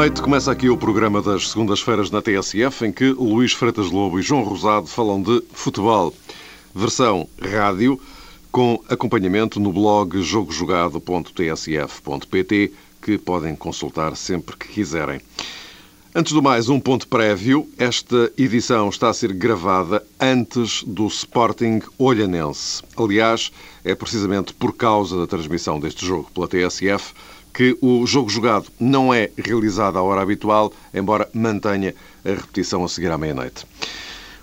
Noite, 0.00 0.22
começa 0.22 0.50
aqui 0.50 0.70
o 0.70 0.78
programa 0.78 1.20
das 1.20 1.50
segundas-feiras 1.50 2.10
na 2.10 2.22
TSF, 2.22 2.86
em 2.86 2.90
que 2.90 3.10
Luís 3.10 3.52
Freitas 3.52 3.90
Lobo 3.90 4.18
e 4.18 4.22
João 4.22 4.42
Rosado 4.42 4.86
falam 4.86 5.20
de 5.20 5.42
futebol. 5.52 6.14
Versão 6.74 7.28
rádio, 7.38 8.00
com 8.50 8.82
acompanhamento 8.88 9.60
no 9.60 9.70
blog 9.70 10.22
jogojogado.tsf.pt, 10.22 12.72
que 13.02 13.18
podem 13.18 13.54
consultar 13.54 14.16
sempre 14.16 14.56
que 14.56 14.68
quiserem. 14.68 15.20
Antes 16.14 16.32
do 16.32 16.42
mais, 16.42 16.70
um 16.70 16.80
ponto 16.80 17.06
prévio. 17.06 17.68
Esta 17.76 18.32
edição 18.38 18.88
está 18.88 19.10
a 19.10 19.14
ser 19.14 19.34
gravada 19.34 20.02
antes 20.18 20.82
do 20.82 21.06
Sporting 21.08 21.82
Olhanense. 21.98 22.82
Aliás, 22.96 23.52
é 23.84 23.94
precisamente 23.94 24.54
por 24.54 24.74
causa 24.74 25.18
da 25.18 25.26
transmissão 25.26 25.78
deste 25.78 26.06
jogo 26.06 26.30
pela 26.32 26.48
TSF 26.48 27.12
que 27.52 27.76
o 27.80 28.06
jogo 28.06 28.30
jogado 28.30 28.66
não 28.78 29.12
é 29.12 29.30
realizado 29.36 29.98
à 29.98 30.02
hora 30.02 30.22
habitual, 30.22 30.72
embora 30.94 31.28
mantenha 31.32 31.94
a 32.24 32.28
repetição 32.28 32.84
a 32.84 32.88
seguir 32.88 33.10
à 33.10 33.18
meia-noite. 33.18 33.66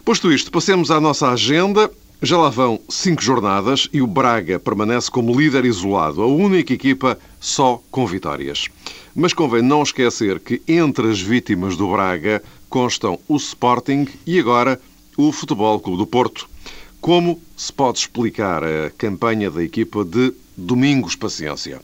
Posto 0.03 0.31
isto, 0.31 0.51
passemos 0.51 0.89
à 0.91 1.01
nossa 1.01 1.29
agenda. 1.29 1.91
Já 2.21 2.37
lá 2.37 2.49
vão 2.49 2.79
cinco 2.89 3.21
jornadas 3.21 3.87
e 3.93 4.01
o 4.01 4.07
Braga 4.07 4.57
permanece 4.57 5.11
como 5.11 5.39
líder 5.39 5.65
isolado, 5.65 6.23
a 6.23 6.25
única 6.25 6.73
equipa 6.73 7.19
só 7.39 7.81
com 7.91 8.07
vitórias. 8.07 8.69
Mas 9.15 9.33
convém 9.33 9.61
não 9.61 9.83
esquecer 9.83 10.39
que 10.39 10.61
entre 10.67 11.11
as 11.11 11.21
vítimas 11.21 11.77
do 11.77 11.91
Braga 11.91 12.41
constam 12.69 13.19
o 13.27 13.35
Sporting 13.35 14.07
e 14.25 14.39
agora 14.39 14.81
o 15.15 15.31
Futebol 15.31 15.79
Clube 15.79 15.99
do 15.99 16.07
Porto. 16.07 16.49
Como 16.99 17.39
se 17.55 17.71
pode 17.71 17.99
explicar 17.99 18.63
a 18.63 18.89
campanha 18.97 19.51
da 19.51 19.63
equipa 19.63 20.03
de 20.03 20.33
Domingos 20.55 21.15
Paciência? 21.15 21.81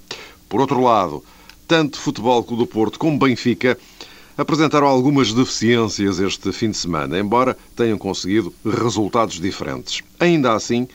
Por 0.54 0.62
outro 0.62 0.84
lado, 0.84 1.24
tanto 1.68 1.98
Futebol 1.98 2.44
Clube 2.44 2.62
do 2.62 2.68
Porto 2.68 3.00
como 3.00 3.18
Benfica 3.18 3.76
apresentaram 4.38 4.86
algumas 4.86 5.34
deficiências 5.34 6.20
este 6.20 6.52
fim 6.52 6.70
de 6.70 6.78
semana, 6.78 7.18
embora 7.18 7.58
tenham 7.76 7.98
conseguido 7.98 8.54
resultados 8.64 9.40
diferentes. 9.40 10.04
Ainda 10.20 10.54
assim, 10.54 10.88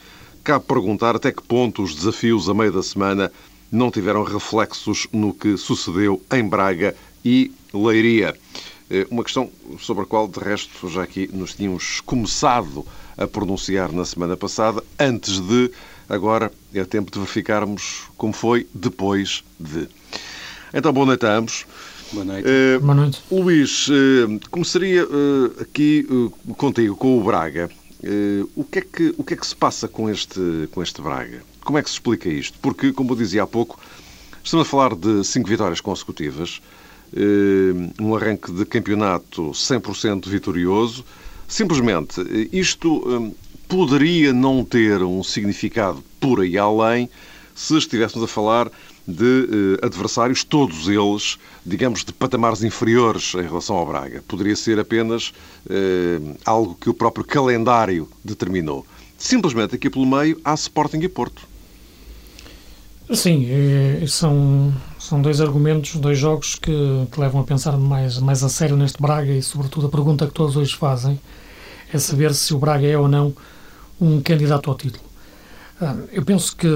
cabe 0.45 0.65
perguntar 0.65 1.17
até 1.17 1.33
que 1.33 1.43
ponto 1.43 1.83
os 1.83 1.93
desafios 1.93 2.49
a 2.49 2.55
meio 2.55 2.71
da 2.71 2.85
semana 2.85 3.33
não 3.69 3.91
tiveram 3.91 4.23
reflexos 4.23 5.09
no 5.13 5.35
que 5.35 5.57
sucedeu 5.57 6.23
em 6.33 6.45
Braga 6.45 6.95
e 7.25 7.51
Leiria. 7.75 8.37
Eh, 8.89 9.09
uma 9.11 9.25
questão 9.25 9.51
sobre 9.81 10.05
a 10.05 10.07
qual, 10.07 10.29
de 10.29 10.39
resto, 10.39 10.89
já 10.89 11.03
aqui 11.03 11.29
nos 11.33 11.57
tínhamos 11.57 12.01
começado 12.03 12.87
a 13.17 13.27
pronunciar 13.27 13.91
na 13.91 14.05
semana 14.05 14.37
passada, 14.37 14.85
antes 15.01 15.41
de 15.41 15.73
Agora 16.09 16.51
é 16.73 16.85
tempo 16.85 17.11
de 17.11 17.19
verificarmos 17.19 18.05
como 18.17 18.33
foi 18.33 18.67
depois 18.73 19.45
de. 19.61 19.87
Então, 20.73 20.91
boa 20.91 21.05
noite 21.05 21.27
a 21.27 21.37
ambos. 21.37 21.67
Boa 22.13 22.25
noite. 22.25 22.49
Uh, 22.49 22.81
boa 22.81 22.95
noite. 22.95 23.23
Luís, 23.31 23.89
uh, 23.89 24.41
começaria 24.51 25.05
uh, 25.05 25.61
aqui 25.61 26.07
contigo, 26.57 26.97
com 26.97 27.19
o 27.19 27.23
Braga. 27.23 27.69
o, 28.57 28.65
que 28.65 28.79
é 28.79 28.83
que, 28.83 29.15
o 29.19 29.25
que 29.25 29.35
é 29.35 29.37
que 29.37 29.47
se 29.47 29.55
passa 29.55 29.87
com 29.87 30.09
este, 30.09 30.69
com 30.73 30.83
este 30.83 31.03
Braga? 31.03 31.43
Como 31.63 31.77
é 31.77 31.83
que 31.83 31.91
se 31.91 31.97
explica 31.97 32.31
isto? 32.31 32.59
Porque, 32.63 32.91
como 32.91 33.13
eu 33.13 33.17
dizia 33.17 33.43
há 33.43 33.47
pouco, 33.47 33.79
estamos 34.43 34.67
a 34.67 34.71
falar 34.71 34.95
de 34.95 35.23
cinco 35.25 35.47
vitórias 35.47 35.83
consecutivas, 35.83 36.63
um 38.01 38.17
arranque 38.17 38.51
de 38.53 38.65
campeonato 38.65 39.51
100% 39.51 40.27
vitorioso. 40.27 41.05
Simplesmente, 41.47 42.23
isto 42.51 43.35
poderia 43.69 44.33
não 44.33 44.65
ter 44.65 45.03
um 45.03 45.23
significado 45.23 46.03
por 46.19 46.41
aí 46.41 46.57
além 46.57 47.09
se 47.55 47.77
estivéssemos 47.77 48.25
a 48.25 48.33
falar 48.33 48.71
de 49.07 49.77
eh, 49.83 49.87
adversários, 49.87 50.45
todos 50.45 50.89
eles, 50.89 51.39
digamos, 51.65 52.05
de 52.05 52.13
patamares 52.13 52.63
inferiores 52.63 53.35
em 53.35 53.43
relação 53.43 53.77
ao 53.77 53.87
Braga. 53.87 54.23
Poderia 54.29 54.55
ser 54.55 54.79
apenas 54.79 55.33
eh, 55.69 56.21
algo 56.45 56.75
que 56.75 56.89
o 56.89 56.95
próprio 56.95 57.25
calendário 57.25 58.09
determinou. 58.25 58.87
Simplesmente 59.17 59.75
aqui 59.75 59.91
pelo 59.91 60.07
meio 60.07 60.41
há 60.45 60.55
Sporting 60.55 60.99
e 60.99 61.09
Porto. 61.09 61.43
Sim, 63.13 63.49
são, 64.07 64.73
são 64.99 65.23
dois 65.23 65.41
argumentos, 65.41 65.97
dois 65.97 66.19
jogos 66.19 66.55
que, 66.55 67.07
que 67.11 67.19
levam 67.19 67.41
a 67.41 67.45
pensar 67.45 67.77
mais, 67.79 68.19
mais 68.19 68.45
a 68.45 68.51
sério 68.51 68.77
neste 68.77 69.01
Braga 69.01 69.33
e, 69.33 69.43
sobretudo, 69.43 69.87
a 69.87 69.91
pergunta 69.91 70.27
que 70.27 70.35
todos 70.35 70.57
hoje 70.57 70.77
fazem 70.77 71.19
é 71.93 71.99
saber 71.99 72.35
se 72.35 72.53
o 72.53 72.59
Braga 72.59 72.87
é 72.87 72.99
ou 72.99 73.09
não 73.09 73.35
um 74.01 74.21
candidato 74.21 74.71
ao 74.71 74.77
título. 74.77 75.05
Ah, 75.81 75.97
eu 76.13 76.25
penso 76.25 76.57
que 76.57 76.69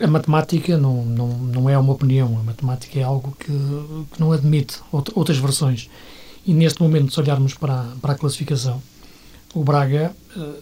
a 0.00 0.06
matemática 0.06 0.76
não, 0.76 1.04
não, 1.04 1.28
não 1.28 1.70
é 1.70 1.76
uma 1.76 1.92
opinião, 1.92 2.38
a 2.38 2.42
matemática 2.42 2.98
é 2.98 3.02
algo 3.02 3.36
que, 3.38 3.46
que 3.46 4.20
não 4.20 4.32
admite 4.32 4.78
outras 4.92 5.38
versões. 5.38 5.88
E 6.46 6.54
neste 6.54 6.80
momento, 6.80 7.12
se 7.12 7.20
olharmos 7.20 7.54
para, 7.54 7.84
para 8.00 8.12
a 8.12 8.16
classificação, 8.16 8.82
o 9.54 9.62
Braga, 9.62 10.14
ah, 10.36 10.52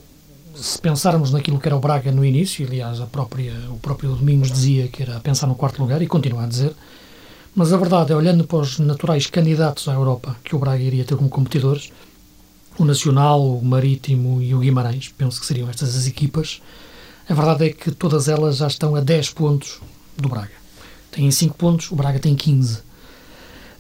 se 0.55 0.81
pensarmos 0.81 1.31
naquilo 1.31 1.59
que 1.59 1.69
era 1.69 1.77
o 1.77 1.81
Braga 1.81 2.11
no 2.11 2.25
início, 2.25 2.67
aliás, 2.67 3.01
a 3.01 3.07
própria, 3.07 3.53
o 3.71 3.79
próprio 3.79 4.15
Domingos 4.15 4.51
dizia 4.51 4.89
que 4.89 5.03
era 5.03 5.21
pensar 5.21 5.47
no 5.47 5.55
quarto 5.55 5.81
lugar 5.81 6.01
e 6.01 6.07
continua 6.07 6.45
a 6.45 6.47
dizer, 6.47 6.75
mas 7.55 7.73
a 7.73 7.77
verdade 7.77 8.13
é, 8.13 8.17
olhando 8.17 8.45
para 8.45 8.59
os 8.59 8.79
naturais 8.79 9.27
candidatos 9.27 9.89
à 9.89 9.95
Europa 9.95 10.37
que 10.45 10.55
o 10.55 10.59
Braga 10.59 10.83
iria 10.83 11.05
ter 11.05 11.17
como 11.17 11.29
competidores, 11.29 11.91
o 12.79 12.85
Nacional, 12.85 13.43
o 13.43 13.65
Marítimo 13.65 14.41
e 14.43 14.55
o 14.55 14.59
Guimarães, 14.59 15.09
penso 15.17 15.41
que 15.41 15.47
seriam 15.47 15.69
estas 15.69 15.97
as 15.97 16.07
equipas. 16.07 16.61
A 17.29 17.35
verdade 17.35 17.67
é 17.67 17.71
que 17.71 17.91
todas 17.91 18.29
elas 18.29 18.59
já 18.59 18.67
estão 18.67 18.95
a 18.95 19.01
10 19.01 19.31
pontos 19.31 19.81
do 20.17 20.29
Braga. 20.29 20.53
Têm 21.11 21.31
5 21.31 21.57
pontos, 21.57 21.91
o 21.91 21.97
Braga 21.97 22.19
tem 22.19 22.35
15. 22.35 22.79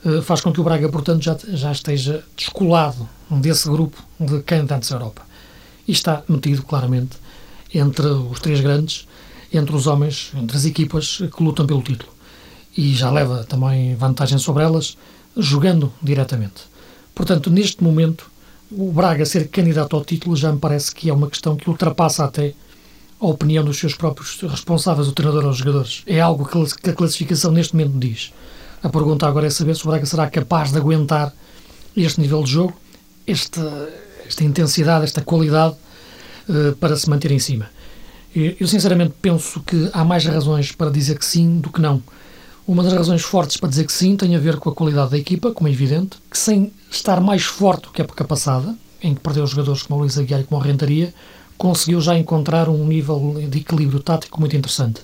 Uh, 0.04 0.18
eh, 0.18 0.22
faz 0.22 0.40
com 0.40 0.52
que 0.52 0.60
o 0.60 0.64
Braga, 0.64 0.88
portanto, 0.88 1.22
já, 1.22 1.36
já 1.48 1.70
esteja 1.70 2.24
descolado 2.36 3.08
desse 3.30 3.68
grupo 3.68 4.02
de 4.18 4.42
candidatos 4.42 4.90
à 4.90 4.94
Europa. 4.96 5.22
E 5.86 5.92
está 5.92 6.22
metido, 6.28 6.62
claramente, 6.62 7.16
entre 7.72 8.06
os 8.06 8.40
três 8.40 8.60
grandes, 8.60 9.06
entre 9.52 9.76
os 9.76 9.86
homens, 9.86 10.32
entre 10.34 10.56
as 10.56 10.64
equipas 10.64 11.18
que 11.18 11.42
lutam 11.42 11.66
pelo 11.66 11.82
título. 11.82 12.12
E 12.76 12.94
já 12.94 13.10
leva 13.10 13.44
também 13.44 13.94
vantagem 13.94 14.38
sobre 14.38 14.62
elas, 14.64 14.96
jogando 15.36 15.92
diretamente. 16.02 16.62
Portanto, 17.14 17.50
neste 17.50 17.82
momento, 17.82 18.30
o 18.70 18.90
Braga 18.92 19.24
ser 19.24 19.48
candidato 19.48 19.94
ao 19.96 20.04
título 20.04 20.36
já 20.36 20.52
me 20.52 20.58
parece 20.58 20.94
que 20.94 21.08
é 21.08 21.12
uma 21.12 21.28
questão 21.30 21.56
que 21.56 21.68
ultrapassa 21.68 22.24
até 22.24 22.54
a 23.20 23.26
opinião 23.26 23.64
dos 23.64 23.78
seus 23.78 23.94
próprios 23.94 24.40
responsáveis, 24.42 25.08
o 25.08 25.12
treinador 25.12 25.44
ou 25.44 25.50
os 25.50 25.58
jogadores. 25.58 26.02
É 26.06 26.20
algo 26.20 26.48
que 26.82 26.90
a 26.90 26.92
classificação 26.92 27.50
neste 27.50 27.74
momento 27.74 27.98
diz. 27.98 28.32
A 28.82 28.88
pergunta 28.88 29.26
agora 29.26 29.46
é 29.46 29.50
saber 29.50 29.74
se 29.74 29.84
o 29.84 29.90
Braga 29.90 30.04
será 30.04 30.28
capaz 30.28 30.70
de 30.70 30.78
aguentar 30.78 31.32
este 31.96 32.20
nível 32.20 32.42
de 32.42 32.50
jogo, 32.50 32.74
esta, 33.26 33.88
esta 34.26 34.44
intensidade, 34.44 35.04
esta 35.04 35.22
qualidade 35.22 35.74
uh, 36.48 36.76
para 36.76 36.96
se 36.96 37.08
manter 37.08 37.32
em 37.32 37.38
cima. 37.38 37.70
Eu 38.34 38.68
sinceramente 38.68 39.14
penso 39.22 39.60
que 39.60 39.88
há 39.94 40.04
mais 40.04 40.26
razões 40.26 40.70
para 40.70 40.90
dizer 40.90 41.18
que 41.18 41.24
sim 41.24 41.58
do 41.58 41.72
que 41.72 41.80
não. 41.80 42.02
Uma 42.66 42.82
das 42.82 42.92
razões 42.92 43.22
fortes 43.22 43.56
para 43.56 43.68
dizer 43.68 43.86
que 43.86 43.92
sim 43.92 44.16
tem 44.16 44.34
a 44.34 44.40
ver 44.40 44.56
com 44.56 44.68
a 44.68 44.74
qualidade 44.74 45.12
da 45.12 45.18
equipa, 45.18 45.52
como 45.52 45.68
é 45.68 45.70
evidente, 45.70 46.16
que 46.28 46.36
sem 46.36 46.72
estar 46.90 47.20
mais 47.20 47.44
forte 47.44 47.82
do 47.82 47.90
que 47.90 48.02
a 48.02 48.04
época 48.04 48.24
passada, 48.24 48.74
em 49.00 49.14
que 49.14 49.20
perdeu 49.20 49.46
jogadores 49.46 49.84
como 49.84 50.00
o 50.00 50.02
Luís 50.02 50.18
Aguiar 50.18 50.40
e 50.40 50.44
como 50.44 50.60
o 50.60 50.64
Rentaria, 50.64 51.14
conseguiu 51.56 52.00
já 52.00 52.18
encontrar 52.18 52.68
um 52.68 52.84
nível 52.84 53.36
de 53.48 53.58
equilíbrio 53.58 54.00
tático 54.00 54.40
muito 54.40 54.56
interessante. 54.56 55.02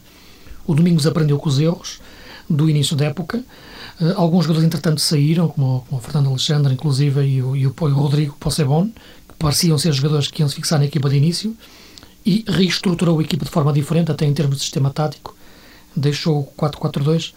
O 0.66 0.74
Domingos 0.74 1.06
aprendeu 1.06 1.38
com 1.38 1.48
os 1.48 1.60
erros 1.60 2.00
do 2.50 2.68
início 2.68 2.96
da 2.96 3.04
época. 3.04 3.44
Uh, 4.00 4.12
alguns 4.16 4.44
jogadores, 4.44 4.66
entretanto, 4.66 5.00
saíram, 5.00 5.46
como, 5.46 5.86
o 5.88 5.98
Fernando 5.98 6.30
Alexandre, 6.30 6.74
inclusive, 6.74 7.22
e 7.22 7.42
o, 7.42 7.54
e 7.54 7.66
o, 7.66 7.74
e 7.80 7.84
o 7.84 7.94
Rodrigo 7.94 8.36
Possebon, 8.40 8.86
que 8.88 9.34
pareciam 9.38 9.78
ser 9.78 9.92
jogadores 9.92 10.26
que 10.26 10.42
iam 10.42 10.48
se 10.48 10.56
fixar 10.56 10.80
na 10.80 10.86
equipa 10.86 11.08
de 11.08 11.16
início, 11.16 11.56
e 12.26 12.44
reestruturou 12.48 13.20
a 13.20 13.22
equipa 13.22 13.44
de 13.44 13.50
forma 13.52 13.72
diferente, 13.72 14.10
até 14.10 14.26
em 14.26 14.34
termos 14.34 14.56
de 14.56 14.62
sistema 14.62 14.90
tático. 14.90 15.36
Deixou 15.94 16.40
o 16.40 16.60
4-4-2 16.60 17.32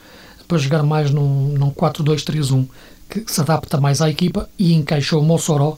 para 0.47 0.57
jogar 0.57 0.83
mais 0.83 1.11
num, 1.11 1.49
num 1.49 1.71
4-2-3-1 1.71 2.67
que 3.09 3.23
se 3.27 3.41
adapta 3.41 3.79
mais 3.79 4.01
à 4.01 4.09
equipa 4.09 4.49
e 4.57 4.73
encaixou 4.73 5.21
o 5.21 5.25
Mossoró. 5.25 5.77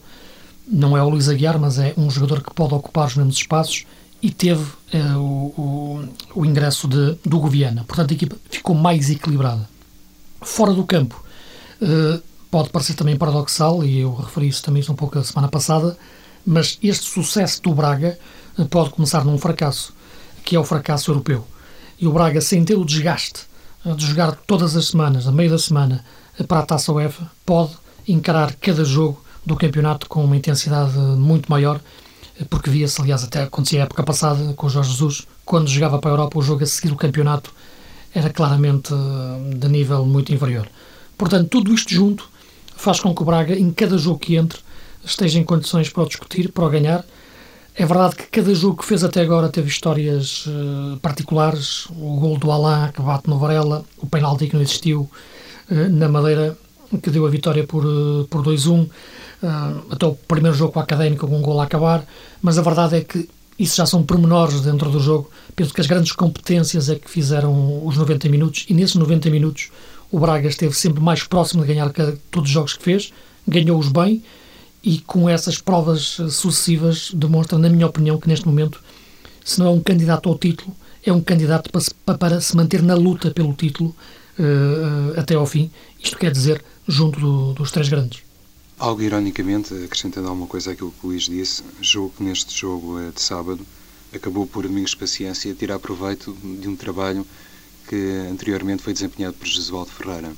Não 0.67 0.97
é 0.97 1.01
o 1.01 1.09
Luís 1.09 1.29
Aguiar, 1.29 1.59
mas 1.59 1.79
é 1.79 1.93
um 1.97 2.09
jogador 2.09 2.41
que 2.41 2.53
pode 2.53 2.73
ocupar 2.73 3.07
os 3.07 3.15
mesmos 3.15 3.35
espaços 3.35 3.85
e 4.21 4.31
teve 4.31 4.65
eh, 4.91 5.15
o, 5.15 5.53
o, 5.57 6.09
o, 6.35 6.45
ingresso 6.45 6.87
de, 6.87 7.17
do 7.23 7.39
Goviana. 7.39 7.83
Portanto, 7.83 8.11
a 8.11 8.13
equipa 8.13 8.35
ficou 8.49 8.75
mais 8.75 9.09
equilibrada. 9.09 9.69
Fora 10.41 10.73
do 10.73 10.83
campo, 10.83 11.23
eh, 11.81 12.19
pode 12.49 12.69
parecer 12.69 12.95
também 12.95 13.15
paradoxal, 13.15 13.83
e 13.83 13.99
eu 13.99 14.13
referi 14.13 14.47
isso 14.47 14.63
também 14.63 14.83
um 14.89 14.95
pouco 14.95 15.19
a 15.19 15.23
semana 15.23 15.47
passada, 15.47 15.97
mas 16.45 16.77
este 16.81 17.05
sucesso 17.05 17.61
do 17.61 17.73
Braga 17.73 18.17
eh, 18.57 18.63
pode 18.65 18.89
começar 18.89 19.23
num 19.23 19.37
fracasso, 19.37 19.93
que 20.43 20.55
é 20.55 20.59
o 20.59 20.63
fracasso 20.63 21.11
europeu. 21.11 21.45
E 21.99 22.07
o 22.07 22.11
Braga, 22.11 22.41
sem 22.41 22.63
ter 22.63 22.75
o 22.75 22.85
desgaste 22.85 23.41
de 23.85 24.05
jogar 24.05 24.35
todas 24.47 24.75
as 24.75 24.89
semanas, 24.89 25.27
a 25.27 25.31
meio 25.31 25.49
da 25.49 25.57
semana, 25.57 26.03
para 26.47 26.59
a 26.59 26.65
Taça 26.65 26.91
UEFA, 26.91 27.29
pode 27.45 27.71
encarar 28.07 28.53
cada 28.55 28.83
jogo 28.83 29.23
do 29.45 29.55
campeonato 29.55 30.07
com 30.07 30.23
uma 30.23 30.35
intensidade 30.35 30.97
muito 30.97 31.49
maior, 31.49 31.79
porque 32.49 32.69
via-se, 32.69 33.01
aliás, 33.01 33.23
até 33.23 33.43
acontecia 33.43 33.81
a 33.81 33.85
época 33.85 34.03
passada 34.03 34.53
com 34.53 34.67
o 34.67 34.69
Jorge 34.69 34.91
Jesus, 34.91 35.27
quando 35.45 35.69
jogava 35.69 35.97
para 35.99 36.11
a 36.11 36.13
Europa, 36.13 36.37
o 36.37 36.41
jogo 36.41 36.63
a 36.63 36.67
seguir 36.67 36.91
o 36.91 36.97
campeonato 36.97 37.51
era 38.13 38.29
claramente 38.29 38.93
eh, 38.93 39.55
de 39.55 39.67
nível 39.67 40.05
muito 40.05 40.33
inferior. 40.33 40.67
Portanto, 41.17 41.49
tudo 41.49 41.73
isto 41.73 41.93
junto 41.93 42.29
faz 42.75 42.99
com 42.99 43.13
que 43.15 43.21
o 43.21 43.25
Braga, 43.25 43.57
em 43.57 43.71
cada 43.71 43.97
jogo 43.97 44.19
que 44.19 44.35
entre, 44.35 44.59
esteja 45.03 45.39
em 45.39 45.43
condições 45.43 45.89
para 45.89 46.03
o 46.03 46.07
discutir, 46.07 46.51
para 46.51 46.65
o 46.65 46.69
ganhar. 46.69 47.05
É 47.79 47.85
verdade 47.85 48.15
que 48.15 48.23
cada 48.23 48.55
jogo 48.55 48.77
que 48.77 48.85
fez 48.85 49.03
até 49.03 49.21
agora 49.21 49.49
teve 49.49 49.67
histórias 49.67 50.47
uh, 50.47 50.97
particulares. 50.99 51.85
O 51.91 52.19
gol 52.19 52.35
do 52.39 52.51
Alain, 52.51 52.91
que 52.91 53.03
bate 53.03 53.29
no 53.29 53.37
Varela, 53.37 53.85
o 53.99 54.07
penalti 54.07 54.47
que 54.47 54.55
não 54.55 54.63
existiu 54.63 55.07
uh, 55.69 55.89
na 55.91 56.09
Madeira, 56.09 56.57
que 57.03 57.11
deu 57.11 57.23
a 57.23 57.29
vitória 57.29 57.67
por, 57.67 57.85
uh, 57.85 58.25
por 58.31 58.43
2-1. 58.43 58.89
até 59.91 60.07
o 60.07 60.15
primeiro 60.15 60.57
jogo 60.57 60.73
com 60.73 60.79
a 60.79 60.81
Académica, 60.81 61.27
com 61.27 61.37
um 61.37 61.41
gol 61.43 61.61
a 61.61 61.65
acabar. 61.65 62.03
Mas 62.41 62.57
a 62.57 62.63
verdade 62.63 62.95
é 62.95 63.01
que 63.01 63.29
isso 63.59 63.75
já 63.75 63.85
são 63.85 64.01
pormenores 64.01 64.61
dentro 64.61 64.89
do 64.89 64.99
jogo. 64.99 65.29
Penso 65.55 65.71
que 65.71 65.79
as 65.79 65.85
grandes 65.85 66.13
competências 66.13 66.89
é 66.89 66.95
que 66.95 67.07
fizeram 67.07 67.85
os 67.85 67.95
90 67.95 68.27
minutos 68.27 68.65
e 68.67 68.73
nesses 68.73 68.95
90 68.95 69.29
minutos 69.29 69.69
o 70.11 70.19
Braga 70.19 70.47
esteve 70.47 70.73
sempre 70.73 70.99
mais 70.99 71.23
próximo 71.23 71.61
de 71.61 71.67
ganhar 71.67 71.91
todos 72.31 72.49
os 72.49 72.53
jogos 72.53 72.73
que 72.73 72.83
fez, 72.83 73.13
ganhou-os 73.47 73.89
bem 73.89 74.23
e 74.83 74.99
com 74.99 75.29
essas 75.29 75.59
provas 75.59 76.17
sucessivas 76.29 77.11
demonstra, 77.13 77.57
na 77.57 77.69
minha 77.69 77.87
opinião, 77.87 78.19
que 78.19 78.27
neste 78.27 78.45
momento, 78.45 78.81
se 79.43 79.59
não 79.59 79.67
é 79.67 79.69
um 79.69 79.81
candidato 79.81 80.29
ao 80.29 80.37
título, 80.37 80.75
é 81.03 81.11
um 81.11 81.21
candidato 81.21 81.71
para 81.71 81.81
se, 81.81 81.93
para 81.93 82.41
se 82.41 82.55
manter 82.55 82.81
na 82.81 82.95
luta 82.95 83.31
pelo 83.31 83.53
título 83.53 83.95
uh, 84.37 85.19
até 85.19 85.35
ao 85.35 85.45
fim. 85.45 85.71
Isto 86.01 86.17
quer 86.17 86.31
dizer, 86.31 86.63
junto 86.87 87.19
do, 87.19 87.53
dos 87.53 87.71
três 87.71 87.89
grandes. 87.89 88.21
Algo 88.79 89.01
ironicamente, 89.01 89.73
acrescentando 89.73 90.27
alguma 90.27 90.47
coisa 90.47 90.71
àquilo 90.71 90.91
que 90.91 91.05
o 91.05 91.09
Luís 91.09 91.23
disse, 91.23 91.63
jogo 91.81 92.13
que 92.15 92.23
neste 92.23 92.55
jogo 92.55 92.99
eh, 92.99 93.11
de 93.11 93.19
sábado 93.19 93.65
acabou 94.13 94.45
por 94.45 94.67
Domingos 94.67 94.93
Paciência 94.93 95.53
tirar 95.55 95.79
proveito 95.79 96.31
de 96.61 96.67
um 96.67 96.75
trabalho 96.75 97.25
que 97.89 98.27
anteriormente 98.31 98.83
foi 98.83 98.93
desempenhado 98.93 99.33
por 99.33 99.47
Jesualdo 99.47 99.89
Ferreira. 99.89 100.31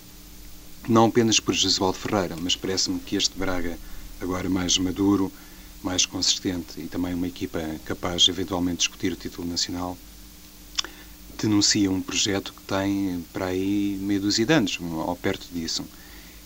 Não 0.88 1.08
apenas 1.08 1.40
por 1.40 1.54
Jesualdo 1.54 1.98
Ferreira, 1.98 2.36
mas 2.42 2.56
parece-me 2.56 3.00
que 3.00 3.18
este 3.18 3.38
Braga, 3.38 3.78
agora 4.22 4.50
mais 4.50 4.78
maduro, 4.78 5.32
mais 5.84 6.06
consistente 6.06 6.80
e 6.80 6.88
também 6.88 7.14
uma 7.14 7.28
equipa 7.28 7.60
capaz 7.86 8.24
de 8.24 8.32
eventualmente 8.32 8.80
discutir 8.80 9.12
o 9.12 9.16
título 9.16 9.48
nacional, 9.48 9.98
denuncia 11.42 11.90
um 11.90 12.02
projeto 12.02 12.54
que 12.54 12.62
tem 12.64 13.24
para 13.32 13.46
aí 13.46 13.98
meio 14.02 14.22
dúzia 14.22 14.46
de 14.46 14.54
anos, 14.54 14.78
ou 14.82 15.16
perto 15.16 15.48
disso. 15.54 15.86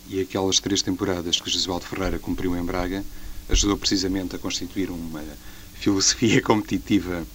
E 0.08 0.20
aquelas 0.22 0.60
três 0.60 0.82
temporadas 0.82 1.40
que 1.40 1.50
Jesualdo 1.50 1.86
Ferreira 1.86 2.20
cumpriu 2.20 2.56
em 2.56 2.64
Braga 2.64 3.04
ajudou 3.50 3.78
precisamente 3.78 4.36
a 4.36 4.40
constituir 4.40 4.90
uma 4.90 5.24
filosofia 5.74 6.42
competitiva 6.44 7.26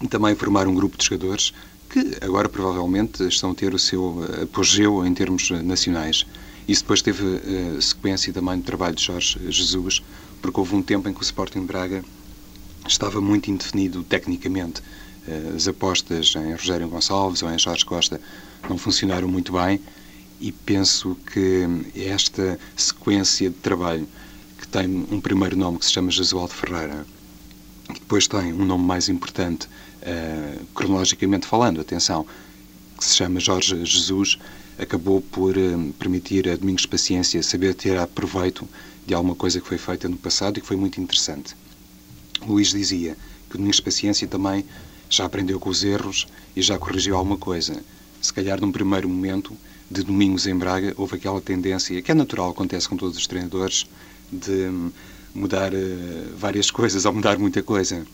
e 0.00 0.08
também 0.08 0.34
formar 0.34 0.66
um 0.66 0.74
grupo 0.74 0.96
de 0.96 1.04
jogadores 1.04 1.52
que 1.88 2.16
agora 2.20 2.48
provavelmente 2.48 3.26
estão 3.26 3.50
a 3.50 3.54
ter 3.54 3.74
o 3.74 3.78
seu 3.78 4.24
eh, 4.24 4.44
apogeu 4.44 5.04
em 5.04 5.12
termos 5.12 5.50
nacionais. 5.50 6.24
Isso 6.70 6.82
depois 6.82 7.02
teve 7.02 7.24
uh, 7.24 7.82
sequência 7.82 8.32
também 8.32 8.56
do 8.58 8.62
trabalho 8.62 8.94
de 8.94 9.02
Jorge 9.02 9.40
Jesus, 9.50 10.00
porque 10.40 10.60
houve 10.60 10.76
um 10.76 10.80
tempo 10.80 11.08
em 11.08 11.12
que 11.12 11.18
o 11.18 11.24
Sporting 11.24 11.66
Braga 11.66 12.04
estava 12.86 13.20
muito 13.20 13.50
indefinido 13.50 14.04
tecnicamente. 14.04 14.80
Uh, 15.26 15.56
as 15.56 15.66
apostas 15.66 16.32
em 16.36 16.52
Rogério 16.52 16.88
Gonçalves 16.88 17.42
ou 17.42 17.50
em 17.50 17.58
Jorge 17.58 17.84
Costa 17.84 18.20
não 18.68 18.78
funcionaram 18.78 19.26
muito 19.26 19.52
bem 19.52 19.80
e 20.40 20.52
penso 20.52 21.16
que 21.32 21.66
esta 21.96 22.56
sequência 22.76 23.50
de 23.50 23.56
trabalho, 23.56 24.06
que 24.56 24.68
tem 24.68 24.86
um 25.10 25.20
primeiro 25.20 25.56
nome 25.56 25.76
que 25.76 25.86
se 25.86 25.90
chama 25.90 26.08
Jesualdo 26.12 26.54
Ferreira, 26.54 27.04
que 27.88 27.94
depois 27.94 28.28
tem 28.28 28.52
um 28.52 28.64
nome 28.64 28.84
mais 28.84 29.08
importante 29.08 29.66
uh, 29.66 30.64
cronologicamente 30.66 31.48
falando, 31.48 31.80
atenção, 31.80 32.24
que 32.96 33.04
se 33.04 33.16
chama 33.16 33.40
Jorge 33.40 33.84
Jesus, 33.84 34.38
acabou 34.78 35.20
por 35.20 35.56
uh, 35.56 35.92
permitir 35.98 36.48
a 36.48 36.56
Domingos 36.56 36.86
Paciência 36.86 37.42
saber 37.42 37.74
tirar 37.74 38.06
proveito 38.06 38.68
de 39.06 39.14
alguma 39.14 39.34
coisa 39.34 39.60
que 39.60 39.66
foi 39.66 39.78
feita 39.78 40.08
no 40.08 40.16
passado 40.16 40.58
e 40.58 40.60
que 40.60 40.66
foi 40.66 40.76
muito 40.76 41.00
interessante. 41.00 41.56
Luís 42.46 42.68
dizia 42.68 43.16
que 43.48 43.56
Domingos 43.56 43.80
Paciência 43.80 44.26
também 44.26 44.64
já 45.08 45.24
aprendeu 45.24 45.58
com 45.58 45.68
os 45.68 45.82
erros 45.82 46.26
e 46.54 46.62
já 46.62 46.78
corrigiu 46.78 47.16
alguma 47.16 47.36
coisa. 47.36 47.82
Se 48.22 48.32
calhar, 48.32 48.60
num 48.60 48.70
primeiro 48.70 49.08
momento 49.08 49.56
de 49.90 50.02
Domingos 50.02 50.46
em 50.46 50.56
Braga, 50.56 50.94
houve 50.96 51.16
aquela 51.16 51.40
tendência, 51.40 52.00
que 52.00 52.12
é 52.12 52.14
natural, 52.14 52.50
acontece 52.50 52.88
com 52.88 52.96
todos 52.96 53.16
os 53.16 53.26
treinadores, 53.26 53.86
de 54.30 54.70
mudar 55.34 55.74
uh, 55.74 56.36
várias 56.36 56.70
coisas 56.72 57.04
ou 57.04 57.12
mudar 57.12 57.38
muita 57.38 57.62
coisa. 57.62 58.06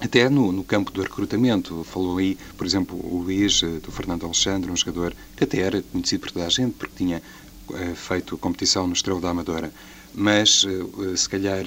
Até 0.00 0.28
no, 0.28 0.52
no, 0.52 0.64
campo 0.64 0.90
do 0.90 1.02
recrutamento, 1.02 1.84
falou 1.84 2.18
aí, 2.18 2.36
por 2.58 2.66
exemplo, 2.66 2.96
o 2.96 3.22
Luís, 3.22 3.62
eh, 3.62 3.78
do 3.80 3.90
Fernando 3.92 4.24
Alexandre, 4.24 4.70
um 4.70 4.76
jogador 4.76 5.14
que 5.36 5.44
até 5.44 5.60
era 5.60 5.82
conhecido 5.82 6.20
por 6.20 6.32
toda 6.32 6.46
a 6.46 6.50
gente, 6.50 6.74
porque 6.74 6.94
tinha 6.96 7.22
uh, 7.70 7.94
feito 7.94 8.36
competição 8.36 8.86
no 8.86 8.92
Estrela 8.92 9.20
da 9.20 9.30
Amadora, 9.30 9.72
mas 10.12 10.64
uh, 10.64 11.16
se 11.16 11.28
calhar 11.28 11.64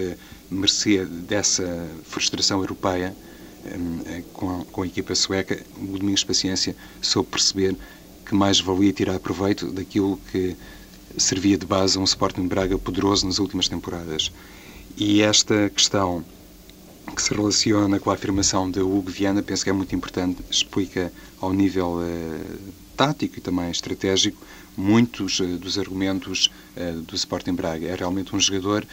merecia 0.51 1.05
dessa 1.05 1.89
frustração 2.03 2.59
europeia 2.59 3.15
um, 3.75 4.21
com, 4.33 4.61
a, 4.61 4.65
com, 4.65 4.81
a, 4.83 4.87
equipa 4.87 5.15
sueca, 5.15 5.59
o 5.77 5.97
Domingos 5.97 6.23
Paciência 6.23 6.75
soube 7.01 7.29
perceber 7.29 7.75
que 8.25 8.35
mais 8.35 8.59
valia 8.59 8.93
tirar 8.93 9.19
proveito 9.19 9.71
daquilo 9.71 10.19
que 10.31 10.55
servia 11.17 11.57
de 11.57 11.65
base 11.65 11.97
a 11.97 12.01
um 12.01 12.03
Sporting 12.03 12.47
Braga 12.47 12.77
poderoso 12.77 13.25
nas 13.25 13.39
últimas 13.39 13.67
temporadas. 13.67 14.31
E 14.97 15.21
esta 15.21 15.69
questão 15.69 16.23
que 17.15 17.21
se 17.21 17.33
relaciona 17.33 17.99
com 17.99 18.09
a 18.09 18.13
afirmação 18.13 18.69
de 18.69 18.79
Hugo 18.79 19.09
Viana, 19.09 19.41
penso 19.41 19.63
que 19.63 19.69
é 19.69 19.73
muito 19.73 19.95
importante, 19.95 20.43
explica 20.49 21.11
ao 21.39 21.53
nível 21.53 21.99
uh, 21.99 22.73
tático 22.95 23.37
e 23.37 23.41
também 23.41 23.69
estratégico 23.71 24.41
muitos 24.75 25.39
uh, 25.39 25.57
dos 25.57 25.77
argumentos 25.77 26.51
uh, 26.75 27.01
do 27.01 27.15
Sporting 27.15 27.53
Braga. 27.53 27.87
É 27.87 27.95
realmente 27.95 28.35
um 28.35 28.39
jogador 28.39 28.85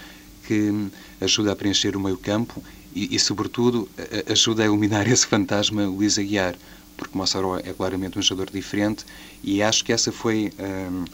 que 0.47 0.73
ajuda 1.21 1.53
a 1.53 1.57
preencher 1.57 1.97
o 1.97 2.01
meio 2.01 2.19
campo 2.19 2.63
e, 2.95 3.15
e 3.15 3.19
sobretudo, 3.19 3.89
ajuda 4.31 4.63
a 4.63 4.67
eliminar 4.67 5.07
esse 5.11 5.27
fantasma 5.27 5.87
Luís 5.87 6.19
Aguiar, 6.19 6.55
porque 6.97 7.17
Mossaró 7.17 7.59
é 7.59 7.73
claramente 7.73 8.19
um 8.19 8.23
jogador 8.23 8.53
diferente 8.53 9.05
e 9.43 9.63
acho 9.63 9.85
que 9.85 9.93
essa 9.93 10.13
foi 10.13 10.53
hum, 10.59 11.05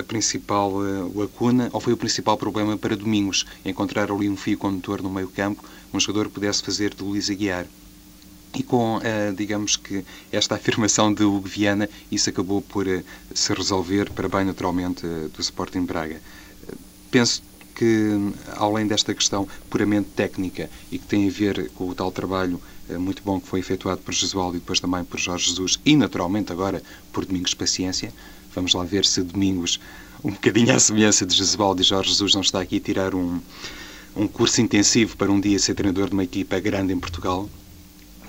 a, 0.00 0.02
principal 0.02 0.72
uh, 0.72 1.18
lacuna, 1.18 1.70
ou 1.72 1.80
foi 1.80 1.92
o 1.92 1.96
principal 1.96 2.36
problema 2.36 2.76
para 2.76 2.96
Domingos, 2.96 3.46
encontrar 3.64 4.10
ali 4.10 4.28
um 4.28 4.36
fio 4.36 4.58
condutor 4.58 5.02
no 5.02 5.10
meio 5.10 5.28
campo, 5.28 5.64
um 5.92 6.00
jogador 6.00 6.28
que 6.28 6.34
pudesse 6.34 6.62
fazer 6.62 6.94
de 6.94 7.02
Luís 7.02 7.30
Aguiar. 7.30 7.66
E 8.54 8.62
com, 8.62 8.96
uh, 8.96 9.00
digamos 9.36 9.76
que, 9.76 10.04
esta 10.32 10.54
afirmação 10.56 11.12
de 11.12 11.22
Hugo 11.22 11.48
Viana, 11.48 11.88
isso 12.10 12.28
acabou 12.28 12.60
por 12.60 12.86
uh, 12.86 13.04
se 13.34 13.52
resolver 13.52 14.10
para 14.10 14.28
bem, 14.28 14.44
naturalmente, 14.44 15.02
do 15.06 15.40
Sporting 15.40 15.84
Braga. 15.84 16.20
penso 17.10 17.42
que, 17.74 18.32
além 18.56 18.88
desta 18.88 19.14
questão 19.14 19.46
puramente 19.70 20.08
técnica 20.16 20.68
e 20.90 20.98
que 20.98 21.06
tem 21.06 21.28
a 21.28 21.30
ver 21.30 21.70
com 21.70 21.88
o 21.88 21.94
tal 21.94 22.10
trabalho 22.10 22.60
eh, 22.88 22.98
muito 22.98 23.22
bom 23.22 23.40
que 23.40 23.46
foi 23.46 23.60
efetuado 23.60 24.00
por 24.00 24.12
Jesualdo 24.12 24.56
e 24.56 24.60
depois 24.60 24.80
também 24.80 25.04
por 25.04 25.20
Jorge 25.20 25.50
Jesus 25.50 25.78
e, 25.84 25.94
naturalmente, 25.94 26.50
agora 26.50 26.82
por 27.12 27.24
Domingos 27.24 27.54
Paciência, 27.54 28.12
vamos 28.54 28.74
lá 28.74 28.84
ver 28.84 29.04
se 29.04 29.22
Domingos, 29.22 29.80
um 30.22 30.30
bocadinho 30.30 30.74
à 30.74 30.78
semelhança 30.78 31.24
de 31.24 31.34
Jesualdo 31.34 31.80
e 31.80 31.84
Jorge 31.84 32.10
Jesus, 32.10 32.34
não 32.34 32.42
está 32.42 32.60
aqui 32.60 32.76
a 32.76 32.80
tirar 32.80 33.14
um, 33.14 33.40
um 34.16 34.26
curso 34.26 34.60
intensivo 34.60 35.16
para 35.16 35.30
um 35.30 35.40
dia 35.40 35.58
ser 35.58 35.74
treinador 35.74 36.08
de 36.08 36.14
uma 36.14 36.24
equipa 36.24 36.58
grande 36.58 36.92
em 36.92 36.98
Portugal, 36.98 37.48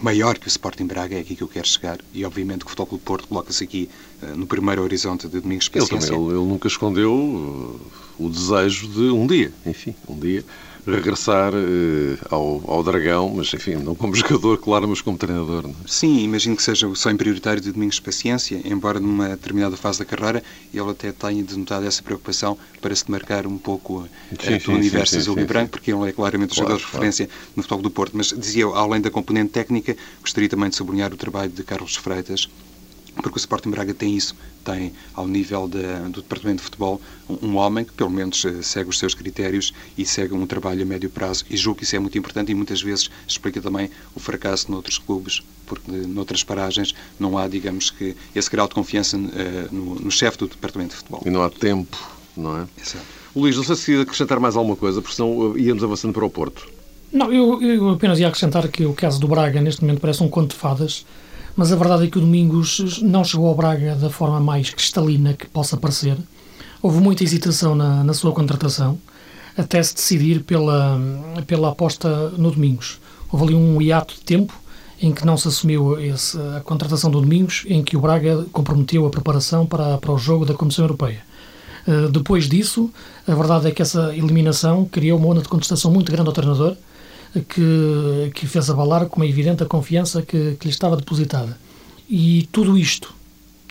maior 0.01 0.37
que 0.37 0.47
o 0.47 0.49
Sporting 0.49 0.85
Braga, 0.85 1.15
é 1.15 1.19
aqui 1.19 1.35
que 1.35 1.41
eu 1.41 1.47
quero 1.47 1.67
chegar, 1.67 1.99
e 2.13 2.23
obviamente 2.23 2.59
que 2.59 2.67
o 2.67 2.69
Futebol 2.69 2.99
Porto 2.99 3.27
coloca-se 3.27 3.63
aqui 3.63 3.89
uh, 4.21 4.37
no 4.37 4.47
primeiro 4.47 4.81
horizonte 4.81 5.27
de 5.27 5.39
Domingos 5.39 5.67
Paciência. 5.67 5.95
Ele, 5.95 6.05
também, 6.05 6.27
ele, 6.27 6.37
ele 6.37 6.47
nunca 6.47 6.67
escondeu 6.67 7.13
uh, 7.13 7.79
o 8.17 8.29
desejo 8.29 8.87
de 8.87 9.09
um 9.09 9.27
dia, 9.27 9.51
enfim, 9.65 9.93
um 10.07 10.17
dia 10.17 10.43
regressar 10.85 11.53
uh, 11.53 12.17
ao, 12.29 12.61
ao 12.67 12.83
Dragão, 12.83 13.33
mas 13.35 13.53
enfim, 13.53 13.75
não 13.75 13.95
como 13.95 14.13
jogador, 14.15 14.57
claro, 14.57 14.87
mas 14.87 15.01
como 15.01 15.17
treinador. 15.17 15.63
Não 15.63 15.71
é? 15.71 15.87
Sim, 15.87 16.19
imagino 16.19 16.55
que 16.55 16.63
seja 16.63 16.87
o 16.87 16.95
sonho 16.95 17.17
prioritário 17.17 17.61
de 17.61 17.71
Domingos 17.71 17.99
Paciência, 17.99 18.61
embora 18.65 18.99
numa 18.99 19.29
determinada 19.29 19.75
fase 19.77 19.99
da 19.99 20.05
carreira 20.05 20.43
ele 20.73 20.89
até 20.89 21.11
tenha 21.11 21.43
denotado 21.43 21.85
essa 21.85 22.01
preocupação 22.01 22.57
para 22.81 22.95
se 22.95 23.09
marcar 23.09 23.45
um 23.45 23.57
pouco 23.57 24.07
sim, 24.41 24.55
uh, 24.55 24.61
sim, 24.61 24.71
universo 24.73 25.13
sim, 25.13 25.19
azul 25.19 25.39
e 25.39 25.45
branco, 25.45 25.71
porque 25.71 25.91
ele 25.91 26.09
é 26.09 26.11
claramente 26.11 26.51
o 26.51 26.55
claro, 26.55 26.69
jogador 26.69 26.77
de 26.77 26.85
referência 26.85 27.27
claro. 27.27 27.43
no 27.55 27.63
futebol 27.63 27.81
do 27.83 27.91
Porto. 27.91 28.17
Mas 28.17 28.27
dizia 28.27 28.63
eu, 28.63 28.75
além 28.75 29.01
da 29.01 29.09
componente 29.09 29.51
técnica, 29.51 29.95
gostaria 30.21 30.49
também 30.49 30.69
de 30.69 30.75
sublinhar 30.75 31.13
o 31.13 31.17
trabalho 31.17 31.51
de 31.51 31.63
Carlos 31.63 31.95
Freitas, 31.95 32.49
porque 33.21 33.37
o 33.37 33.39
Sporting 33.39 33.69
Braga 33.69 33.93
tem 33.93 34.15
isso, 34.15 34.35
tem 34.63 34.93
ao 35.13 35.27
nível 35.27 35.67
de, 35.67 35.81
do 36.09 36.21
Departamento 36.21 36.57
de 36.57 36.63
Futebol 36.63 37.01
um, 37.29 37.55
homem 37.57 37.85
que 37.85 37.93
pelo 37.93 38.09
menos 38.09 38.43
eh, 38.45 38.61
segue 38.61 38.89
os 38.89 38.97
seus 38.97 39.13
critérios 39.13 39.73
e 39.97 40.05
segue 40.05 40.33
um 40.33 40.45
trabalho 40.45 40.81
a 40.81 40.85
médio 40.85 41.09
prazo 41.09 41.45
e 41.49 41.57
julgo 41.57 41.79
que 41.79 41.83
isso 41.83 41.95
é 41.95 41.99
muito 41.99 42.17
importante 42.17 42.51
e 42.51 42.55
muitas 42.55 42.81
vezes 42.81 43.09
explica 43.27 43.61
também 43.61 43.89
o 44.15 44.19
fracasso 44.19 44.71
noutros 44.71 44.97
clubes, 44.97 45.41
porque 45.65 45.91
noutras 45.91 46.43
paragens 46.43 46.95
não 47.19 47.37
há, 47.37 47.47
digamos 47.47 47.89
que, 47.89 48.15
esse 48.33 48.49
grau 48.49 48.67
de 48.67 48.73
confiança 48.73 49.17
uh, 49.17 49.21
no, 49.71 49.95
no 49.95 50.11
chefe 50.11 50.37
do 50.37 50.47
Departamento 50.47 50.91
de 50.91 50.97
Futebol. 50.97 51.21
E 51.25 51.29
não 51.29 51.43
há 51.43 51.49
tempo, 51.49 51.97
não 52.35 52.57
é? 52.57 52.67
Exato. 52.79 53.05
Luís, 53.35 53.55
não 53.55 53.63
sei 53.63 53.75
se 53.75 54.01
acrescentar 54.01 54.39
mais 54.39 54.55
alguma 54.55 54.75
coisa, 54.75 55.01
porque 55.01 55.15
senão 55.15 55.55
eh, 55.55 55.59
íamos 55.59 55.83
avançando 55.83 56.13
para 56.13 56.25
o 56.25 56.29
Porto. 56.29 56.67
Não, 57.11 57.31
eu, 57.31 57.61
eu 57.61 57.89
apenas 57.89 58.19
ia 58.19 58.27
acrescentar 58.27 58.67
que 58.67 58.85
o 58.85 58.93
caso 58.93 59.19
do 59.19 59.27
Braga 59.27 59.61
neste 59.61 59.81
momento 59.81 59.99
parece 59.99 60.23
um 60.23 60.29
conto 60.29 60.51
de 60.51 60.55
fadas 60.55 61.05
mas 61.59 61.73
a 61.73 61.75
verdade 61.75 62.05
é 62.05 62.07
que 62.07 62.17
o 62.17 62.21
Domingos 62.21 63.01
não 63.01 63.21
chegou 63.21 63.47
ao 63.47 63.53
Braga 63.53 63.93
da 63.93 64.09
forma 64.09 64.39
mais 64.39 64.69
cristalina 64.69 65.33
que 65.33 65.45
possa 65.45 65.75
parecer. 65.75 66.15
houve 66.81 67.01
muita 67.01 67.21
hesitação 67.21 67.75
na, 67.75 68.01
na 68.01 68.13
sua 68.13 68.31
contratação, 68.31 68.97
até 69.57 69.83
se 69.83 69.93
decidir 69.93 70.41
pela, 70.43 70.97
pela 71.45 71.71
aposta 71.71 72.29
no 72.37 72.49
Domingos. 72.49 72.97
Houve 73.29 73.47
ali 73.47 73.55
um 73.55 73.81
hiato 73.81 74.15
de 74.15 74.21
tempo 74.21 74.53
em 75.01 75.11
que 75.11 75.25
não 75.25 75.35
se 75.35 75.49
assumiu 75.49 75.99
esse, 75.99 76.37
a 76.55 76.61
contratação 76.61 77.11
do 77.11 77.19
Domingos, 77.19 77.65
em 77.67 77.83
que 77.83 77.97
o 77.97 77.99
Braga 77.99 78.45
comprometeu 78.53 79.05
a 79.05 79.09
preparação 79.09 79.65
para, 79.65 79.97
para 79.97 80.13
o 80.13 80.17
jogo 80.17 80.45
da 80.45 80.53
Comissão 80.53 80.85
Europeia. 80.85 81.19
Uh, 81.85 82.07
depois 82.07 82.47
disso, 82.47 82.89
a 83.27 83.35
verdade 83.35 83.67
é 83.67 83.71
que 83.71 83.81
essa 83.81 84.15
eliminação 84.15 84.85
criou 84.85 85.19
uma 85.19 85.27
onda 85.27 85.41
de 85.41 85.49
contestação 85.49 85.91
muito 85.91 86.09
grande 86.09 86.29
ao 86.29 86.33
treinador, 86.33 86.77
que, 87.47 88.31
que 88.33 88.47
fez 88.47 88.69
abalar, 88.69 89.07
como 89.07 89.23
é 89.23 89.27
evidente, 89.27 89.63
a 89.63 89.65
confiança 89.65 90.21
que, 90.21 90.55
que 90.59 90.65
lhe 90.65 90.73
estava 90.73 90.95
depositada. 90.95 91.57
E 92.09 92.47
tudo 92.51 92.77
isto 92.77 93.13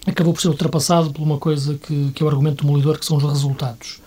acabou 0.06 0.32
por 0.32 0.40
ser 0.40 0.48
ultrapassado 0.48 1.12
por 1.12 1.22
uma 1.22 1.38
coisa 1.38 1.74
que, 1.74 2.10
que 2.12 2.22
é 2.22 2.26
o 2.26 2.28
argumento 2.28 2.64
demolidor, 2.64 2.98
que 2.98 3.06
são 3.06 3.16
os 3.16 3.24
resultados. 3.24 4.00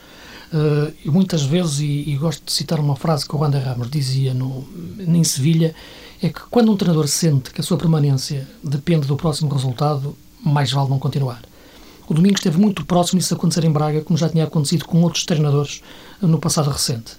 Uh, 0.53 0.93
e 1.05 1.09
muitas 1.09 1.43
vezes, 1.43 1.79
e, 1.79 2.09
e, 2.09 2.17
gosto 2.17 2.43
de 2.45 2.51
citar 2.51 2.79
uma 2.79 2.95
frase 2.95 3.25
que 3.25 3.33
o 3.33 3.39
Wanda 3.39 3.57
Ramos 3.57 3.89
dizia 3.89 4.33
no, 4.33 4.67
em 4.99 5.23
Sevilha, 5.23 5.73
é 6.21 6.29
que 6.29 6.41
quando 6.49 6.71
um 6.71 6.77
treinador 6.77 7.07
sente 7.07 7.51
que 7.51 7.61
a 7.61 7.63
sua 7.63 7.77
permanência 7.77 8.47
depende 8.61 9.07
do 9.07 9.15
próximo 9.15 9.53
resultado, 9.53 10.15
mais 10.43 10.71
vale 10.71 10.89
não 10.89 10.99
continuar. 10.99 11.41
O 12.07 12.13
Domingos 12.13 12.39
esteve 12.39 12.59
muito 12.59 12.85
próximo 12.85 13.19
disso 13.19 13.33
acontecer 13.33 13.63
em 13.63 13.71
Braga, 13.71 14.01
como 14.01 14.17
já 14.17 14.27
tinha 14.27 14.43
acontecido 14.43 14.83
com 14.83 15.01
outros 15.01 15.23
treinadores 15.23 15.81
no 16.21 16.37
passado 16.37 16.69
recente. 16.69 17.13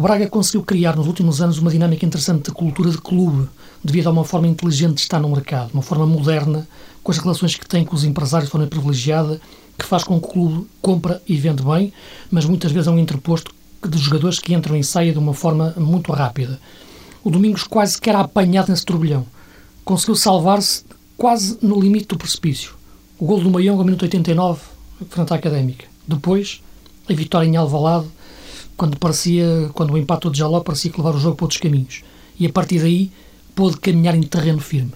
O 0.00 0.02
Braga 0.02 0.26
conseguiu 0.30 0.62
criar 0.62 0.96
nos 0.96 1.06
últimos 1.06 1.42
anos 1.42 1.58
uma 1.58 1.70
dinâmica 1.70 2.06
interessante 2.06 2.44
de 2.44 2.52
cultura 2.52 2.90
de 2.90 2.96
clube, 2.96 3.46
devido 3.84 4.06
a 4.06 4.10
uma 4.10 4.24
forma 4.24 4.48
inteligente 4.48 4.94
de 4.94 5.00
estar 5.02 5.20
no 5.20 5.28
mercado, 5.28 5.74
uma 5.74 5.82
forma 5.82 6.06
moderna, 6.06 6.66
com 7.02 7.12
as 7.12 7.18
relações 7.18 7.54
que 7.54 7.68
tem 7.68 7.84
com 7.84 7.94
os 7.94 8.02
empresários 8.02 8.48
de 8.48 8.50
forma 8.50 8.66
privilegiada, 8.66 9.38
que 9.78 9.84
faz 9.84 10.02
com 10.02 10.18
que 10.18 10.26
o 10.26 10.30
clube 10.30 10.66
compra 10.80 11.20
e 11.28 11.36
vende 11.36 11.62
bem, 11.62 11.92
mas 12.30 12.46
muitas 12.46 12.72
vezes 12.72 12.88
é 12.88 12.90
um 12.90 12.98
interposto 12.98 13.52
de 13.86 13.98
jogadores 13.98 14.38
que 14.38 14.54
entram 14.54 14.74
e 14.74 14.82
saem 14.82 15.12
de 15.12 15.18
uma 15.18 15.34
forma 15.34 15.74
muito 15.76 16.10
rápida. 16.12 16.58
O 17.22 17.30
Domingos 17.30 17.64
quase 17.64 18.00
que 18.00 18.08
era 18.08 18.20
apanhado 18.20 18.70
nesse 18.70 18.86
turbilhão. 18.86 19.26
Conseguiu 19.84 20.16
salvar-se 20.16 20.82
quase 21.14 21.58
no 21.60 21.78
limite 21.78 22.06
do 22.06 22.16
precipício. 22.16 22.72
O 23.18 23.26
gol 23.26 23.42
do 23.42 23.50
Maião, 23.50 23.76
ao 23.76 23.84
minuto 23.84 24.04
89, 24.04 24.62
frente 25.10 25.30
à 25.30 25.36
Académica. 25.36 25.84
Depois, 26.08 26.62
a 27.06 27.12
vitória 27.12 27.46
em 27.46 27.58
Alvalade, 27.58 28.06
quando 28.80 28.96
parecia, 28.96 29.70
quando 29.74 29.92
o 29.92 29.98
empate 29.98 30.30
de 30.30 30.38
Jaló 30.38 30.60
parecia 30.60 30.90
que 30.90 30.96
levar 30.96 31.14
o 31.14 31.20
jogo 31.20 31.36
para 31.36 31.44
outros 31.44 31.60
caminhos. 31.60 32.02
E 32.38 32.46
a 32.46 32.48
partir 32.50 32.80
daí, 32.80 33.12
pôde 33.54 33.76
caminhar 33.76 34.14
em 34.14 34.22
terreno 34.22 34.58
firme. 34.58 34.92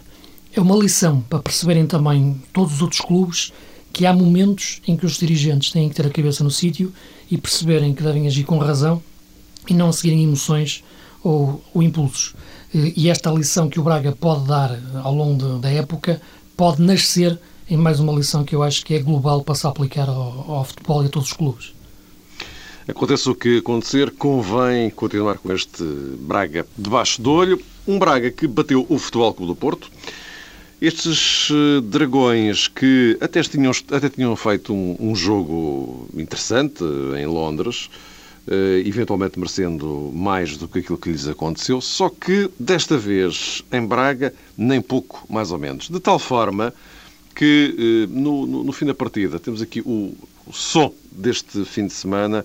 É 0.56 0.60
uma 0.62 0.74
lição 0.74 1.20
para 1.20 1.40
perceberem 1.40 1.86
também 1.86 2.40
todos 2.50 2.76
os 2.76 2.80
outros 2.80 3.02
clubes 3.02 3.52
que 3.92 4.06
há 4.06 4.14
momentos 4.14 4.80
em 4.88 4.96
que 4.96 5.04
os 5.04 5.18
dirigentes 5.18 5.70
têm 5.70 5.90
que 5.90 5.94
ter 5.94 6.06
a 6.06 6.08
cabeça 6.08 6.42
no 6.42 6.50
sítio 6.50 6.94
e 7.30 7.36
perceberem 7.36 7.92
que 7.92 8.02
devem 8.02 8.26
agir 8.26 8.44
com 8.44 8.56
razão 8.56 9.02
e 9.68 9.74
não 9.74 9.92
seguirem 9.92 10.24
emoções 10.24 10.82
ou, 11.22 11.62
ou 11.74 11.82
impulsos. 11.82 12.34
E 12.72 13.10
esta 13.10 13.30
lição 13.30 13.68
que 13.68 13.78
o 13.78 13.82
Braga 13.82 14.12
pode 14.12 14.46
dar 14.46 14.80
ao 15.02 15.14
longo 15.14 15.36
de, 15.36 15.60
da 15.60 15.68
época 15.68 16.22
pode 16.56 16.80
nascer 16.80 17.38
em 17.68 17.76
mais 17.76 18.00
uma 18.00 18.14
lição 18.14 18.44
que 18.44 18.54
eu 18.54 18.62
acho 18.62 18.82
que 18.82 18.94
é 18.94 18.98
global 19.00 19.42
para 19.42 19.54
se 19.54 19.66
aplicar 19.66 20.08
ao, 20.08 20.50
ao 20.50 20.64
futebol 20.64 21.02
e 21.02 21.06
a 21.06 21.10
todos 21.10 21.28
os 21.28 21.36
clubes. 21.36 21.73
Aconteça 22.86 23.30
o 23.30 23.34
que 23.34 23.58
acontecer, 23.58 24.10
convém 24.10 24.90
continuar 24.90 25.38
com 25.38 25.50
este 25.50 25.82
Braga 26.18 26.66
debaixo 26.76 27.22
do 27.22 27.32
olho. 27.32 27.62
Um 27.88 27.98
Braga 27.98 28.30
que 28.30 28.46
bateu 28.46 28.84
o 28.90 28.98
Futebol 28.98 29.32
Clube 29.32 29.52
do 29.52 29.56
Porto. 29.56 29.90
Estes 30.82 31.48
eh, 31.50 31.80
dragões 31.80 32.68
que 32.68 33.16
até 33.22 33.42
tinham, 33.42 33.72
até 33.90 34.10
tinham 34.10 34.36
feito 34.36 34.74
um, 34.74 34.96
um 35.00 35.16
jogo 35.16 36.10
interessante 36.14 36.84
em 37.18 37.24
Londres, 37.24 37.88
uh, 38.46 38.86
eventualmente 38.86 39.38
merecendo 39.38 40.10
mais 40.12 40.58
do 40.58 40.68
que 40.68 40.80
aquilo 40.80 40.98
que 40.98 41.08
lhes 41.08 41.26
aconteceu, 41.26 41.80
só 41.80 42.10
que 42.10 42.50
desta 42.60 42.98
vez 42.98 43.62
em 43.72 43.86
Braga, 43.86 44.34
nem 44.58 44.82
pouco 44.82 45.24
mais 45.30 45.52
ou 45.52 45.58
menos. 45.58 45.88
De 45.88 46.00
tal 46.00 46.18
forma 46.18 46.74
que 47.34 48.06
no, 48.10 48.46
no, 48.46 48.62
no, 48.62 48.72
fim 48.72 48.84
da 48.84 48.94
partida 48.94 49.40
temos 49.40 49.62
aqui 49.62 49.80
o, 49.80 50.14
o 50.46 50.52
som 50.52 50.92
deste 51.10 51.64
fim 51.64 51.86
de 51.86 51.94
semana. 51.94 52.44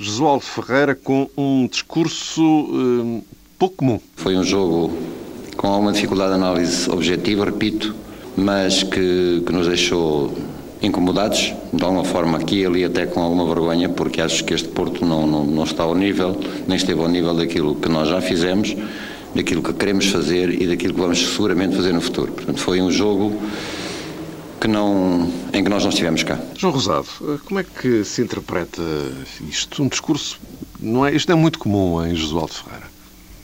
Josualdo 0.00 0.44
Ferreira 0.44 0.94
com 0.94 1.28
um 1.36 1.66
discurso 1.66 2.40
uh, 2.40 3.24
pouco 3.58 3.76
comum. 3.78 4.00
Foi 4.14 4.36
um 4.36 4.44
jogo 4.44 4.96
com 5.56 5.66
alguma 5.66 5.92
dificuldade 5.92 6.30
de 6.30 6.36
análise 6.36 6.88
objetiva, 6.88 7.44
repito, 7.44 7.96
mas 8.36 8.84
que, 8.84 9.42
que 9.44 9.52
nos 9.52 9.66
deixou 9.66 10.32
incomodados, 10.80 11.52
de 11.72 11.82
alguma 11.82 12.04
forma 12.04 12.38
aqui 12.38 12.60
e 12.60 12.66
ali 12.66 12.84
até 12.84 13.06
com 13.06 13.20
alguma 13.20 13.44
vergonha, 13.44 13.88
porque 13.88 14.20
acho 14.20 14.44
que 14.44 14.54
este 14.54 14.68
Porto 14.68 15.04
não, 15.04 15.26
não, 15.26 15.44
não 15.44 15.64
está 15.64 15.82
ao 15.82 15.96
nível, 15.96 16.38
nem 16.68 16.76
esteve 16.76 17.00
ao 17.00 17.08
nível 17.08 17.34
daquilo 17.34 17.74
que 17.74 17.88
nós 17.88 18.08
já 18.08 18.20
fizemos, 18.20 18.76
daquilo 19.34 19.60
que 19.60 19.72
queremos 19.72 20.06
fazer 20.06 20.62
e 20.62 20.68
daquilo 20.68 20.94
que 20.94 21.00
vamos 21.00 21.18
seguramente 21.18 21.74
fazer 21.74 21.92
no 21.92 22.00
futuro. 22.00 22.30
Portanto, 22.30 22.60
foi 22.60 22.80
um 22.80 22.92
jogo 22.92 23.36
que 24.60 24.68
não, 24.68 25.30
em 25.52 25.62
que 25.62 25.70
nós 25.70 25.82
não 25.82 25.90
estivemos 25.90 26.22
cá. 26.22 26.38
João 26.56 26.72
Rosado, 26.72 27.06
como 27.44 27.60
é 27.60 27.64
que 27.64 28.04
se 28.04 28.22
interpreta 28.22 28.82
isto? 29.48 29.82
Um 29.82 29.88
discurso, 29.88 30.40
não 30.80 31.06
é, 31.06 31.14
isto 31.14 31.28
não 31.28 31.38
é 31.38 31.40
muito 31.40 31.58
comum 31.58 32.04
em 32.04 32.14
Josualdo 32.14 32.52
Ferreira. 32.52 32.86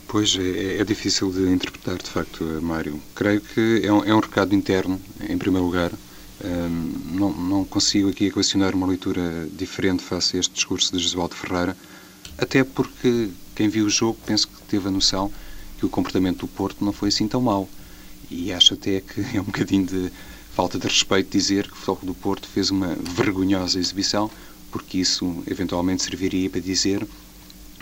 Pois, 0.08 0.36
é, 0.36 0.80
é, 0.80 0.84
difícil 0.84 1.30
de 1.32 1.50
interpretar, 1.50 1.96
de 1.96 2.08
facto, 2.08 2.44
Mário. 2.62 3.00
Creio 3.14 3.40
que 3.40 3.82
é 3.84 3.92
um, 3.92 4.04
é 4.04 4.14
um 4.14 4.20
recado 4.20 4.54
interno, 4.54 5.00
em 5.28 5.36
primeiro 5.36 5.66
lugar. 5.66 5.92
Um, 6.44 7.16
não, 7.16 7.32
não, 7.32 7.64
consigo 7.64 8.10
aqui 8.10 8.26
equacionar 8.26 8.74
uma 8.74 8.86
leitura 8.86 9.48
diferente 9.52 10.02
face 10.02 10.36
a 10.36 10.40
este 10.40 10.52
discurso 10.52 10.92
de 10.92 11.02
Josualdo 11.02 11.34
Ferreira, 11.34 11.76
até 12.36 12.62
porque 12.62 13.30
quem 13.54 13.68
viu 13.68 13.86
o 13.86 13.90
jogo 13.90 14.18
penso 14.26 14.48
que 14.48 14.62
teve 14.68 14.88
a 14.88 14.90
noção 14.90 15.32
que 15.78 15.86
o 15.86 15.88
comportamento 15.88 16.40
do 16.40 16.48
Porto 16.48 16.84
não 16.84 16.92
foi 16.92 17.08
assim 17.08 17.26
tão 17.26 17.40
mau. 17.40 17.68
E 18.30 18.52
acho 18.52 18.74
até 18.74 19.00
que 19.00 19.20
é 19.36 19.40
um 19.40 19.44
bocadinho 19.44 19.86
de 19.86 20.12
falta 20.54 20.78
de 20.78 20.86
respeito 20.86 21.36
dizer 21.36 21.66
que 21.66 21.72
o 21.72 21.76
Futebol 21.76 22.14
do 22.14 22.14
Porto 22.14 22.46
fez 22.46 22.70
uma 22.70 22.94
vergonhosa 23.16 23.76
exibição, 23.76 24.30
porque 24.70 24.98
isso 24.98 25.42
eventualmente 25.48 26.04
serviria 26.04 26.48
para 26.48 26.60
dizer 26.60 27.04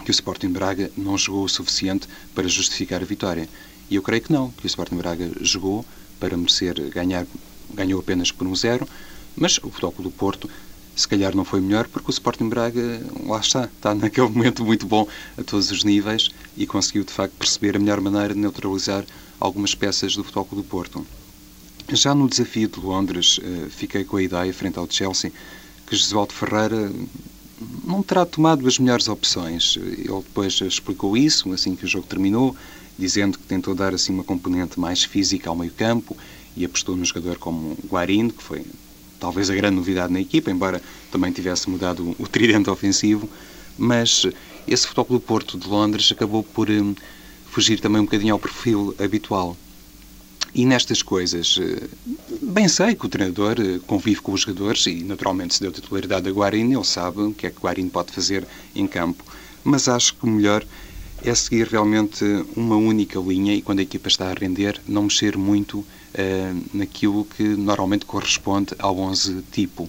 que 0.03 0.11
o 0.11 0.11
Sporting 0.11 0.49
Braga 0.49 0.91
não 0.97 1.19
jogou 1.19 1.45
o 1.45 1.49
suficiente 1.51 2.09
para 2.35 2.49
justificar 2.49 3.03
a 3.03 3.05
vitória. 3.05 3.47
E 3.91 3.95
eu 3.95 4.01
creio 4.01 4.23
que 4.23 4.33
não, 4.33 4.51
que 4.53 4.65
o 4.65 4.67
Sporting 4.67 4.97
Braga 4.97 5.31
jogou 5.43 5.85
para 6.19 6.35
merecer 6.35 6.81
ganhar, 6.89 7.27
ganhou 7.75 8.01
apenas 8.01 8.33
por 8.33 8.47
um 8.47 8.57
zero, 8.57 8.89
mas 9.37 9.59
o 9.59 9.71
Futebol 9.71 10.05
do 10.05 10.11
Porto 10.11 10.49
se 10.97 11.07
calhar 11.07 11.37
não 11.37 11.45
foi 11.45 11.61
melhor 11.61 11.87
porque 11.89 12.11
o 12.11 12.11
Sporting 12.11 12.49
Braga, 12.49 13.03
lá 13.27 13.41
está, 13.41 13.65
está 13.65 13.95
naquele 13.95 14.29
momento 14.33 14.65
muito 14.65 14.87
bom 14.87 15.07
a 15.37 15.43
todos 15.43 15.71
os 15.71 15.85
níveis 15.85 16.31
e 16.57 16.67
conseguiu 16.67 17.05
de 17.05 17.13
facto 17.13 17.35
perceber 17.35 17.77
a 17.77 17.79
melhor 17.79 18.01
maneira 18.01 18.33
de 18.33 18.41
neutralizar 18.41 19.05
algumas 19.39 19.75
peças 19.75 20.17
do 20.17 20.25
Futebol 20.25 20.49
do 20.53 20.65
Porto. 20.65 21.07
Já 21.95 22.15
no 22.15 22.27
desafio 22.27 22.69
de 22.69 22.81
Londres, 22.81 23.39
eh, 23.43 23.69
fiquei 23.69 24.03
com 24.03 24.17
a 24.17 24.23
ideia, 24.23 24.53
frente 24.55 24.79
ao 24.79 24.91
Chelsea, 24.91 25.31
que 25.87 25.95
Josualdo 25.95 26.33
Ferreira 26.33 26.91
não 27.85 28.03
terá 28.03 28.25
tomado 28.25 28.67
as 28.67 28.79
melhores 28.79 29.09
opções. 29.09 29.77
Ele 29.77 30.23
depois 30.27 30.59
explicou 30.63 31.17
isso, 31.19 31.53
assim 31.53 31.77
que 31.77 31.85
o 31.85 31.89
jogo 31.89 32.07
terminou, 32.07 32.57
dizendo 32.99 33.39
que 33.39 33.45
tentou 33.45 33.75
dar 33.75 33.93
assim 33.93 34.11
uma 34.11 34.25
componente 34.25 34.81
mais 34.81 35.05
física 35.05 35.51
ao 35.51 35.57
meio-campo 35.57 36.17
e 36.57 36.65
apostou 36.65 36.97
num 36.97 37.05
jogador 37.05 37.37
como 37.37 37.77
Guarindo, 37.87 38.33
que 38.33 38.43
foi 38.43 38.65
talvez 39.21 39.51
a 39.51 39.55
grande 39.55 39.77
novidade 39.77 40.13
na 40.13 40.21
equipa, 40.21 40.51
embora 40.51 40.81
também 41.11 41.31
tivesse 41.31 41.69
mudado 41.69 42.17
o 42.19 42.27
tridente 42.27 42.71
ofensivo. 42.71 43.29
Mas 43.77 44.27
esse 44.67 44.87
Futebol 44.87 45.19
do 45.19 45.21
Porto 45.21 45.59
de 45.59 45.69
Londres 45.69 46.11
acabou 46.11 46.43
por 46.43 46.71
um, 46.71 46.95
fugir 47.47 47.81
também 47.81 48.01
um 48.01 48.05
bocadinho 48.05 48.33
ao 48.33 48.39
perfil 48.39 48.95
habitual. 48.99 49.57
E 50.55 50.67
nestas 50.67 51.03
coisas, 51.03 51.59
eh, 51.59 51.89
bem 52.43 52.69
sei 52.69 52.95
que 52.95 53.07
o 53.07 53.09
treinador 53.09 53.57
eh, 53.59 53.81
convive 53.87 54.21
com 54.21 54.33
os 54.33 54.43
jogadores 54.43 54.87
e, 54.87 55.03
naturalmente, 55.03 55.55
se 55.55 55.63
deu 55.63 55.73
titularidade 55.73 56.29
a 56.29 56.33
Guarini, 56.33 56.75
ele 56.75 56.85
sabe 56.85 57.23
o 57.23 57.33
que 57.33 57.47
é 57.47 57.51
que 57.51 57.59
Guarini 57.59 57.89
pode 57.89 58.13
fazer 58.13 58.47
em 58.75 58.87
campo. 58.87 59.25
Mas 59.65 59.89
acho 59.89 60.15
que 60.15 60.25
o 60.25 60.29
melhor 60.29 60.63
é 61.25 61.35
seguir 61.35 61.69
realmente 61.69 62.23
uma 62.55 62.77
única 62.77 63.19
linha 63.19 63.55
e, 63.55 63.63
quando 63.63 63.79
a 63.79 63.83
equipa 63.83 64.09
está 64.09 64.31
a 64.31 64.35
render, 64.35 64.79
não 64.87 65.05
mexer 65.05 65.39
muito 65.39 65.79
uh, 65.79 65.87
naquilo 66.75 67.25
que 67.25 67.43
normalmente 67.43 68.05
corresponde 68.05 68.75
ao 68.79 68.99
11 68.99 69.43
tipo. 69.53 69.89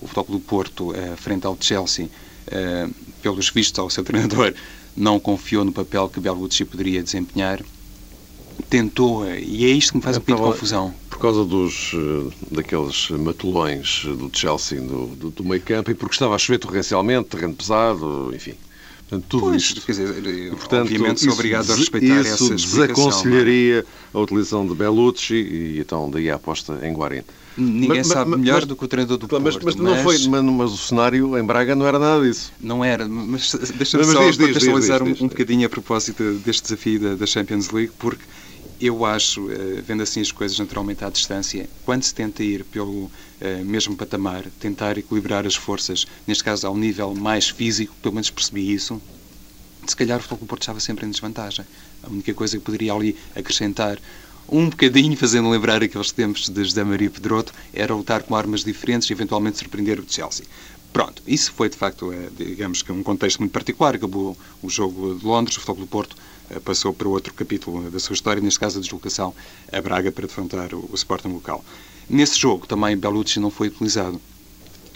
O 0.00 0.06
Futebol 0.06 0.38
do 0.38 0.40
Porto, 0.40 0.90
uh, 0.90 1.16
frente 1.16 1.46
ao 1.46 1.56
Chelsea, 1.58 2.06
uh, 2.06 2.94
pelos 3.22 3.48
vistos 3.48 3.78
ao 3.78 3.90
seu 3.90 4.04
treinador, 4.04 4.54
não 4.96 5.18
confiou 5.18 5.64
no 5.64 5.72
papel 5.72 6.08
que 6.08 6.20
Bellucci 6.20 6.64
poderia 6.64 7.02
desempenhar 7.02 7.60
tentou, 8.68 9.28
e 9.28 9.64
é 9.64 9.68
isto 9.68 9.92
que 9.92 9.98
me 9.98 10.02
faz 10.02 10.16
é, 10.16 10.20
um 10.20 10.22
pouco 10.22 10.42
de 10.42 10.50
confusão. 10.52 10.94
Por 11.10 11.18
causa 11.18 11.44
dos, 11.44 11.92
eh, 11.94 12.34
daqueles 12.50 13.10
matulões 13.10 14.04
do 14.04 14.30
Chelsea 14.32 14.80
do, 14.80 15.06
do, 15.06 15.30
do 15.30 15.44
meio 15.44 15.62
campo 15.62 15.90
e 15.90 15.94
porque 15.94 16.14
estava 16.14 16.34
a 16.34 16.38
chover 16.38 16.58
torrencialmente, 16.58 17.28
terreno 17.28 17.54
pesado, 17.54 18.32
enfim. 18.34 18.54
Portanto, 19.08 19.26
tudo 19.28 19.42
pois, 19.42 19.62
isto. 19.62 19.82
Quer 19.82 19.92
dizer, 19.92 20.26
e, 20.26 20.50
portanto, 20.50 20.86
obviamente 20.86 21.20
sou 21.20 21.32
obrigado 21.32 21.70
a 21.70 21.76
respeitar 21.76 22.20
isso 22.20 22.44
essa 22.44 22.54
desaconselharia 22.54 23.84
a 24.12 24.18
utilização 24.18 24.66
de 24.66 24.74
Bellucci 24.74 25.34
e 25.34 25.78
então 25.78 26.10
daí 26.10 26.30
a 26.30 26.36
aposta 26.36 26.78
em 26.82 26.92
Guarim. 26.92 27.22
Ninguém 27.56 27.98
mas, 27.98 28.06
sabe 28.08 28.30
mas, 28.30 28.40
melhor 28.40 28.56
mas, 28.56 28.66
do 28.66 28.74
que 28.74 28.84
o 28.84 28.88
treinador 28.88 29.16
do 29.16 29.28
Porto. 29.28 29.42
Mas, 29.62 29.76
não 29.76 29.96
foi, 30.02 30.18
mas, 30.26 30.72
o 30.72 30.76
cenário 30.76 31.38
em 31.38 31.44
Braga 31.44 31.76
não 31.76 31.86
era 31.86 31.98
nada 31.98 32.26
disso. 32.26 32.52
Não 32.60 32.84
era, 32.84 33.06
mas 33.06 33.54
deixa-me 33.76 34.04
só 34.04 34.26
diz, 34.26 34.36
contextualizar 34.36 35.04
diz, 35.04 35.12
diz, 35.12 35.22
um, 35.22 35.26
um 35.26 35.28
bocadinho 35.28 35.66
a 35.66 35.70
propósito 35.70 36.22
deste 36.44 36.62
desafio 36.64 36.98
da, 36.98 37.14
da 37.14 37.26
Champions 37.26 37.70
League, 37.70 37.92
porque 37.98 38.24
eu 38.86 39.04
acho, 39.04 39.50
eh, 39.50 39.82
vendo 39.86 40.02
assim 40.02 40.20
as 40.20 40.30
coisas 40.30 40.58
naturalmente 40.58 41.04
à 41.04 41.10
distância, 41.10 41.68
quando 41.84 42.02
se 42.02 42.14
tenta 42.14 42.42
ir 42.42 42.64
pelo 42.64 43.10
eh, 43.40 43.62
mesmo 43.64 43.96
patamar, 43.96 44.44
tentar 44.60 44.98
equilibrar 44.98 45.46
as 45.46 45.54
forças, 45.54 46.06
neste 46.26 46.44
caso 46.44 46.66
ao 46.66 46.76
nível 46.76 47.14
mais 47.14 47.48
físico, 47.48 47.94
pelo 48.02 48.14
menos 48.14 48.30
percebi 48.30 48.72
isso, 48.72 49.00
se 49.86 49.96
calhar 49.96 50.18
o 50.18 50.22
Futebol 50.22 50.48
Porto 50.48 50.62
estava 50.62 50.80
sempre 50.80 51.06
em 51.06 51.10
desvantagem. 51.10 51.64
A 52.02 52.08
única 52.08 52.32
coisa 52.34 52.58
que 52.58 52.64
poderia 52.64 52.92
ali 52.92 53.16
acrescentar 53.34 53.98
um 54.48 54.68
bocadinho, 54.68 55.16
fazendo 55.16 55.48
lembrar 55.48 55.82
aqueles 55.82 56.12
tempos 56.12 56.48
de 56.48 56.64
José 56.64 56.84
Maria 56.84 57.10
Pedroto, 57.10 57.52
era 57.72 57.94
lutar 57.94 58.22
com 58.22 58.34
armas 58.34 58.62
diferentes 58.62 59.08
e 59.08 59.12
eventualmente 59.12 59.58
surpreender 59.58 59.98
o 59.98 60.04
Chelsea. 60.06 60.44
Pronto, 60.92 61.22
isso 61.26 61.52
foi 61.52 61.68
de 61.68 61.76
facto, 61.76 62.12
é, 62.12 62.28
digamos 62.36 62.82
que 62.82 62.92
um 62.92 63.02
contexto 63.02 63.40
muito 63.40 63.52
particular. 63.52 63.94
Acabou 63.96 64.36
o 64.62 64.70
jogo 64.70 65.18
de 65.18 65.26
Londres, 65.26 65.56
o 65.56 65.60
Futebol 65.60 65.84
do 65.84 65.88
Porto 65.88 66.16
eh, 66.16 66.20
passou 66.64 66.92
para 66.92 67.08
outro 67.08 67.32
capítulo 67.34 67.90
da 67.90 67.98
sua 67.98 68.14
história, 68.14 68.42
neste 68.42 68.60
caso 68.60 68.78
a 68.78 68.80
deslocação 68.80 69.34
a 69.72 69.80
Braga 69.80 70.12
para 70.12 70.26
defrontar 70.26 70.74
o, 70.74 70.90
Sporting 70.94 71.28
local. 71.28 71.64
Nesse 72.08 72.38
jogo 72.38 72.66
também 72.66 72.96
Bellucci 72.96 73.40
não 73.40 73.50
foi 73.50 73.68
utilizado. 73.68 74.20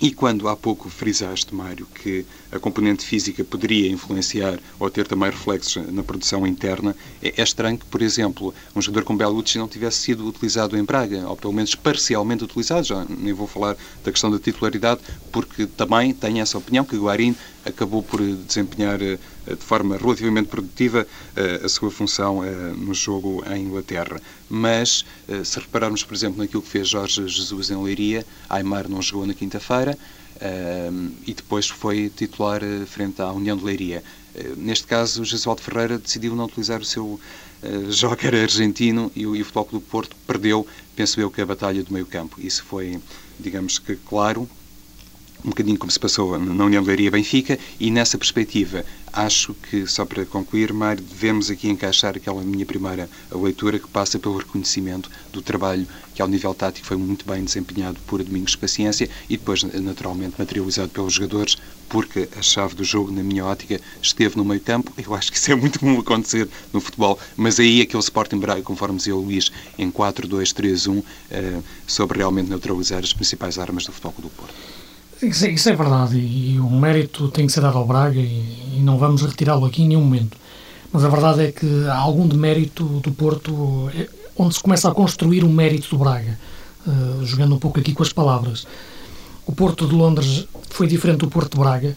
E 0.01 0.13
quando 0.13 0.49
há 0.49 0.57
pouco 0.57 0.89
frisaste, 0.89 1.53
Mário, 1.53 1.87
que 1.87 2.25
a 2.51 2.59
componente 2.59 3.05
física 3.05 3.45
poderia 3.45 3.91
influenciar 3.91 4.59
ou 4.79 4.91
ter 4.91 5.07
também 5.07 5.31
reflexos 5.31 5.83
na 5.93 6.03
produção 6.03 6.47
interna, 6.47 6.97
é, 7.23 7.35
é 7.37 7.43
estranho 7.43 7.79
que, 7.79 7.87
por 7.87 8.03
exemplo, 8.03 8.55
um 8.75 8.81
jogador 8.81 9.05
como 9.05 9.19
Bellucci 9.19 9.59
não 9.59 9.69
tivesse 9.69 9.99
sido 9.99 10.27
utilizado 10.27 10.77
em 10.77 10.85
Braga, 10.85 11.29
ou 11.29 11.37
pelo 11.37 11.53
menos 11.53 11.75
parcialmente 11.75 12.45
utilizado, 12.45 12.87
já 12.87 13.05
nem 13.09 13.33
vou 13.33 13.47
falar 13.47 13.77
da 14.05 14.11
questão 14.11 14.31
da 14.31 14.39
titularidade, 14.39 15.01
porque 15.33 15.67
também 15.67 16.13
tenho 16.13 16.41
essa 16.41 16.59
opinião 16.59 16.85
que 16.85 16.97
Guarin 16.97 17.35
acabou 17.65 18.03
por 18.03 18.21
desempenhar 18.21 19.01
eh, 19.03 19.19
de 19.47 19.65
forma 19.65 19.97
relativamente 19.97 20.49
produtiva 20.49 21.07
eh, 21.37 21.61
a 21.65 21.69
sua 21.69 21.91
função 21.91 22.45
eh, 22.45 22.51
no 22.77 22.95
jogo 22.95 23.45
em 23.53 23.65
Inglaterra. 23.65 24.21
Mas, 24.49 25.05
se 25.45 25.61
repararmos, 25.61 26.03
por 26.03 26.15
exemplo, 26.15 26.39
naquilo 26.39 26.63
que 26.63 26.69
fez 26.69 26.89
Jorge 26.89 27.29
Jesus 27.29 27.71
em 27.71 27.83
Leiria, 27.83 28.25
Aymar 28.49 28.89
não 28.89 29.03
jogou 29.03 29.27
na 29.27 29.35
quinta-feira, 29.35 29.99
e 31.27 31.35
depois 31.35 31.69
foi 31.69 32.11
titular 32.15 32.61
frente 32.87 33.21
à 33.21 33.33
União 33.33 33.57
de 33.57 33.65
Leiria. 33.65 34.03
neste 34.57 34.87
caso, 34.87 35.25
Jesualdo 35.25 35.63
Ferreira 35.63 35.99
decidiu 35.99 36.37
não 36.37 36.45
utilizar 36.45 36.81
o 36.81 36.85
seu 36.85 37.05
uh, 37.63 37.91
joker 37.91 38.35
argentino 38.35 39.11
e 39.17 39.27
o, 39.27 39.35
e 39.35 39.43
o 39.43 39.45
Futebol 39.45 39.65
Clube 39.65 39.87
Porto 39.91 40.17
perdeu, 40.27 40.67
penso 40.95 41.21
eu, 41.21 41.31
que 41.31 41.41
a 41.41 41.47
batalha 41.47 41.83
do 41.83 41.93
meio 41.93 42.07
campo. 42.07 42.41
Isso 42.41 42.63
foi, 42.65 43.01
digamos 43.39 43.79
que, 43.79 43.97
claro, 43.97 44.49
um 45.45 45.51
bocadinho 45.51 45.79
como 45.79 45.91
se 45.91 45.99
passou 45.99 46.39
na 46.39 46.65
União 46.65 46.83
de 46.83 47.11
Benfica, 47.11 47.59
e 47.79 47.91
nessa 47.91 48.19
perspectiva, 48.19 48.85
acho 49.13 49.55
que, 49.55 49.87
só 49.87 50.05
para 50.05 50.25
concluir, 50.27 50.73
Mário, 50.73 51.03
devemos 51.03 51.51
aqui 51.51 51.69
encaixar 51.69 52.17
aquela 52.17 52.43
minha 52.43 52.67
primeira 52.67 53.09
leitura 53.33 53.79
que 53.79 53.89
passa 53.89 54.19
pelo 54.19 54.39
reconhecimento 54.39 55.11
do 55.33 55.41
trabalho 55.41 55.87
que, 56.15 56.23
ao 56.23 56.29
nível 56.29 56.55
tático, 56.55 56.87
foi 56.87 56.97
muito 56.97 57.25
bem 57.27 57.45
desempenhado 57.45 57.99
por 58.07 58.23
Domingos 58.23 58.57
Paciência 58.57 59.09
e 59.29 59.37
depois, 59.37 59.63
naturalmente, 59.63 60.35
materializado 60.39 60.89
pelos 60.89 61.15
jogadores, 61.15 61.57
porque 61.89 62.29
a 62.37 62.43
chave 62.43 62.75
do 62.75 62.85
jogo, 62.85 63.11
na 63.13 63.23
minha 63.23 63.45
ótica, 63.45 63.81
esteve 64.03 64.37
no 64.37 64.45
meio 64.45 64.61
campo. 64.61 64.93
Eu 64.99 65.15
acho 65.15 65.31
que 65.31 65.39
isso 65.39 65.51
é 65.51 65.55
muito 65.55 65.79
comum 65.81 66.01
acontecer 66.01 66.49
no 66.73 66.81
futebol, 66.81 67.19
mas 67.37 67.59
aí 67.61 67.81
aquele 67.81 68.03
Sporting 68.03 68.39
Braga, 68.39 68.63
conforme 68.63 68.97
dizia 68.97 69.15
o 69.15 69.21
Luís, 69.21 69.51
em 69.79 69.91
4-2-3-1, 69.91 70.99
uh, 70.99 71.05
soube 71.87 72.19
realmente 72.19 72.51
neutralizar 72.51 73.01
as 73.01 73.13
principais 73.13 73.59
armas 73.59 73.87
do 73.87 73.93
futebol 73.93 74.15
do 74.19 74.31
Porto. 74.31 74.78
Isso 75.21 75.47
é, 75.47 75.51
isso 75.51 75.69
é 75.69 75.75
verdade 75.75 76.17
e, 76.17 76.61
o 76.61 76.71
mérito 76.71 77.29
tem 77.29 77.47
que 77.47 77.53
ser 77.53 77.61
dado 77.61 77.77
ao 77.77 77.87
Braga 77.87 78.21
e, 78.21 78.77
e 78.77 78.81
não 78.81 78.99
vamos 78.99 79.23
retirá-lo 79.23 79.67
aqui 79.67 79.83
em 79.83 79.89
nenhum 79.89 80.03
momento. 80.03 80.37
Mas 80.93 81.05
a 81.05 81.09
verdade 81.09 81.43
é 81.43 81.53
que 81.53 81.67
há 81.89 81.97
algum 81.97 82.27
demérito 82.27 82.85
do 82.85 83.11
Porto 83.11 83.91
é, 83.95 84.09
onde 84.37 84.55
se 84.55 84.63
começa 84.63 84.89
a 84.89 84.95
construir 84.95 85.43
o 85.43 85.49
mérito 85.49 85.91
do 85.91 85.99
Braga, 85.99 86.39
uh, 86.87 87.27
jogando 87.27 87.57
um 87.57 87.59
pouco 87.59 87.81
aqui 87.81 87.93
com 87.93 88.03
as 88.03 88.13
palavras. 88.13 88.67
O 89.45 89.53
Porto 89.53 89.89
de 89.89 89.95
Londres 89.95 90.47
foi 90.71 90.87
diferente 90.87 91.19
do 91.19 91.29
Porto 91.29 91.55
de 91.55 91.59
Braga 91.59 91.97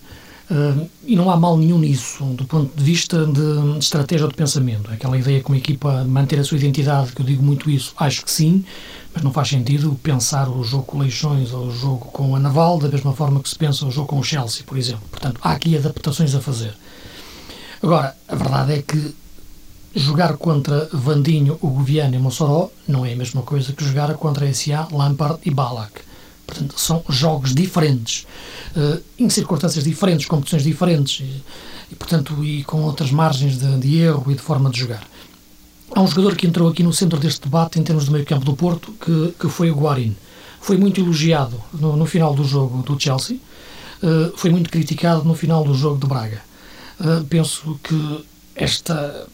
uh, 0.51 0.89
e 1.05 1.15
não 1.15 1.31
há 1.31 1.37
mal 1.37 1.57
nenhum 1.57 1.79
nisso, 1.79 2.23
do 2.35 2.45
ponto 2.45 2.75
de 2.75 2.83
vista 2.83 3.25
de, 3.25 3.73
de 3.73 3.79
estratégia 3.79 4.25
ou 4.25 4.31
de 4.31 4.37
pensamento. 4.37 4.91
Aquela 4.91 5.17
ideia 5.17 5.41
com 5.41 5.53
a 5.53 5.57
equipa 5.57 6.03
manter 6.03 6.39
a 6.39 6.43
sua 6.43 6.57
identidade, 6.57 7.13
que 7.13 7.21
eu 7.21 7.25
digo 7.25 7.41
muito 7.41 7.69
isso, 7.69 7.93
acho 7.97 8.23
que 8.23 8.31
sim, 8.31 8.63
mas 9.13 9.23
não 9.23 9.31
faz 9.31 9.47
sentido 9.47 9.97
pensar 10.03 10.49
o 10.49 10.63
jogo 10.63 10.83
com 10.83 10.99
Leixões 10.99 11.53
ou 11.53 11.67
o 11.67 11.71
jogo 11.71 12.05
com 12.05 12.35
a 12.35 12.39
Naval 12.39 12.77
da 12.77 12.89
mesma 12.89 13.13
forma 13.13 13.41
que 13.41 13.49
se 13.49 13.55
pensa 13.55 13.85
o 13.85 13.91
jogo 13.91 14.07
com 14.07 14.19
o 14.19 14.23
Chelsea, 14.23 14.63
por 14.65 14.77
exemplo. 14.77 15.03
Portanto, 15.09 15.39
há 15.41 15.51
aqui 15.51 15.75
adaptações 15.77 16.35
a 16.35 16.41
fazer. 16.41 16.73
Agora, 17.81 18.15
a 18.27 18.35
verdade 18.35 18.73
é 18.73 18.81
que 18.81 19.15
jogar 19.95 20.37
contra 20.37 20.87
Vandinho, 20.93 21.57
o 21.61 21.69
Goviano 21.69 22.15
e 22.15 22.19
Mossoró 22.19 22.69
não 22.87 23.05
é 23.05 23.13
a 23.13 23.15
mesma 23.15 23.41
coisa 23.41 23.73
que 23.73 23.83
jogar 23.83 24.13
contra 24.15 24.51
SA, 24.53 24.87
Lampard 24.91 25.39
e 25.43 25.51
Balak. 25.51 26.10
Portanto, 26.45 26.73
são 26.77 27.03
jogos 27.09 27.55
diferentes, 27.55 28.25
uh, 28.75 29.01
em 29.17 29.29
circunstâncias 29.29 29.83
diferentes, 29.83 30.25
competições 30.25 30.63
diferentes 30.63 31.21
e, 31.21 31.43
e, 31.91 31.95
portanto, 31.95 32.43
e 32.43 32.63
com 32.63 32.81
outras 32.83 33.11
margens 33.11 33.57
de, 33.57 33.77
de 33.79 33.97
erro 33.99 34.31
e 34.31 34.35
de 34.35 34.41
forma 34.41 34.69
de 34.69 34.79
jogar. 34.79 35.07
Há 35.93 36.01
um 36.01 36.07
jogador 36.07 36.35
que 36.35 36.47
entrou 36.47 36.69
aqui 36.69 36.83
no 36.83 36.93
centro 36.93 37.19
deste 37.19 37.41
debate 37.41 37.79
em 37.79 37.83
termos 37.83 38.05
do 38.05 38.11
meio 38.11 38.25
campo 38.25 38.45
do 38.45 38.55
Porto, 38.55 38.93
que, 38.93 39.33
que 39.39 39.49
foi 39.49 39.69
o 39.71 39.75
Guarin. 39.75 40.15
Foi 40.61 40.77
muito 40.77 41.01
elogiado 41.01 41.61
no, 41.73 41.97
no 41.97 42.05
final 42.05 42.33
do 42.33 42.43
jogo 42.43 42.83
do 42.83 42.99
Chelsea, 42.99 43.37
uh, 44.03 44.35
foi 44.35 44.49
muito 44.49 44.69
criticado 44.69 45.23
no 45.23 45.35
final 45.35 45.63
do 45.63 45.73
jogo 45.73 45.99
de 45.99 46.07
Braga. 46.07 46.41
Uh, 46.99 47.23
penso 47.25 47.79
que 47.83 48.25
esta 48.55 49.27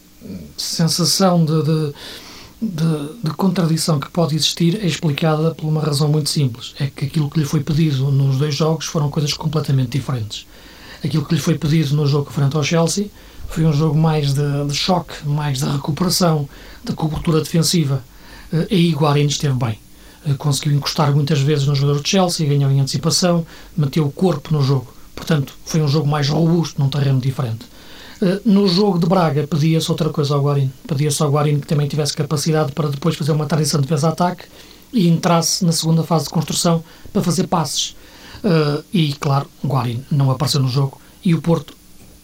sensação 0.56 1.44
de, 1.44 1.62
de, 1.62 1.94
de, 2.60 3.22
de, 3.22 3.30
contradição 3.36 4.00
que 4.00 4.10
pode 4.10 4.34
existir 4.34 4.80
é 4.82 4.86
explicada 4.86 5.54
por 5.54 5.68
uma 5.68 5.80
razão 5.80 6.08
muito 6.08 6.28
simples. 6.28 6.74
É 6.78 6.86
que 6.86 7.04
aquilo 7.04 7.30
que 7.30 7.38
lhe 7.38 7.46
foi 7.46 7.60
pedido 7.60 8.10
nos 8.10 8.36
dois 8.36 8.54
jogos 8.54 8.86
foram 8.86 9.08
coisas 9.10 9.32
completamente 9.32 9.90
diferentes. 9.90 10.46
Aquilo 11.04 11.24
que 11.24 11.34
lhe 11.34 11.40
foi 11.40 11.56
pedido 11.56 11.94
no 11.94 12.06
jogo 12.06 12.30
frente 12.30 12.56
ao 12.56 12.64
Chelsea 12.64 13.06
foi 13.48 13.64
um 13.64 13.72
jogo 13.72 13.96
mais 13.96 14.34
de, 14.34 14.66
de 14.66 14.74
choque, 14.74 15.14
mais 15.26 15.58
de 15.58 15.66
recuperação, 15.66 16.48
de 16.84 16.92
cobertura 16.92 17.40
defensiva. 17.40 18.02
Uh, 18.52 18.66
aí 18.70 18.90
Guarini 18.92 19.30
esteve 19.30 19.54
bem. 19.54 19.78
Uh, 20.26 20.34
conseguiu 20.36 20.72
encostar 20.72 21.14
muitas 21.14 21.40
vezes 21.40 21.66
no 21.66 21.74
jogador 21.74 22.02
de 22.02 22.08
Chelsea, 22.08 22.46
ganhou 22.46 22.70
em 22.70 22.80
antecipação, 22.80 23.46
meteu 23.76 24.04
o 24.04 24.10
corpo 24.12 24.52
no 24.52 24.62
jogo. 24.62 24.92
Portanto, 25.14 25.54
foi 25.64 25.80
um 25.80 25.88
jogo 25.88 26.08
mais 26.08 26.28
robusto, 26.28 26.80
num 26.80 26.88
terreno 26.88 27.20
diferente. 27.20 27.66
Uh, 28.20 28.40
no 28.44 28.66
jogo 28.66 28.98
de 28.98 29.06
Braga, 29.06 29.46
pedia-se 29.46 29.90
outra 29.90 30.10
coisa 30.10 30.34
ao 30.34 30.42
Guarini. 30.42 30.72
Pedia-se 30.86 31.22
ao 31.22 31.30
Guarini 31.30 31.60
que 31.60 31.66
também 31.66 31.86
tivesse 31.86 32.14
capacidade 32.14 32.72
para 32.72 32.88
depois 32.88 33.14
fazer 33.14 33.32
uma 33.32 33.46
transição 33.46 33.80
de 33.80 33.86
defesa-ataque 33.86 34.44
e 34.92 35.08
entrasse 35.08 35.64
na 35.64 35.72
segunda 35.72 36.02
fase 36.02 36.24
de 36.24 36.30
construção 36.30 36.82
para 37.12 37.22
fazer 37.22 37.46
passes. 37.46 37.96
Uh, 38.42 38.82
e, 38.92 39.12
claro, 39.14 39.48
Guarini 39.64 40.04
não 40.10 40.30
apareceu 40.30 40.60
no 40.60 40.68
jogo 40.68 41.00
e 41.24 41.34
o 41.34 41.40
Porto, 41.40 41.74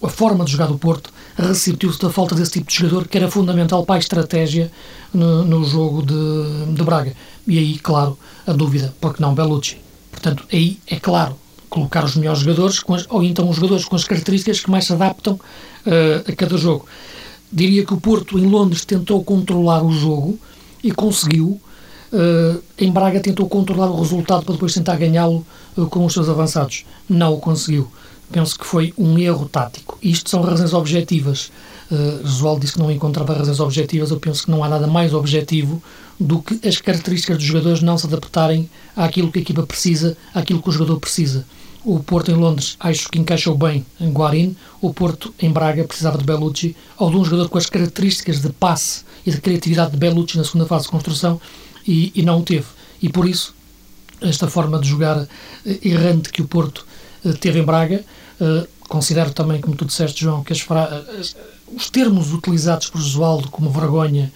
a 0.02 0.08
forma 0.08 0.44
de 0.44 0.52
jogar 0.52 0.66
do 0.66 0.78
Porto, 0.78 1.12
ressentiu-se 1.36 2.00
da 2.00 2.10
falta 2.10 2.34
desse 2.34 2.52
tipo 2.52 2.68
de 2.68 2.76
jogador 2.76 3.08
que 3.08 3.16
era 3.16 3.30
fundamental 3.30 3.84
para 3.84 3.96
a 3.96 3.98
estratégia 3.98 4.70
no, 5.12 5.44
no 5.44 5.64
jogo 5.64 6.02
de, 6.04 6.74
de, 6.74 6.82
Braga. 6.82 7.12
E 7.46 7.58
aí, 7.58 7.78
claro, 7.78 8.18
a 8.46 8.52
dúvida, 8.52 8.94
porque 9.00 9.22
não 9.22 9.34
Bellucci? 9.34 9.78
Portanto, 10.10 10.44
aí 10.52 10.78
é 10.86 10.96
claro 10.98 11.36
colocar 11.74 12.04
os 12.04 12.14
melhores 12.14 12.38
jogadores, 12.38 12.80
as, 12.88 13.06
ou 13.10 13.24
então 13.24 13.50
os 13.50 13.56
jogadores 13.56 13.84
com 13.84 13.96
as 13.96 14.04
características 14.04 14.60
que 14.60 14.70
mais 14.70 14.84
se 14.84 14.92
adaptam 14.92 15.34
uh, 15.34 16.30
a 16.30 16.36
cada 16.36 16.56
jogo. 16.56 16.86
Diria 17.52 17.84
que 17.84 17.92
o 17.92 18.00
Porto, 18.00 18.38
em 18.38 18.46
Londres, 18.46 18.84
tentou 18.84 19.24
controlar 19.24 19.82
o 19.82 19.90
jogo 19.90 20.38
e 20.84 20.92
conseguiu. 20.92 21.60
Uh, 22.12 22.62
em 22.78 22.92
Braga 22.92 23.18
tentou 23.18 23.48
controlar 23.48 23.90
o 23.90 24.00
resultado 24.00 24.44
para 24.44 24.54
depois 24.54 24.72
tentar 24.72 24.94
ganhá-lo 24.96 25.44
uh, 25.76 25.86
com 25.86 26.04
os 26.04 26.12
seus 26.12 26.28
avançados. 26.28 26.84
Não 27.08 27.34
o 27.34 27.38
conseguiu 27.38 27.90
penso 28.34 28.58
que 28.58 28.66
foi 28.66 28.92
um 28.98 29.16
erro 29.16 29.48
tático. 29.48 29.96
Isto 30.02 30.28
são 30.28 30.42
razões 30.42 30.72
objetivas. 30.72 31.52
Uh, 31.90 32.58
disse 32.58 32.72
que 32.72 32.78
não 32.80 32.90
encontrava 32.90 33.32
razões 33.32 33.60
objetivas. 33.60 34.10
Eu 34.10 34.18
penso 34.18 34.44
que 34.44 34.50
não 34.50 34.64
há 34.64 34.68
nada 34.68 34.88
mais 34.88 35.14
objetivo 35.14 35.80
do 36.18 36.42
que 36.42 36.66
as 36.66 36.80
características 36.80 37.36
dos 37.36 37.46
jogadores 37.46 37.80
não 37.80 37.96
se 37.96 38.06
adaptarem 38.06 38.68
àquilo 38.96 39.30
que 39.30 39.38
a 39.38 39.42
equipa 39.42 39.62
precisa, 39.64 40.16
àquilo 40.34 40.60
que 40.60 40.68
o 40.68 40.72
jogador 40.72 40.98
precisa. 40.98 41.44
O 41.84 42.00
Porto 42.00 42.30
em 42.30 42.34
Londres 42.34 42.76
acho 42.80 43.10
que 43.10 43.18
encaixou 43.18 43.56
bem 43.56 43.84
em 44.00 44.10
Guarin. 44.10 44.56
O 44.80 44.92
Porto 44.94 45.34
em 45.38 45.50
Braga 45.50 45.84
precisava 45.84 46.16
de 46.16 46.24
Bellucci 46.24 46.74
ou 46.96 47.10
de 47.10 47.16
um 47.16 47.24
jogador 47.24 47.48
com 47.50 47.58
as 47.58 47.66
características 47.66 48.40
de 48.40 48.48
passe 48.48 49.04
e 49.26 49.30
de 49.30 49.40
criatividade 49.40 49.90
de 49.92 49.98
Bellucci 49.98 50.38
na 50.38 50.44
segunda 50.44 50.66
fase 50.66 50.84
de 50.84 50.90
construção 50.90 51.40
e, 51.86 52.10
e 52.14 52.22
não 52.22 52.40
o 52.40 52.42
teve. 52.42 52.66
E 53.02 53.10
por 53.10 53.28
isso, 53.28 53.54
esta 54.22 54.48
forma 54.48 54.78
de 54.78 54.88
jogar 54.88 55.28
eh, 55.66 55.78
errante 55.82 56.30
que 56.30 56.40
o 56.40 56.48
Porto 56.48 56.86
teve 57.40 57.58
em 57.58 57.62
Braga, 57.62 58.04
uh, 58.40 58.66
considero 58.88 59.32
também, 59.32 59.60
como 59.60 59.76
tu 59.76 59.84
disseste, 59.84 60.22
João, 60.22 60.44
que 60.44 60.52
as, 60.52 60.66
os 61.74 61.90
termos 61.90 62.32
utilizados 62.32 62.90
por 62.90 63.00
Josualdo 63.00 63.50
como 63.50 63.70
vergonha 63.70 64.32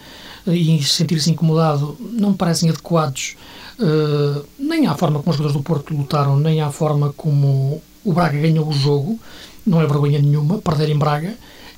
e 0.46 0.82
sentir-se 0.82 1.30
incomodado 1.30 1.96
não 2.00 2.30
me 2.30 2.36
parecem 2.36 2.70
adequados 2.70 3.36
uh, 3.78 4.44
nem 4.58 4.86
à 4.86 4.94
forma 4.94 5.20
como 5.20 5.30
os 5.30 5.36
jogadores 5.36 5.56
do 5.56 5.62
Porto 5.62 5.94
lutaram, 5.94 6.38
nem 6.38 6.60
à 6.60 6.70
forma 6.70 7.12
como 7.16 7.82
o 8.04 8.12
Braga 8.12 8.38
ganhou 8.38 8.68
o 8.68 8.72
jogo. 8.72 9.18
Não 9.66 9.80
é 9.80 9.86
vergonha 9.86 10.20
nenhuma 10.20 10.58
perder 10.58 10.90
em 10.90 10.98
Braga. 10.98 11.34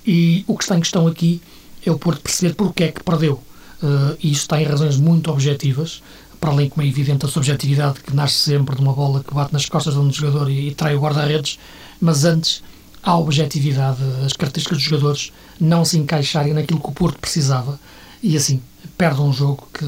E 0.07 0.45
o 0.47 0.57
que 0.57 0.65
está 0.65 0.77
em 0.77 0.81
questão 0.81 1.07
aqui 1.07 1.41
é 1.85 1.91
o 1.91 1.99
Porto 1.99 2.23
perceber 2.23 2.55
porque 2.55 2.85
é 2.85 2.89
que 2.93 3.03
perdeu. 3.03 3.35
Uh, 3.83 4.17
e 4.23 4.31
isso 4.31 4.43
está 4.43 4.61
em 4.61 4.65
razões 4.65 4.99
muito 4.99 5.31
objetivas, 5.31 6.03
para 6.39 6.51
além, 6.51 6.69
como 6.69 6.85
é 6.85 6.89
evidente, 6.89 7.25
a 7.25 7.29
subjetividade 7.29 8.01
que 8.01 8.15
nasce 8.15 8.37
sempre 8.37 8.77
de 8.77 8.83
uma 8.83 8.93
bola 8.93 9.23
que 9.23 9.33
bate 9.35 9.53
nas 9.53 9.67
costas 9.67 9.95
de 9.95 10.01
um 10.01 10.11
jogador 10.13 10.51
e, 10.51 10.69
e 10.69 10.75
trai 10.75 10.95
o 10.95 11.01
guarda-redes, 11.01 11.59
mas 12.01 12.25
antes 12.25 12.63
a 13.03 13.17
objetividade, 13.17 14.03
as 14.25 14.35
características 14.35 14.79
dos 14.79 14.87
jogadores 14.87 15.33
não 15.59 15.85
se 15.85 15.99
encaixarem 15.99 16.53
naquilo 16.53 16.81
que 16.81 16.89
o 16.89 16.93
Porto 16.93 17.19
precisava 17.19 17.81
e 18.23 18.37
assim 18.37 18.61
perde 19.01 19.23
um 19.23 19.33
jogo 19.33 19.67
que, 19.73 19.87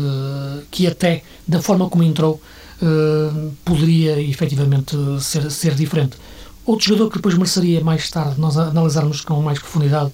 que 0.71 0.87
até 0.87 1.23
da 1.47 1.61
forma 1.61 1.87
como 1.91 2.03
entrou 2.03 2.41
uh, 2.81 3.53
poderia 3.63 4.19
efetivamente 4.19 4.97
ser, 5.21 5.51
ser 5.51 5.75
diferente. 5.75 6.17
Outro 6.65 6.87
jogador 6.87 7.11
que 7.11 7.17
depois 7.17 7.35
mereceria 7.35 7.85
mais 7.85 8.11
tarde 8.11 8.41
nós 8.41 8.57
analisarmos 8.57 9.21
com 9.21 9.43
mais 9.43 9.59
profundidade 9.59 10.11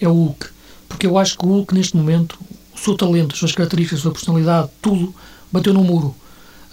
é 0.00 0.08
o 0.08 0.12
Hulk, 0.12 0.46
porque 0.88 1.06
eu 1.06 1.16
acho 1.16 1.38
que 1.38 1.46
o 1.46 1.50
Hulk 1.50 1.72
neste 1.72 1.96
momento, 1.96 2.36
o 2.74 2.78
seu 2.78 2.96
talento, 2.96 3.34
as 3.34 3.38
suas 3.38 3.52
características, 3.52 4.00
a 4.00 4.02
sua 4.02 4.12
personalidade, 4.12 4.70
tudo 4.82 5.14
bateu 5.52 5.72
no 5.72 5.84
muro. 5.84 6.12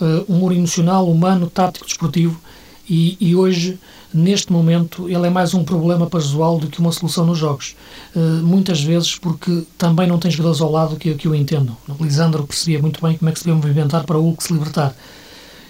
Uh, 0.01 0.25
um 0.27 0.37
muro 0.39 0.55
emocional, 0.55 1.07
humano, 1.07 1.51
tático, 1.51 1.85
desportivo 1.85 2.41
e, 2.89 3.15
e 3.19 3.35
hoje 3.35 3.77
neste 4.13 4.51
momento 4.51 5.07
ele 5.09 5.27
é 5.27 5.29
mais 5.29 5.53
um 5.53 5.63
problema 5.63 6.07
para 6.07 6.19
Josual 6.19 6.57
do 6.57 6.67
que 6.67 6.79
uma 6.79 6.91
solução 6.91 7.25
nos 7.25 7.37
jogos. 7.37 7.75
Uh, 8.15 8.43
muitas 8.43 8.81
vezes 8.81 9.15
porque 9.15 9.63
também 9.77 10.07
não 10.07 10.17
tem 10.17 10.31
jogadores 10.31 10.61
ao 10.61 10.71
lado 10.71 10.95
que, 10.95 11.13
que 11.15 11.27
o 11.27 11.35
entendam. 11.35 11.77
Lisandro 11.99 12.45
percebia 12.45 12.79
muito 12.79 13.01
bem 13.01 13.17
como 13.17 13.29
é 13.29 13.31
que 13.31 13.39
se 13.39 13.45
devia 13.45 13.55
movimentar 13.55 14.03
para 14.05 14.17
o 14.17 14.21
Hulk 14.21 14.43
se 14.43 14.53
libertar. 14.53 14.95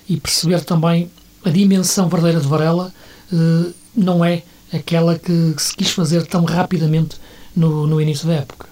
E 0.07 0.17
perceber 0.17 0.61
também 0.63 1.09
a 1.43 1.49
dimensão 1.49 2.07
verdadeira 2.07 2.39
de 2.39 2.47
Varela 2.47 2.93
uh, 3.31 3.73
não 3.95 4.23
é 4.23 4.43
aquela 4.71 5.17
que, 5.17 5.55
se 5.57 5.75
quis 5.75 5.89
fazer 5.91 6.25
tão 6.25 6.45
rapidamente 6.45 7.17
no, 7.55 7.85
no 7.87 7.99
início 7.99 8.27
da 8.27 8.35
época. 8.35 8.69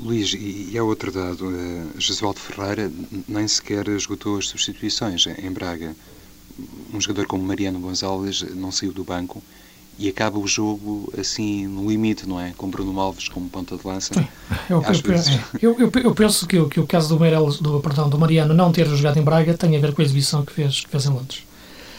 Luís, 0.00 0.32
e 0.32 0.70
é 0.74 0.82
outro 0.82 1.10
dado, 1.10 1.46
uh, 1.46 2.00
Jesualdo 2.00 2.40
Ferreira 2.40 2.90
nem 3.28 3.46
sequer 3.46 3.86
esgotou 3.88 4.38
as 4.38 4.48
substituições 4.48 5.26
em 5.26 5.50
Braga 5.50 5.94
um 6.92 7.00
jogador 7.00 7.26
como 7.26 7.42
Mariano 7.42 7.80
Gonzalez 7.80 8.42
não 8.54 8.70
saiu 8.70 8.92
do 8.92 9.04
banco 9.04 9.42
e 9.98 10.08
acaba 10.08 10.38
o 10.38 10.46
jogo 10.46 11.12
assim 11.18 11.66
no 11.66 11.88
limite, 11.88 12.26
não 12.26 12.40
é? 12.40 12.52
Com 12.56 12.68
Bruno 12.68 12.98
Alves 12.98 13.28
como 13.28 13.48
ponta 13.48 13.76
de 13.76 13.86
lança. 13.86 14.14
Sim. 14.14 14.26
Eu, 14.68 14.82
eu, 15.60 15.76
eu, 15.78 15.92
eu, 16.02 16.14
penso 16.14 16.46
que, 16.46 16.62
que 16.68 16.80
o 16.80 16.86
caso 16.86 17.08
do, 17.08 17.20
Meireles, 17.20 17.58
do, 17.58 17.80
perdão, 17.80 18.08
do 18.08 18.18
Mariano 18.18 18.54
não 18.54 18.72
ter 18.72 18.86
jogado 18.86 19.18
em 19.18 19.22
Braga 19.22 19.54
tem 19.54 19.76
a 19.76 19.80
ver 19.80 19.94
com 19.94 20.00
a 20.00 20.04
exibição 20.04 20.44
que 20.44 20.52
fez, 20.52 20.80
que 20.80 20.88
fez 20.88 21.06
em 21.06 21.10
Londres. 21.10 21.44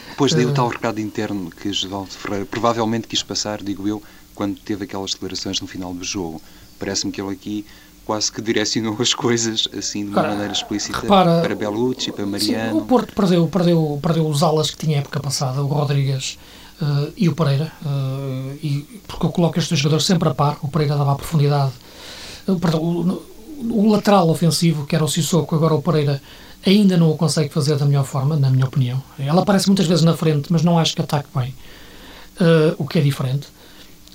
Depois 0.10 0.34
daí 0.34 0.46
uh, 0.46 0.50
o 0.50 0.54
tal 0.54 0.68
recado 0.68 1.00
interno 1.00 1.50
que 1.50 1.72
Geraldo 1.72 2.12
Ferreira 2.12 2.46
provavelmente 2.46 3.08
quis 3.08 3.24
passar, 3.24 3.62
digo 3.62 3.88
eu, 3.88 4.02
quando 4.36 4.60
teve 4.60 4.84
aquelas 4.84 5.14
declarações 5.14 5.60
no 5.62 5.68
final 5.68 5.94
do 5.94 6.04
jogo. 6.04 6.42
Parece-me 6.80 7.12
que 7.12 7.22
ele 7.22 7.32
aqui 7.32 7.66
quase 8.06 8.32
que 8.32 8.42
direcionou 8.42 8.96
as 9.00 9.14
coisas 9.14 9.68
assim 9.78 10.06
de 10.06 10.12
uma 10.12 10.24
maneira 10.24 10.52
explícita 10.52 11.00
repara, 11.00 11.42
para 11.42 11.56
Belucci, 11.56 12.12
para 12.12 12.26
Mariano. 12.26 12.72
Sim, 12.72 12.78
o 12.78 12.86
Porto 12.86 13.14
perdeu, 13.14 13.48
perdeu, 13.48 14.00
perdeu 14.02 14.28
os 14.28 14.44
alas 14.44 14.70
que 14.70 14.78
tinha 14.78 15.00
época 15.00 15.20
passada, 15.20 15.62
o 15.62 15.68
Rodrigues 15.68 16.38
uh, 16.82 17.14
e 17.16 17.30
o 17.30 17.36
Pereira, 17.36 17.72
uh, 17.86 18.58
e, 18.62 19.02
porque 19.08 19.26
eu 19.26 19.30
coloco 19.30 19.58
estes 19.58 19.70
dois 19.70 19.80
jogadores 19.80 20.06
sempre 20.06 20.30
a 20.30 20.34
par, 20.34 20.58
o 20.62 20.68
Pereira 20.68 20.98
dava 20.98 21.16
profundidade, 21.16 21.72
uh, 22.48 22.60
perdão, 22.60 22.82
o, 22.82 23.24
o, 23.70 23.90
lateral 23.90 24.30
ofensivo, 24.30 24.86
que 24.86 24.96
era 24.96 25.04
o 25.04 25.08
Sissoko, 25.08 25.56
agora 25.56 25.74
o 25.74 25.82
Pereira 25.82 26.22
ainda 26.66 26.98
não 26.98 27.10
o 27.10 27.18
consegue 27.18 27.50
fazer 27.50 27.78
da 27.78 27.86
melhor 27.86 28.06
forma, 28.06 28.36
na 28.36 28.50
minha 28.50 28.66
opinião. 28.66 29.02
Ela 29.20 29.42
aparece 29.42 29.68
muitas 29.68 29.86
vezes 29.86 30.04
na 30.04 30.16
frente, 30.16 30.52
mas 30.52 30.64
não 30.64 30.80
acho 30.80 30.96
que 30.96 31.02
ataque 31.02 31.28
bem, 31.36 31.54
o 32.78 32.88
que 32.88 33.00
é 33.00 33.02
diferente. 33.02 33.48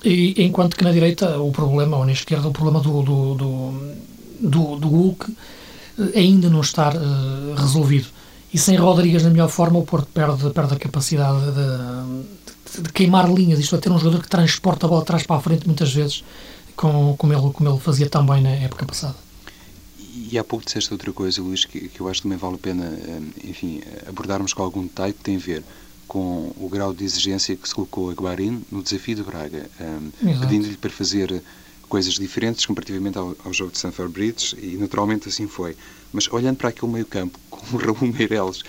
E, 0.04 0.44
enquanto 0.44 0.76
que 0.76 0.84
na 0.84 0.92
direita 0.92 1.38
o 1.38 1.50
problema, 1.50 1.96
ou 1.96 2.04
na 2.04 2.12
esquerda, 2.12 2.48
o 2.48 2.52
problema 2.52 2.80
do, 2.80 3.02
do, 3.02 3.34
do, 3.34 3.94
do, 4.40 4.76
do 4.76 4.88
Hulk 4.88 5.34
eh, 5.98 6.18
ainda 6.18 6.48
não 6.48 6.61
está 6.61 6.90
uh, 6.90 7.54
resolvido. 7.54 8.06
E 8.52 8.58
sem 8.58 8.76
Rodrigues 8.76 9.24
na 9.24 9.30
melhor 9.30 9.48
forma, 9.48 9.78
o 9.78 9.84
Porto 9.84 10.08
perde, 10.12 10.50
perde 10.50 10.74
a 10.74 10.78
capacidade 10.78 11.40
de, 11.40 12.76
de, 12.76 12.82
de 12.82 12.92
queimar 12.92 13.30
linhas, 13.30 13.58
isto 13.58 13.74
é, 13.76 13.78
ter 13.78 13.90
um 13.90 13.98
jogador 13.98 14.22
que 14.22 14.28
transporta 14.28 14.87
a 14.87 14.88
bola 14.88 15.02
atrás 15.02 15.24
para 15.24 15.37
a 15.37 15.40
frente 15.40 15.66
muitas 15.66 15.92
vezes, 15.92 16.24
com, 16.76 17.14
como, 17.18 17.32
ele, 17.32 17.52
como 17.52 17.68
ele 17.68 17.78
fazia 17.78 18.08
também 18.08 18.40
na 18.40 18.50
época 18.50 18.87
passada. 18.87 19.16
E 20.30 20.38
há 20.38 20.44
pouco 20.44 20.64
disseste 20.64 20.92
outra 20.92 21.12
coisa, 21.12 21.42
Luís, 21.42 21.64
que, 21.64 21.88
que 21.88 22.00
eu 22.00 22.08
acho 22.08 22.20
que 22.20 22.28
também 22.28 22.38
vale 22.38 22.54
a 22.54 22.58
pena, 22.58 22.84
eh, 22.87 23.48
enfim, 23.48 23.82
abordarmos 24.06 24.52
com 24.52 24.62
algum 24.62 24.82
detalhe, 24.82 25.12
que 25.12 25.22
tem 25.22 25.37
a 25.37 25.38
ver 25.38 25.62
com 26.09 26.51
o 26.59 26.68
grau 26.68 26.94
de 26.94 27.05
exigência 27.05 27.55
que 27.55 27.68
se 27.68 27.75
colocou 27.75 28.11
a 28.11 28.14
Guarin 28.14 28.62
no 28.73 28.83
desafio 28.83 29.14
de 29.14 29.23
Braga, 29.23 29.71
um, 29.79 30.40
pedindo-lhe 30.40 30.77
para 30.77 30.90
fazer 30.90 31.42
coisas 31.88 32.14
diferentes 32.14 32.66
comparativamente 32.66 33.18
ao, 33.18 33.37
ao 33.44 33.53
jogo 33.53 33.73
de 33.73 33.79
Sanford 33.79 34.12
Bridge 34.12 34.57
e 34.61 34.77
naturalmente 34.77 35.29
assim 35.29 35.47
foi. 35.47 35.77
Mas 36.12 36.27
olhando 36.33 36.57
para 36.57 36.71
aquele 36.71 36.90
meio 36.90 37.07
campo 37.07 37.38
com 37.51 37.77
o 37.77 37.79
Raul 37.79 38.12
Meireles, 38.12 38.62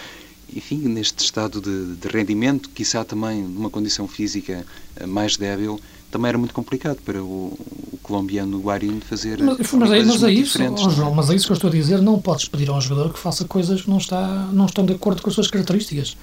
enfim, 0.54 0.78
neste 0.80 1.24
estado 1.24 1.62
de, 1.62 1.96
de 1.96 2.08
rendimento, 2.08 2.70
quizá 2.70 3.04
também 3.06 3.42
numa 3.42 3.70
condição 3.70 4.08
física 4.08 4.66
eh, 4.96 5.06
mais 5.06 5.38
débil, 5.38 5.80
também 6.12 6.30
era 6.30 6.38
muito 6.38 6.56
complicado 6.56 6.98
para 7.06 7.24
o, 7.24 7.58
o 7.94 8.00
colombiano 8.02 8.60
Guarin 8.60 9.00
fazer 9.00 9.40
mas, 9.44 9.58
mas, 9.72 9.92
é, 9.92 10.04
mas 10.04 10.24
é 10.24 10.32
isso, 10.32 10.60
oh, 10.64 10.90
João, 10.90 11.14
mas 11.14 11.30
é 11.30 11.36
isso 11.36 11.46
que 11.46 11.52
eu 11.52 11.56
estou 11.56 11.70
a 11.70 11.74
dizer, 11.74 12.02
não 12.02 12.20
podes 12.20 12.48
pedir 12.48 12.68
a 12.70 12.74
um 12.74 12.82
jogador 12.82 13.14
que 13.14 13.20
faça 13.20 13.46
coisas 13.46 13.84
que 13.84 13.90
não, 13.90 14.00
está, 14.00 14.50
não 14.52 14.66
estão 14.66 14.84
de 14.84 14.94
acordo 14.94 15.22
com 15.22 15.30
as 15.30 15.36
suas 15.36 15.48
características. 15.48 16.18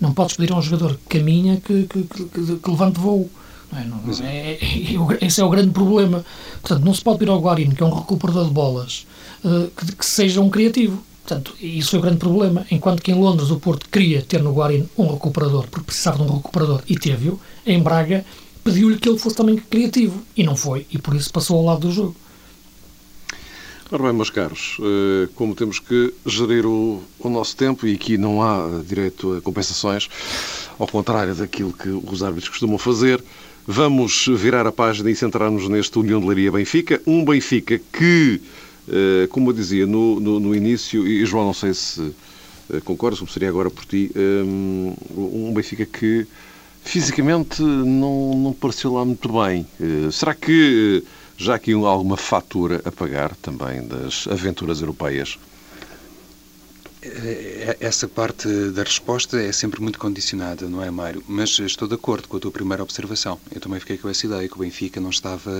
Não 0.00 0.12
podes 0.12 0.36
pedir 0.36 0.52
a 0.52 0.56
um 0.56 0.62
jogador 0.62 0.96
que 0.96 1.18
caminha 1.18 1.60
que, 1.60 1.84
que, 1.84 2.02
que, 2.04 2.56
que 2.56 2.70
levante 2.70 2.98
voo. 2.98 3.30
Não 3.70 3.78
é, 3.78 3.84
não, 3.84 4.00
é, 4.24 4.26
é, 4.26 4.58
é, 4.60 5.26
esse 5.26 5.40
é 5.40 5.44
o 5.44 5.48
grande 5.48 5.70
problema. 5.70 6.24
Portanto, 6.60 6.84
não 6.84 6.94
se 6.94 7.02
pode 7.02 7.18
pedir 7.18 7.30
ao 7.30 7.40
Guarino, 7.40 7.74
que 7.74 7.82
é 7.82 7.86
um 7.86 7.94
recuperador 7.94 8.46
de 8.46 8.50
bolas, 8.50 9.06
uh, 9.44 9.70
que, 9.76 9.96
que, 9.96 10.06
seja 10.06 10.40
um 10.40 10.50
criativo. 10.50 11.02
Portanto, 11.22 11.54
isso 11.60 11.94
é 11.94 11.98
o 11.98 12.02
grande 12.02 12.18
problema. 12.18 12.66
Enquanto 12.70 13.02
que 13.02 13.12
em 13.12 13.14
Londres 13.14 13.50
o 13.50 13.60
Porto 13.60 13.86
queria 13.88 14.22
ter 14.22 14.42
no 14.42 14.52
Guarino 14.52 14.88
um 14.98 15.06
recuperador, 15.12 15.68
porque 15.68 15.86
precisava 15.86 16.24
de 16.24 16.30
um 16.30 16.36
recuperador 16.36 16.82
e 16.88 16.96
teve-o, 16.96 17.38
em 17.64 17.80
Braga 17.80 18.24
pediu-lhe 18.64 18.98
que 18.98 19.08
ele 19.08 19.18
fosse 19.18 19.36
também 19.36 19.56
criativo. 19.56 20.20
E 20.36 20.42
não 20.42 20.56
foi. 20.56 20.86
E 20.90 20.98
por 20.98 21.14
isso 21.14 21.32
passou 21.32 21.58
ao 21.58 21.64
lado 21.64 21.80
do 21.80 21.92
jogo. 21.92 22.16
Ora 23.92 24.04
bem, 24.04 24.12
meus 24.12 24.30
caros, 24.30 24.76
eh, 24.80 25.28
como 25.34 25.52
temos 25.52 25.80
que 25.80 26.14
gerir 26.24 26.64
o, 26.64 27.02
o, 27.18 27.28
nosso 27.28 27.56
tempo 27.56 27.88
e 27.88 27.94
aqui 27.94 28.16
não 28.16 28.40
há 28.40 28.80
direito 28.86 29.36
a 29.36 29.40
compensações, 29.40 30.08
ao 30.78 30.86
contrário 30.86 31.34
daquilo 31.34 31.72
que 31.72 31.88
os 31.88 32.22
árbitros 32.22 32.50
costumam 32.50 32.78
fazer, 32.78 33.20
vamos 33.66 34.28
virar 34.36 34.64
a 34.64 34.70
página 34.70 35.10
e 35.10 35.16
centrar-nos 35.16 35.68
neste 35.68 35.98
União 35.98 36.20
de 36.20 36.26
Leiria 36.28 36.52
Benfica. 36.52 37.02
Um 37.04 37.24
Benfica 37.24 37.80
que, 37.92 38.40
eh, 38.88 39.26
como 39.28 39.50
eu 39.50 39.54
dizia 39.54 39.84
no, 39.88 40.20
no, 40.20 40.38
no 40.38 40.54
início, 40.54 41.04
e 41.04 41.26
João, 41.26 41.46
não 41.46 41.54
sei 41.54 41.74
se 41.74 42.14
eh, 42.72 42.78
concordas, 42.84 43.28
seria 43.32 43.48
agora 43.48 43.70
por 43.70 43.84
ti, 43.84 44.12
um 45.16 45.52
Benfica 45.52 45.84
que 45.84 46.28
fisicamente 46.84 47.60
não, 47.60 48.36
não 48.36 48.52
pareceu 48.52 48.92
lá 48.92 49.04
muito 49.04 49.28
bem. 49.32 49.66
Será 50.12 50.32
que 50.32 51.02
já 51.40 51.54
aqui 51.54 51.72
alguma 51.72 52.18
fatura 52.18 52.82
a 52.84 52.92
pagar 52.92 53.34
também 53.36 53.86
das 53.86 54.28
aventuras 54.28 54.82
europeias? 54.82 55.38
É, 57.02 57.06
é, 57.08 57.76
essa 57.80 58.06
parte 58.06 58.46
da 58.72 58.82
resposta 58.82 59.40
é 59.40 59.50
sempre 59.50 59.80
muito 59.80 59.98
condicionada, 59.98 60.68
não 60.68 60.84
é, 60.84 60.90
Mário? 60.90 61.24
Mas 61.26 61.58
estou 61.58 61.88
de 61.88 61.94
acordo 61.94 62.28
com 62.28 62.36
a 62.36 62.40
tua 62.40 62.50
primeira 62.50 62.82
observação. 62.82 63.40
Eu 63.50 63.58
também 63.58 63.80
fiquei 63.80 63.96
com 63.96 64.10
essa 64.10 64.26
ideia, 64.26 64.46
que 64.46 64.54
o 64.54 64.58
Benfica 64.58 65.00
não 65.00 65.08
estava 65.08 65.50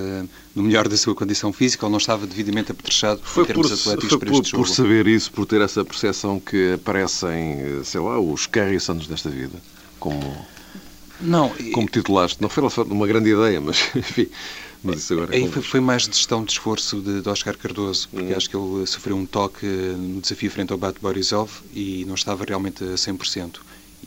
no 0.55 0.63
melhor 0.63 0.87
da 0.87 0.99
sua 0.99 1.15
condição 1.15 1.51
física 1.51 1.87
ou 1.87 1.91
não 1.91 1.97
estava 1.97 2.27
devidamente 2.27 2.73
apetrechado 2.73 3.23
foi 3.25 3.45
em 3.45 3.47
termos 3.47 3.69
por, 3.69 3.75
atléticos 3.75 4.09
foi 4.11 4.19
para 4.19 4.31
este 4.33 4.43
por, 4.43 4.49
jogo. 4.49 4.65
por 4.65 4.69
saber 4.69 5.07
isso, 5.07 5.33
por 5.33 5.47
ter 5.47 5.63
essa 5.63 5.83
percepção 5.83 6.39
que 6.39 6.75
aparecem, 6.75 7.83
sei 7.85 8.03
lá, 8.03 8.21
os 8.21 8.47
Carrissons 8.47 9.07
desta 9.07 9.31
vida, 9.31 9.59
como, 9.99 10.47
não, 11.23 11.51
como 11.73 11.89
titulaste. 11.89 12.43
Não 12.43 12.51
foi 12.51 12.63
uma 12.85 13.07
grande 13.07 13.31
ideia, 13.31 13.63
mas 13.63 13.89
enfim... 13.97 14.29
Mas 14.83 15.01
isso 15.01 15.13
agora 15.13 15.35
Aí 15.35 15.49
foi, 15.51 15.63
foi, 15.63 15.81
mais 15.81 16.09
de 16.09 16.17
gestão 16.17 16.43
de 16.43 16.53
esforço 16.53 17.01
de, 17.01 17.21
de 17.21 17.29
Oscar 17.29 17.57
Cardoso, 17.57 18.09
porque 18.09 18.33
uhum. 18.33 18.37
acho 18.37 18.49
que 18.49 18.57
ele 18.57 18.87
sofreu 18.87 19.17
um 19.17 19.27
toque 19.27 19.67
no 19.67 20.21
desafio 20.21 20.51
frente 20.51 20.73
ao 20.73 20.79
Bat 20.79 20.99
Borisov 21.01 21.51
e 21.75 22.05
não 22.07 22.15
estava 22.15 22.45
realmente 22.45 22.83
a 22.85 22.95
100%. 22.95 23.59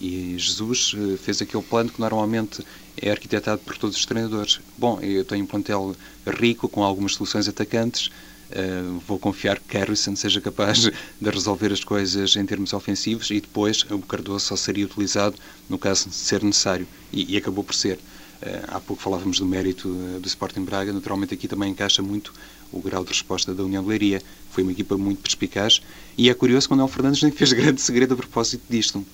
E 0.01 0.35
Jesus 0.37 0.95
eh, 0.97 1.17
fez 1.17 1.41
aquele 1.41 1.61
plano 1.63 1.89
que 1.91 1.99
normalmente 2.01 2.65
é 2.97 3.11
arquitetado 3.11 3.61
por 3.61 3.77
todos 3.77 3.95
os 3.95 4.05
treinadores. 4.05 4.59
Bom, 4.77 4.99
eu 5.01 5.23
tenho 5.23 5.43
um 5.43 5.47
plantel 5.47 5.95
rico, 6.25 6.67
com 6.67 6.83
algumas 6.83 7.13
soluções 7.13 7.47
atacantes, 7.47 8.09
Uh, 8.53 8.99
vou 9.07 9.17
confiar 9.17 9.57
que 9.57 9.75
Harrison 9.75 10.15
seja 10.15 10.39
capaz 10.39 10.81
de 10.81 11.29
resolver 11.29 11.73
as 11.73 11.83
coisas 11.83 12.35
em 12.35 12.45
termos 12.45 12.71
ofensivos 12.71 13.31
e 13.31 13.41
depois 13.41 13.83
o 13.89 13.97
Cardoso 13.99 14.45
só 14.45 14.55
seria 14.55 14.85
utilizado 14.85 15.35
no 15.67 15.79
caso 15.79 16.09
de 16.09 16.13
ser 16.13 16.43
necessário. 16.43 16.87
E, 17.11 17.33
e 17.33 17.37
acabou 17.37 17.63
por 17.63 17.73
ser. 17.73 17.97
Uh, 18.43 18.75
há 18.75 18.79
pouco 18.81 19.01
falávamos 19.01 19.39
do 19.39 19.45
mérito 19.45 19.87
uh, 19.87 20.19
do 20.19 20.27
Sporting 20.27 20.65
Braga, 20.65 20.91
naturalmente 20.91 21.33
aqui 21.33 21.47
também 21.47 21.71
encaixa 21.71 22.01
muito 22.01 22.33
o 22.73 22.81
grau 22.81 23.01
de 23.03 23.09
resposta 23.09 23.53
da 23.53 23.63
União 23.63 23.81
de 23.81 23.87
Leiria. 23.87 24.21
Foi 24.51 24.63
uma 24.63 24.73
equipa 24.73 24.97
muito 24.97 25.21
perspicaz 25.21 25.81
e 26.17 26.29
é 26.29 26.33
curioso 26.33 26.67
que 26.67 26.73
o 26.73 26.75
Manuel 26.75 26.89
Fernandes 26.93 27.21
nem 27.23 27.31
fez 27.31 27.53
grande 27.53 27.79
segredo 27.79 28.15
a 28.15 28.17
propósito 28.17 28.63
disto 28.69 29.05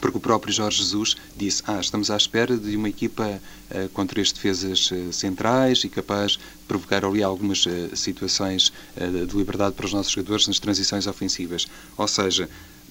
porque 0.00 0.16
o 0.16 0.20
próprio 0.20 0.52
Jorge 0.52 0.78
Jesus 0.78 1.16
disse: 1.36 1.62
Ah, 1.66 1.80
estamos 1.80 2.10
à 2.10 2.16
espera 2.16 2.56
de 2.56 2.76
uma 2.76 2.88
equipa 2.88 3.40
uh, 3.70 3.88
com 3.90 4.06
três 4.06 4.32
defesas 4.32 4.90
uh, 4.90 5.12
centrais 5.12 5.84
e 5.84 5.88
capaz 5.88 6.32
de 6.32 6.38
provocar 6.66 7.04
ali 7.04 7.22
algumas 7.22 7.64
uh, 7.66 7.94
situações 7.94 8.72
de 8.96 9.36
liberdade 9.36 9.74
para 9.74 9.86
os 9.86 9.92
nossos 9.92 10.12
jogadores 10.12 10.48
nas 10.48 10.58
transições 10.58 11.06
ofensivas. 11.06 11.66
Ou 11.96 12.08
seja, 12.08 12.48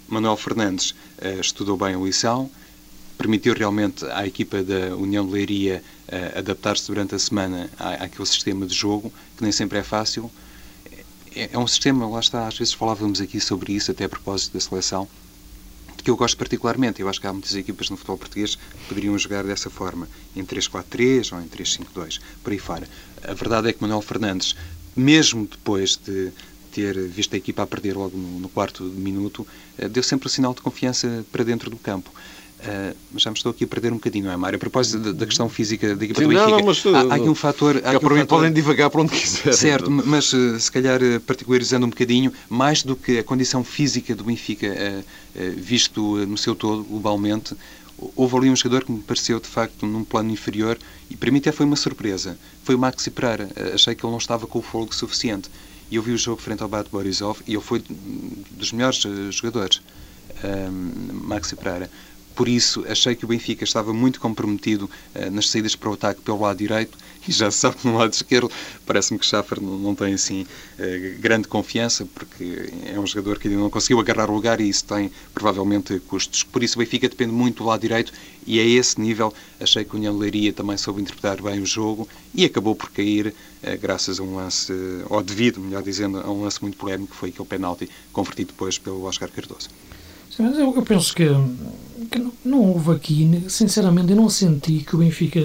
Manuel 0.07 0.37
Fernandes 0.37 0.93
estudou 1.39 1.77
bem 1.77 1.95
a 1.95 1.97
lição, 1.97 2.49
permitiu 3.19 3.53
realmente 3.53 4.05
à 4.05 4.25
equipa 4.25 4.63
da 4.63 4.95
União 4.95 5.25
de 5.27 5.33
Leiria 5.33 5.83
adaptar-se 6.35 6.87
durante 6.87 7.13
a 7.13 7.19
semana 7.19 7.69
àquele 7.77 8.25
sistema 8.25 8.65
de 8.65 8.73
jogo, 8.73 9.11
que 9.35 9.43
nem 9.43 9.51
sempre 9.51 9.77
é 9.77 9.83
fácil. 9.83 10.31
É, 11.35 11.49
é 11.51 11.59
um 11.59 11.67
sistema, 11.67 12.07
lá 12.07 12.21
está, 12.21 12.47
às 12.47 12.57
vezes 12.57 12.73
falávamos 12.73 13.19
aqui 13.19 13.41
sobre 13.41 13.73
isso, 13.73 13.91
até 13.91 14.05
a 14.05 14.09
propósito 14.09 14.53
da 14.53 14.59
seleção 14.61 15.07
que 16.01 16.09
eu 16.09 16.15
gosto 16.15 16.37
particularmente. 16.37 17.01
Eu 17.01 17.09
acho 17.09 17.19
que 17.19 17.27
há 17.27 17.33
muitas 17.33 17.53
equipas 17.55 17.89
no 17.89 17.97
futebol 17.97 18.17
português 18.17 18.55
que 18.55 18.87
poderiam 18.87 19.17
jogar 19.17 19.43
dessa 19.43 19.69
forma, 19.69 20.07
em 20.33 20.45
3-4-3 20.45 21.33
ou 21.33 21.41
em 21.41 21.47
3-5-2, 21.47 22.21
por 22.41 22.53
aí 22.53 22.59
fora. 22.59 22.87
A 23.21 23.33
verdade 23.33 23.67
é 23.67 23.73
que 23.73 23.81
Manuel 23.81 24.01
Fernandes, 24.01 24.55
mesmo 24.95 25.45
depois 25.45 25.97
de 25.97 26.31
ter 26.71 26.97
visto 27.07 27.33
a 27.33 27.37
equipa 27.37 27.63
a 27.63 27.67
perder 27.67 27.97
logo 27.97 28.17
no, 28.17 28.39
no 28.39 28.49
quarto 28.49 28.83
minuto, 28.83 29.45
eh, 29.77 29.89
deu 29.89 30.03
sempre 30.03 30.27
o 30.27 30.29
sinal 30.29 30.53
de 30.53 30.61
confiança 30.61 31.25
para 31.31 31.43
dentro 31.43 31.69
do 31.69 31.77
campo. 31.77 32.11
Uh, 32.59 32.93
já 33.15 33.31
me 33.31 33.37
estou 33.37 33.51
aqui 33.51 33.63
a 33.63 33.67
perder 33.67 33.93
um 33.93 33.95
bocadinho, 33.95 34.25
não 34.25 34.33
é, 34.33 34.35
Mário? 34.35 34.57
A 34.57 34.59
propósito 34.59 34.99
da, 34.99 35.11
da 35.13 35.25
questão 35.25 35.47
física 35.47 35.95
da 35.95 36.03
equipa 36.03 36.19
Sim, 36.19 36.27
do 36.27 36.33
Benfica, 36.33 36.51
não, 36.51 36.65
mas, 36.65 36.85
há, 36.85 37.13
há, 37.13 37.15
aqui 37.15 37.29
um 37.29 37.35
fator... 37.35 37.81
Há 37.85 37.93
é, 37.93 37.99
para 37.99 38.13
mim 38.13 38.25
podem 38.25 38.51
divagar 38.51 38.89
para 38.89 39.01
onde 39.01 39.13
quiserem. 39.13 39.53
Certo, 39.53 39.89
mas 39.89 40.33
uh, 40.33 40.59
se 40.59 40.69
calhar 40.69 41.01
uh, 41.01 41.21
particularizando 41.21 41.85
um 41.85 41.89
bocadinho, 41.89 42.33
mais 42.49 42.83
do 42.83 42.97
que 42.97 43.17
a 43.17 43.23
condição 43.23 43.63
física 43.63 44.13
do 44.13 44.25
Benfica, 44.25 44.67
visto 45.55 46.17
no 46.25 46.37
seu 46.37 46.53
todo, 46.53 46.83
globalmente, 46.83 47.55
houve 48.13 48.35
ali 48.35 48.49
um 48.49 48.55
jogador 48.55 48.83
que 48.83 48.91
me 48.91 48.99
pareceu, 48.99 49.39
de 49.39 49.47
facto, 49.47 49.85
num 49.85 50.03
plano 50.03 50.29
inferior 50.29 50.77
e 51.09 51.15
para 51.15 51.31
mim 51.31 51.37
até 51.37 51.53
foi 51.53 51.65
uma 51.65 51.77
surpresa. 51.77 52.37
Foi 52.63 52.75
o 52.75 52.79
Maxi 52.79 53.09
Pereira. 53.09 53.49
Achei 53.73 53.95
que 53.95 54.05
ele 54.05 54.11
não 54.11 54.17
estava 54.17 54.45
com 54.47 54.59
o 54.59 54.61
fogo 54.61 54.93
suficiente. 54.93 55.49
E 55.89 55.95
eu 55.95 56.01
vi 56.01 56.11
o 56.11 56.17
jogo 56.17 56.41
frente 56.41 56.61
ao 56.61 56.69
Bate 56.69 56.89
Borisov 56.89 57.39
e 57.47 57.53
ele 57.53 57.61
foi 57.61 57.81
dos 58.51 58.71
melhores 58.71 59.01
jogadores. 59.31 59.81
Maxi 61.11 61.55
Pereira 61.55 61.89
por 62.39 62.47
isso, 62.47 62.85
achei 62.87 63.15
que 63.15 63.25
o 63.25 63.27
Benfica 63.27 63.65
estava 63.65 63.93
muito 63.93 64.17
comprometido 64.17 64.89
uh, 65.13 65.29
nas 65.29 65.49
saídas 65.49 65.75
para 65.75 65.89
o 65.89 65.93
ataque 65.93 66.21
pelo 66.21 66.39
lado 66.39 66.55
direito 66.55 66.97
e 67.27 67.33
já 67.33 67.51
sabe 67.51 67.75
no 67.83 67.97
lado 67.97 68.13
esquerdo 68.13 68.49
parece-me 68.85 69.19
que 69.19 69.25
Schaffer 69.25 69.61
não, 69.61 69.77
não 69.77 69.93
tem 69.93 70.13
assim 70.13 70.43
uh, 70.43 71.19
grande 71.19 71.49
confiança 71.49 72.07
porque 72.15 72.71
é 72.85 72.97
um 72.97 73.05
jogador 73.05 73.37
que 73.39 73.49
ainda 73.49 73.59
não 73.59 73.69
conseguiu 73.69 73.99
agarrar 73.99 74.29
o 74.29 74.33
lugar 74.33 74.61
e 74.61 74.69
isso 74.69 74.85
tem 74.85 75.11
provavelmente 75.33 75.99
custos. 76.07 76.41
Por 76.41 76.63
isso, 76.63 76.77
o 76.77 76.79
Benfica 76.79 77.09
depende 77.09 77.33
muito 77.33 77.57
do 77.57 77.65
lado 77.65 77.81
direito 77.81 78.13
e 78.47 78.57
a 78.57 78.63
esse 78.63 79.01
nível 79.01 79.33
achei 79.59 79.83
que 79.83 79.93
o 79.93 79.97
União 79.97 80.17
Leiria 80.17 80.53
também 80.53 80.77
soube 80.77 81.01
interpretar 81.01 81.41
bem 81.41 81.59
o 81.59 81.65
jogo 81.65 82.07
e 82.33 82.45
acabou 82.45 82.73
por 82.73 82.89
cair 82.89 83.27
uh, 83.27 83.77
graças 83.81 84.17
a 84.17 84.23
um 84.23 84.37
lance, 84.37 84.71
ou 85.09 85.21
devido, 85.21 85.59
melhor 85.59 85.83
dizendo, 85.83 86.21
a 86.21 86.31
um 86.31 86.43
lance 86.43 86.61
muito 86.61 86.77
polémico 86.77 87.11
que 87.11 87.17
foi 87.17 87.29
aquele 87.31 87.49
penalti 87.49 87.89
convertido 88.13 88.53
depois 88.53 88.77
pelo 88.77 89.03
Oscar 89.03 89.29
Cardoso. 89.29 89.67
Mas 90.39 90.57
eu, 90.57 90.73
eu 90.73 90.81
penso 90.83 91.13
que, 91.13 91.27
que 92.09 92.17
não, 92.17 92.31
não, 92.45 92.71
houve 92.71 92.91
aqui, 92.91 93.43
sinceramente, 93.49 94.11
eu 94.11 94.15
não 94.15 94.29
senti 94.29 94.79
que 94.79 94.95
o 94.95 94.99
Benfica 94.99 95.41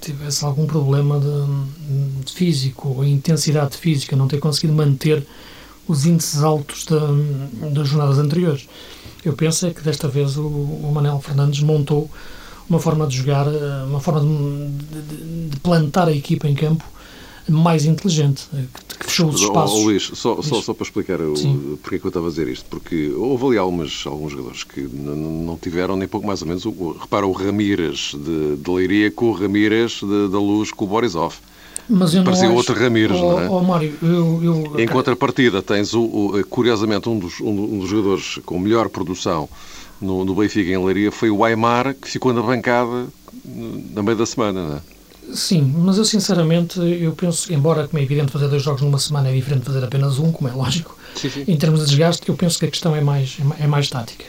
tivesse 0.00 0.44
algum 0.44 0.66
problema 0.66 1.18
de, 1.18 2.24
de 2.24 2.32
físico, 2.32 2.88
ou 2.88 3.04
intensidade 3.04 3.76
física, 3.78 4.14
não 4.14 4.28
ter 4.28 4.38
conseguido 4.38 4.74
manter 4.74 5.26
os 5.88 6.04
índices 6.04 6.42
altos 6.42 6.84
da, 6.84 7.00
das 7.70 7.88
jornadas 7.88 8.18
anteriores. 8.18 8.68
Eu 9.24 9.32
penso 9.32 9.66
é 9.66 9.70
que 9.70 9.82
desta 9.82 10.06
vez 10.06 10.36
o, 10.36 10.46
o 10.46 10.90
Manel 10.92 11.18
Fernandes 11.20 11.60
montou 11.60 12.10
uma 12.68 12.78
forma 12.78 13.06
de 13.06 13.16
jogar, 13.16 13.46
uma 13.86 14.00
forma 14.00 14.20
de, 14.20 15.00
de, 15.00 15.48
de 15.48 15.60
plantar 15.60 16.08
a 16.08 16.12
equipa 16.12 16.46
em 16.46 16.54
campo 16.54 16.84
mais 17.48 17.84
inteligente, 17.84 18.48
que 18.98 19.06
fechou 19.06 19.28
os 19.28 19.40
espaços. 19.40 19.78
Oh, 19.78 19.84
Luís, 19.84 20.10
só, 20.14 20.42
só, 20.42 20.60
só, 20.60 20.74
para 20.74 20.84
explicar 20.84 21.20
o, 21.20 21.34
porque 21.82 21.96
é 21.96 21.98
que 21.98 22.04
eu 22.04 22.08
estava 22.08 22.26
a 22.26 22.30
dizer 22.30 22.48
isto, 22.48 22.64
porque 22.68 23.10
houve 23.16 23.46
ali 23.46 23.58
algumas, 23.58 24.04
alguns 24.06 24.32
jogadores 24.32 24.64
que 24.64 24.80
não 24.80 25.56
tiveram 25.56 25.96
nem 25.96 26.08
pouco 26.08 26.26
mais 26.26 26.42
ou 26.42 26.48
menos, 26.48 26.64
o, 26.64 26.96
repara 27.00 27.26
o 27.26 27.32
Ramírez 27.32 28.14
de, 28.14 28.56
de 28.56 28.70
Leiria 28.70 29.10
com 29.10 29.26
o 29.26 29.32
Ramírez 29.32 30.00
da 30.02 30.38
Luz 30.38 30.72
com 30.72 30.84
o 30.84 30.88
Borisov. 30.88 31.36
Mas 31.88 32.14
eu 32.14 32.24
Parecia 32.24 32.48
acho... 32.48 32.56
outro 32.56 32.74
Ramírez, 32.74 33.16
oh, 33.16 33.22
não 33.22 33.40
é? 33.40 33.48
Oh, 33.48 33.60
Mário, 33.60 33.94
eu, 34.02 34.40
eu... 34.42 34.80
Em 34.80 34.88
contrapartida, 34.88 35.62
tens, 35.62 35.94
o, 35.94 36.02
o, 36.02 36.46
curiosamente, 36.46 37.08
um 37.08 37.18
dos, 37.18 37.40
um 37.40 37.78
dos 37.78 37.88
jogadores 37.88 38.40
com 38.44 38.58
melhor 38.58 38.88
produção 38.88 39.48
no, 40.00 40.24
no 40.24 40.34
Benfica 40.34 40.70
em 40.70 40.84
Leiria 40.84 41.12
foi 41.12 41.30
o 41.30 41.44
Aymar, 41.44 41.94
que 41.94 42.10
ficou 42.10 42.32
na 42.32 42.42
bancada 42.42 43.06
no 43.44 44.02
meio 44.02 44.16
da 44.16 44.26
semana, 44.26 44.66
não 44.66 44.76
é? 44.76 44.95
Sim, 45.34 45.74
mas 45.76 45.98
eu 45.98 46.04
sinceramente, 46.04 46.78
eu 46.78 47.12
penso, 47.12 47.52
embora, 47.52 47.88
como 47.88 47.98
é 47.98 48.02
evidente, 48.02 48.30
fazer 48.30 48.48
dois 48.48 48.62
jogos 48.62 48.82
numa 48.82 48.98
semana 48.98 49.28
é 49.28 49.34
diferente 49.34 49.60
de 49.60 49.66
fazer 49.66 49.84
apenas 49.84 50.18
um, 50.18 50.30
como 50.30 50.48
é 50.48 50.52
lógico, 50.52 50.96
sim, 51.14 51.28
sim. 51.28 51.44
em 51.48 51.56
termos 51.56 51.80
de 51.80 51.86
desgaste, 51.86 52.28
eu 52.28 52.36
penso 52.36 52.58
que 52.58 52.66
a 52.66 52.70
questão 52.70 52.94
é 52.94 53.00
mais, 53.00 53.36
é 53.58 53.66
mais 53.66 53.88
tática. 53.88 54.24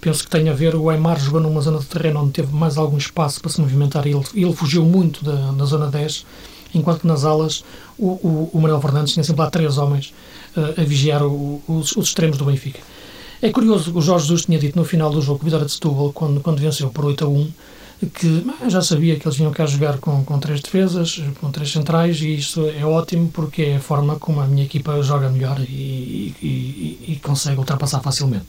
Penso 0.00 0.24
que 0.24 0.30
tem 0.30 0.48
a 0.48 0.52
ver, 0.52 0.74
o 0.74 0.88
Aymar 0.88 1.20
jogou 1.20 1.40
numa 1.40 1.60
zona 1.60 1.78
de 1.78 1.84
terreno 1.84 2.22
onde 2.22 2.32
teve 2.32 2.52
mais 2.54 2.78
algum 2.78 2.96
espaço 2.96 3.40
para 3.40 3.50
se 3.50 3.60
movimentar 3.60 4.06
e 4.06 4.10
ele, 4.10 4.24
ele 4.34 4.52
fugiu 4.54 4.84
muito 4.84 5.22
da, 5.24 5.52
da 5.52 5.64
zona 5.66 5.88
10, 5.88 6.24
enquanto 6.74 7.00
que 7.00 7.06
nas 7.06 7.24
alas 7.24 7.62
o, 7.98 8.08
o, 8.08 8.50
o 8.52 8.60
Manuel 8.60 8.80
Fernandes 8.80 9.12
tinha 9.12 9.22
sempre 9.22 9.42
lá 9.42 9.50
três 9.50 9.76
homens 9.76 10.14
uh, 10.56 10.80
a 10.80 10.84
vigiar 10.84 11.22
o, 11.22 11.62
os, 11.68 11.94
os 11.96 12.08
extremos 12.08 12.38
do 12.38 12.44
Benfica. 12.44 12.80
É 13.42 13.50
curioso, 13.50 13.96
o 13.96 14.00
Jorge 14.00 14.26
Jesus 14.26 14.46
tinha 14.46 14.58
dito 14.58 14.78
no 14.78 14.84
final 14.84 15.10
do 15.10 15.20
jogo, 15.20 15.44
Vitória 15.44 15.64
de 15.64 15.72
Setúbal, 15.72 16.12
quando, 16.12 16.40
quando 16.40 16.58
venceu 16.58 16.88
por 16.90 17.04
8 17.04 17.24
a 17.24 17.28
1, 17.28 17.48
que 18.06 18.46
já 18.68 18.80
sabia 18.80 19.16
que 19.16 19.26
eles 19.26 19.36
vinham 19.36 19.52
cá 19.52 19.66
jogar 19.66 19.98
com, 19.98 20.24
com 20.24 20.38
três 20.38 20.60
defesas, 20.60 21.22
com 21.40 21.50
três 21.50 21.70
centrais, 21.70 22.20
e 22.22 22.34
isso 22.36 22.66
é 22.66 22.84
ótimo 22.84 23.28
porque 23.32 23.62
é 23.62 23.76
a 23.76 23.80
forma 23.80 24.16
como 24.16 24.40
a 24.40 24.46
minha 24.46 24.64
equipa 24.64 25.02
joga 25.02 25.28
melhor 25.28 25.60
e, 25.60 26.34
e, 26.42 26.98
e 27.08 27.20
consegue 27.22 27.58
ultrapassar 27.58 28.00
facilmente. 28.00 28.46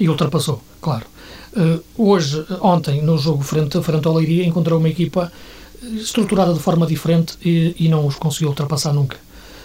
E 0.00 0.08
ultrapassou, 0.08 0.60
claro. 0.80 1.06
Uh, 1.52 1.82
hoje, 1.96 2.44
ontem, 2.60 3.02
no 3.02 3.16
jogo 3.18 3.42
frente, 3.42 3.80
frente 3.82 4.06
ao 4.06 4.14
Leiria, 4.14 4.44
encontrou 4.44 4.78
uma 4.78 4.88
equipa 4.88 5.30
estruturada 5.82 6.52
de 6.52 6.60
forma 6.60 6.86
diferente 6.86 7.36
e, 7.44 7.74
e 7.78 7.88
não 7.88 8.06
os 8.06 8.16
conseguiu 8.16 8.48
ultrapassar 8.48 8.92
nunca. 8.92 9.16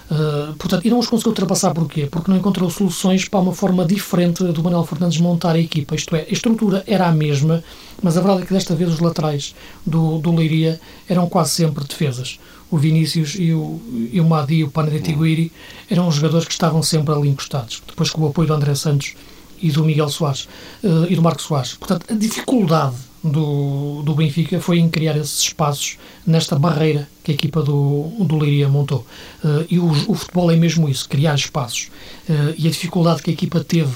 Uh, 0.10 0.54
portanto, 0.56 0.86
e 0.86 0.90
não 0.90 1.00
os 1.00 1.08
conseguiu 1.08 1.32
ultrapassar 1.32 1.74
porquê? 1.74 2.08
Porque 2.10 2.32
não 2.32 2.38
encontrou 2.38 2.70
soluções 2.70 3.28
para 3.28 3.42
uma 3.42 3.54
forma 3.54 3.86
diferente 3.86 4.42
do 4.42 4.64
Manuel 4.64 4.86
Fernandes 4.86 5.20
montar 5.20 5.56
a 5.56 5.60
equipa. 5.60 5.96
Isto 5.96 6.16
é, 6.16 6.22
a 6.22 6.32
estrutura 6.32 6.84
era 6.88 7.08
a 7.08 7.12
mesma, 7.12 7.62
mas 8.02 8.18
a 8.18 8.22
verdade 8.22 8.44
é 8.44 8.46
que 8.46 8.54
desta 8.54 8.74
vez 8.74 8.90
os 8.90 9.00
laterais 9.00 9.54
do, 9.86 10.18
do 10.20 10.34
Leiria 10.34 10.80
eram 11.10 11.28
quase 11.28 11.52
sempre 11.52 11.84
defesas. 11.84 12.40
O 12.72 12.78
Vinícius 12.78 13.36
e 13.38 13.54
o, 13.54 13.82
e 14.12 14.20
o 14.20 14.26
Madi 14.26 14.56
e 14.56 14.64
o 14.64 14.72
Panadetiguiri 14.72 15.52
eram 15.90 16.08
os 16.08 16.16
jogadores 16.16 16.46
que 16.46 16.54
estavam 16.54 16.82
sempre 16.82 17.14
ali 17.14 17.28
encostados. 17.28 17.82
Depois 17.86 18.10
com 18.10 18.22
o 18.22 18.28
apoio 18.28 18.48
do 18.48 18.54
André 18.54 18.76
Santos 18.76 19.14
e 19.62 19.72
do 19.72 19.84
Miguel 19.84 20.10
Soares 20.10 20.48
uh, 20.84 21.06
e 21.10 21.16
do 21.16 21.22
Marcos 21.22 21.46
Soares. 21.46 21.74
Portanto, 21.74 22.06
a 22.10 22.16
dificuldade 22.16 22.96
do, 23.24 24.02
do 24.04 24.16
Benfica 24.16 24.60
foi 24.60 24.80
em 24.80 24.90
criar 24.90 25.18
esses 25.18 25.42
espaços 25.42 25.98
nesta 26.26 26.58
barreira 26.58 27.08
que 27.24 27.32
a 27.32 27.36
equipa 27.36 27.62
do, 27.62 28.12
do 28.20 28.38
Leiria 28.38 28.68
montou. 28.68 29.06
Uh, 29.44 29.66
e 29.70 29.80
o, 29.80 29.90
o, 29.90 30.16
futebol 30.16 30.52
é 30.52 30.56
mesmo 30.56 30.88
isso, 30.88 31.08
criar 31.08 31.36
espaços. 31.36 31.90
Uh, 32.30 32.54
e 32.58 32.68
a 32.68 32.72
dificuldade 32.72 33.22
que 33.22 33.30
a 33.30 33.34
equipa 33.34 33.64
teve 33.64 33.94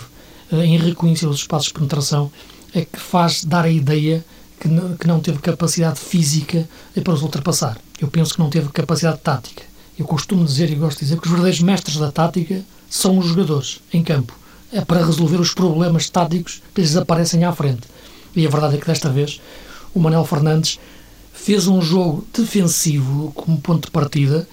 uh, 0.51 0.61
em 0.61 0.77
reconhecer 0.77 1.27
os 1.27 1.37
espaços 1.37 1.67
de 1.67 1.73
penetração 1.73 2.31
é 2.73 2.85
que 2.85 2.99
faz 2.99 3.43
dar 3.43 3.65
a 3.65 3.69
ideia 3.69 4.23
que 4.59 4.67
não, 4.67 4.95
que 4.95 5.07
não 5.07 5.19
teve 5.19 5.39
capacidade 5.39 5.99
física 5.99 6.67
para 7.03 7.13
os 7.13 7.21
ultrapassar. 7.21 7.77
Eu 7.99 8.07
penso 8.07 8.33
que 8.33 8.39
não 8.39 8.49
teve 8.49 8.69
capacidade 8.69 9.19
tática. 9.19 9.63
Eu 9.97 10.05
costumo 10.05 10.45
dizer 10.45 10.69
e 10.71 10.75
gosto 10.75 10.99
de 10.99 11.05
dizer 11.05 11.19
que 11.19 11.25
os 11.25 11.29
verdadeiros 11.29 11.61
mestres 11.61 11.97
da 11.97 12.11
tática 12.11 12.61
são 12.89 13.17
os 13.17 13.27
jogadores 13.27 13.79
em 13.93 14.03
campo. 14.03 14.33
É 14.71 14.81
para 14.81 15.05
resolver 15.05 15.37
os 15.37 15.53
problemas 15.53 16.09
táticos 16.09 16.61
que 16.73 16.81
lhes 16.81 16.95
aparecem 16.95 17.43
à 17.43 17.51
frente. 17.51 17.81
E 18.35 18.45
a 18.45 18.49
verdade 18.49 18.75
é 18.75 18.77
que 18.79 18.87
desta 18.87 19.09
vez 19.09 19.41
o 19.93 19.99
Manuel 19.99 20.25
Fernandes 20.25 20.79
fez 21.33 21.67
um 21.67 21.81
jogo 21.81 22.25
defensivo 22.33 23.31
como 23.33 23.59
ponto 23.59 23.85
de 23.85 23.91
partida. 23.91 24.47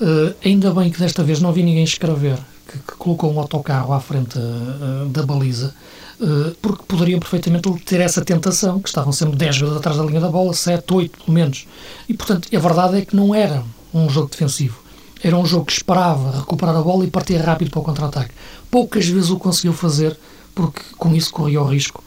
Uh, 0.00 0.34
ainda 0.44 0.72
bem 0.72 0.90
que 0.90 0.98
desta 0.98 1.22
vez 1.22 1.40
não 1.40 1.52
vi 1.52 1.62
ninguém 1.62 1.84
escrever 1.84 2.36
que, 2.66 2.78
que 2.78 2.96
colocou 2.96 3.32
um 3.32 3.38
autocarro 3.38 3.92
à 3.92 4.00
frente 4.00 4.36
uh, 4.38 5.06
da 5.08 5.22
baliza, 5.22 5.72
uh, 6.20 6.54
porque 6.60 6.82
poderiam 6.88 7.20
perfeitamente 7.20 7.70
ter 7.84 8.00
essa 8.00 8.24
tentação, 8.24 8.80
que 8.80 8.88
estavam 8.88 9.12
sempre 9.12 9.36
10 9.36 9.54
jogadores 9.54 9.80
atrás 9.80 9.98
da 9.98 10.04
linha 10.04 10.20
da 10.20 10.28
bola, 10.28 10.52
7, 10.52 10.92
8 10.92 11.18
pelo 11.24 11.32
menos. 11.32 11.66
E 12.08 12.14
portanto, 12.14 12.48
a 12.54 12.58
verdade 12.58 12.98
é 12.98 13.04
que 13.04 13.14
não 13.14 13.34
era 13.34 13.62
um 13.94 14.08
jogo 14.08 14.28
defensivo. 14.28 14.82
Era 15.22 15.36
um 15.36 15.46
jogo 15.46 15.66
que 15.66 15.72
esperava 15.72 16.38
recuperar 16.38 16.74
a 16.74 16.82
bola 16.82 17.04
e 17.04 17.10
partir 17.10 17.36
rápido 17.36 17.70
para 17.70 17.78
o 17.78 17.84
contra-ataque. 17.84 18.34
Poucas 18.68 19.06
vezes 19.06 19.30
o 19.30 19.38
conseguiu 19.38 19.72
fazer, 19.72 20.18
porque 20.52 20.80
com 20.98 21.14
isso 21.14 21.30
corria 21.32 21.62
o 21.62 21.64
risco 21.64 22.02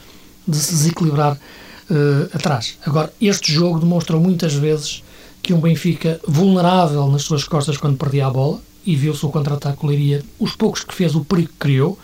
de 0.47 0.57
se 0.57 0.71
desequilibrar 0.71 1.33
uh, 1.33 2.35
atrás. 2.35 2.77
Agora, 2.85 3.13
este 3.21 3.51
jogo 3.51 3.79
demonstrou 3.79 4.19
muitas 4.19 4.53
vezes 4.53 5.03
que 5.41 5.53
um 5.53 5.59
Benfica 5.59 6.19
vulnerável 6.27 7.07
nas 7.07 7.21
suas 7.21 7.43
costas 7.43 7.77
quando 7.77 7.97
perdia 7.97 8.27
a 8.27 8.29
bola, 8.29 8.59
e 8.85 8.95
viu-se 8.95 9.25
o 9.25 9.29
contra-ataque 9.29 9.85
Leiria, 9.85 10.23
os 10.39 10.55
poucos 10.55 10.83
que 10.83 10.93
fez, 10.93 11.15
o 11.15 11.25
perigo 11.25 11.49
que 11.49 11.57
criou, 11.59 11.97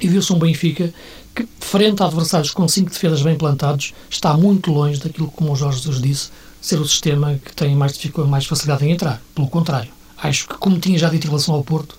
e 0.00 0.06
viu-se 0.06 0.32
um 0.32 0.38
Benfica 0.38 0.92
que, 1.34 1.46
frente 1.60 2.02
a 2.02 2.06
adversários 2.06 2.50
com 2.50 2.66
cinco 2.68 2.90
defesas 2.90 3.22
bem 3.22 3.36
plantados, 3.36 3.92
está 4.08 4.34
muito 4.34 4.72
longe 4.72 5.00
daquilo 5.00 5.28
que, 5.28 5.34
como 5.34 5.52
o 5.52 5.56
Jorge 5.56 5.78
Jesus 5.78 6.00
disse, 6.00 6.30
ser 6.60 6.80
o 6.80 6.86
sistema 6.86 7.38
que 7.44 7.54
tem 7.54 7.74
mais, 7.74 7.98
mais 8.28 8.46
facilidade 8.46 8.84
em 8.84 8.92
entrar. 8.92 9.20
Pelo 9.34 9.48
contrário, 9.48 9.90
acho 10.16 10.48
que, 10.48 10.54
como 10.54 10.78
tinha 10.78 10.98
já 10.98 11.08
dito 11.08 11.26
em 11.26 11.30
relação 11.30 11.54
ao 11.54 11.64
Porto, 11.64 11.96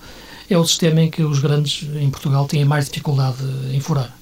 é 0.48 0.58
o 0.58 0.66
sistema 0.66 1.02
em 1.02 1.10
que 1.10 1.22
os 1.22 1.38
grandes 1.38 1.88
em 1.94 2.10
Portugal 2.10 2.46
têm 2.46 2.64
mais 2.64 2.86
dificuldade 2.86 3.38
em 3.72 3.80
furar. 3.80 4.14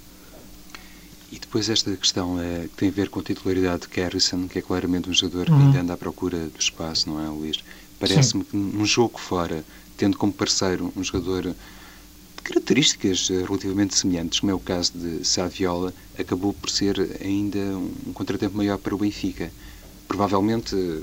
E 1.30 1.38
depois 1.38 1.68
esta 1.68 1.94
questão 1.94 2.40
é, 2.40 2.62
que 2.68 2.76
tem 2.76 2.88
a 2.88 2.92
ver 2.92 3.10
com 3.10 3.20
a 3.20 3.22
titularidade 3.22 3.82
de 3.82 3.88
Carrison, 3.88 4.48
que 4.48 4.58
é 4.58 4.62
claramente 4.62 5.10
um 5.10 5.12
jogador 5.12 5.46
que 5.46 5.52
ainda 5.52 5.76
uhum. 5.76 5.82
anda 5.82 5.92
à 5.92 5.96
procura 5.96 6.38
do 6.38 6.58
espaço, 6.58 7.08
não 7.08 7.22
é, 7.22 7.28
Luís? 7.28 7.58
Parece-me 8.00 8.44
que 8.44 8.56
num 8.56 8.86
jogo 8.86 9.18
fora, 9.18 9.64
tendo 9.96 10.16
como 10.16 10.32
parceiro 10.32 10.90
um 10.96 11.04
jogador 11.04 11.42
de 11.42 12.42
características 12.42 13.28
eh, 13.30 13.44
relativamente 13.44 13.94
semelhantes, 13.94 14.40
como 14.40 14.52
é 14.52 14.54
o 14.54 14.60
caso 14.60 14.92
de 14.94 15.26
Saviola, 15.26 15.92
acabou 16.18 16.54
por 16.54 16.70
ser 16.70 17.18
ainda 17.20 17.58
um 17.58 18.12
contratempo 18.14 18.56
maior 18.56 18.78
para 18.78 18.94
o 18.94 18.98
Benfica. 18.98 19.50
Provavelmente 20.06 20.74
eh, 20.74 21.02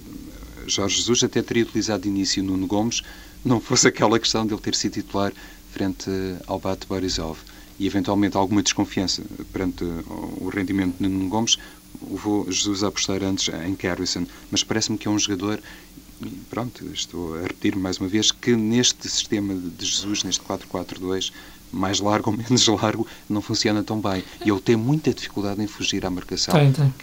Jorge 0.66 0.98
Jesus 0.98 1.24
até 1.24 1.44
teria 1.44 1.64
utilizado 1.64 2.04
de 2.04 2.10
início 2.10 2.42
Nuno 2.42 2.66
Gomes, 2.66 3.04
não 3.44 3.60
fosse 3.60 3.88
aquela 3.88 4.20
questão 4.20 4.48
de 4.48 4.54
ele 4.54 4.62
ter 4.62 4.74
sido 4.74 4.94
titular 4.94 5.32
frente 5.72 6.10
ao 6.48 6.58
Bate 6.58 6.88
Borisov 6.88 7.38
e 7.80 7.88
eventualmente 7.88 8.38
alguma 8.38 8.64
desconfiança 8.64 9.24
perante 9.52 9.84
o 9.84 10.50
rendimento 10.50 10.96
de 11.00 11.08
Nuno 11.08 11.30
Gomes, 11.30 11.58
levou 12.10 12.50
Jesus 12.52 12.84
a 12.84 12.88
apostar 12.88 13.24
antes 13.24 13.50
em 13.66 13.76
Carrison. 13.76 14.26
Mas 14.52 14.64
parece-me 14.64 14.98
que 14.98 15.08
é 15.08 15.12
um 15.12 15.20
jogador 15.20 15.62
pronto, 16.50 16.86
estou 16.94 17.38
a 17.38 17.42
repetir 17.42 17.76
mais 17.76 17.98
uma 17.98 18.08
vez 18.08 18.32
que 18.32 18.56
neste 18.56 19.10
sistema 19.10 19.54
de 19.54 19.86
Jesus, 19.86 20.24
neste 20.24 20.42
4-4-2, 20.44 21.32
mais 21.72 22.00
largo 22.00 22.32
ou 22.32 22.38
menos 22.38 22.66
largo, 22.82 23.06
não 23.30 23.42
funciona 23.42 23.84
tão 23.84 24.00
bem. 24.00 24.24
E 24.46 24.50
ele 24.50 24.62
tem 24.62 24.76
muita 24.76 25.14
dificuldade 25.14 25.62
em 25.62 25.68
fugir 25.68 26.06
à 26.06 26.10
marcação. 26.10 26.54
Tem, 26.54 26.72
tem. 26.72 26.94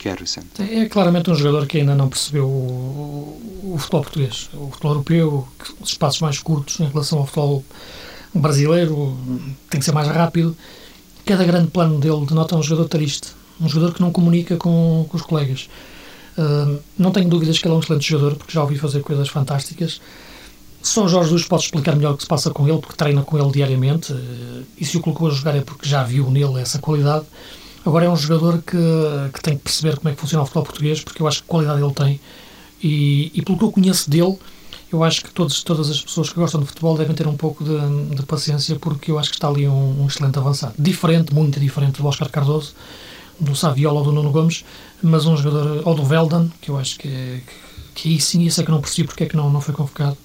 Harrison. 0.00 0.42
É 0.60 0.86
claramente 0.86 1.28
um 1.28 1.34
jogador 1.34 1.66
que 1.66 1.78
ainda 1.78 1.92
não 1.92 2.08
percebeu 2.08 2.46
o, 2.46 3.72
o 3.74 3.78
futebol 3.78 4.02
português, 4.02 4.48
o 4.54 4.70
futebol 4.70 4.92
europeu, 4.92 5.48
os 5.80 5.90
espaços 5.90 6.20
mais 6.20 6.38
curtos 6.38 6.78
em 6.78 6.86
relação 6.86 7.18
ao 7.18 7.26
futebol 7.26 7.64
brasileiro, 8.34 9.16
tem 9.70 9.78
que 9.78 9.84
ser 9.84 9.92
mais 9.92 10.08
rápido. 10.08 10.56
Cada 11.24 11.44
grande 11.44 11.68
plano 11.68 11.98
dele 11.98 12.24
denota 12.26 12.56
um 12.56 12.62
jogador 12.62 12.88
triste, 12.88 13.28
um 13.60 13.68
jogador 13.68 13.94
que 13.94 14.00
não 14.00 14.10
comunica 14.10 14.56
com, 14.56 15.06
com 15.08 15.16
os 15.16 15.22
colegas 15.22 15.68
não 16.96 17.10
tenho 17.10 17.28
dúvidas 17.28 17.58
que 17.58 17.66
ele 17.66 17.74
é 17.74 17.76
um 17.76 17.80
excelente 17.80 18.08
jogador, 18.08 18.36
porque 18.36 18.52
já 18.52 18.62
ouvi 18.62 18.78
fazer 18.78 19.02
coisas 19.02 19.28
fantásticas. 19.28 20.00
Só 20.80 21.08
Jorge 21.08 21.30
Jesus 21.30 21.48
pode 21.48 21.64
explicar 21.64 21.96
melhor 21.96 22.14
o 22.14 22.16
que 22.16 22.22
se 22.22 22.28
passa 22.28 22.50
com 22.50 22.68
ele, 22.68 22.78
porque 22.78 22.96
treina 22.96 23.22
com 23.22 23.36
ele 23.36 23.50
diariamente. 23.50 24.12
Uh, 24.12 24.64
e 24.78 24.84
se 24.84 24.96
o 24.96 25.00
colocou 25.00 25.28
a 25.28 25.30
jogar 25.30 25.56
é 25.56 25.60
porque 25.60 25.88
já 25.88 26.04
viu 26.04 26.30
nele 26.30 26.60
essa 26.60 26.78
qualidade. 26.78 27.26
Agora 27.84 28.04
é 28.04 28.10
um 28.10 28.16
jogador 28.16 28.62
que, 28.62 28.76
que 29.32 29.42
tem 29.42 29.56
que 29.56 29.64
perceber 29.64 29.96
como 29.96 30.08
é 30.08 30.14
que 30.14 30.20
funciona 30.20 30.42
o 30.42 30.46
futebol 30.46 30.64
português, 30.64 31.02
porque 31.02 31.20
eu 31.20 31.26
acho 31.26 31.42
que 31.42 31.48
qualidade 31.48 31.82
ele 31.82 31.94
tem. 31.94 32.20
E, 32.82 33.32
e 33.34 33.42
pelo 33.42 33.58
que 33.58 33.64
eu 33.64 33.72
conheço 33.72 34.08
dele, 34.08 34.38
eu 34.92 35.04
acho 35.04 35.22
que 35.22 35.30
todos, 35.30 35.62
todas 35.62 35.90
as 35.90 36.00
pessoas 36.00 36.30
que 36.30 36.36
gostam 36.36 36.60
de 36.60 36.66
futebol 36.66 36.96
devem 36.96 37.14
ter 37.14 37.26
um 37.26 37.36
pouco 37.36 37.62
de, 37.62 38.14
de 38.14 38.22
paciência, 38.22 38.76
porque 38.76 39.10
eu 39.10 39.18
acho 39.18 39.30
que 39.30 39.36
está 39.36 39.48
ali 39.48 39.68
um, 39.68 40.02
um 40.02 40.06
excelente 40.06 40.38
avançado. 40.38 40.74
Diferente, 40.78 41.34
muito 41.34 41.60
diferente 41.60 42.00
do 42.00 42.06
Oscar 42.06 42.30
Cardoso, 42.30 42.74
do 43.38 43.54
Saviola 43.54 43.98
ou 43.98 44.04
do 44.04 44.12
Nuno 44.12 44.30
Gomes, 44.30 44.64
mas 45.02 45.26
um 45.26 45.36
jogador, 45.36 45.82
ou 45.84 45.94
do 45.94 46.04
Veldan, 46.04 46.48
que 46.60 46.70
eu 46.70 46.78
acho 46.78 46.98
que, 46.98 47.08
que, 47.08 47.42
que 47.94 48.08
aí 48.08 48.20
sim, 48.20 48.42
isso 48.42 48.60
é 48.60 48.64
que 48.64 48.70
não 48.70 48.80
percebi 48.80 49.06
porque 49.06 49.24
é 49.24 49.26
que 49.26 49.36
não, 49.36 49.50
não 49.50 49.60
foi 49.60 49.74
convocado. 49.74 50.16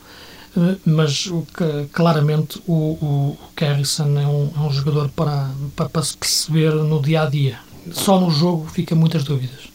Uh, 0.55 0.79
mas 0.85 1.25
o 1.25 1.45
claramente 1.91 2.61
o, 2.67 2.73
o, 2.73 3.37
Carrison 3.55 4.19
é 4.19 4.27
um, 4.27 4.51
é 4.55 4.59
um 4.59 4.71
jogador 4.71 5.09
para, 5.09 5.49
para, 5.75 5.89
para 5.89 6.03
se 6.03 6.15
perceber 6.15 6.73
no 6.73 7.01
dia 7.01 7.23
a 7.23 7.25
dia. 7.29 7.59
Só 7.91 8.19
no 8.19 8.29
jogo 8.29 8.67
fica 8.67 8.95
muitas 8.95 9.23
dúvidas. 9.23 9.72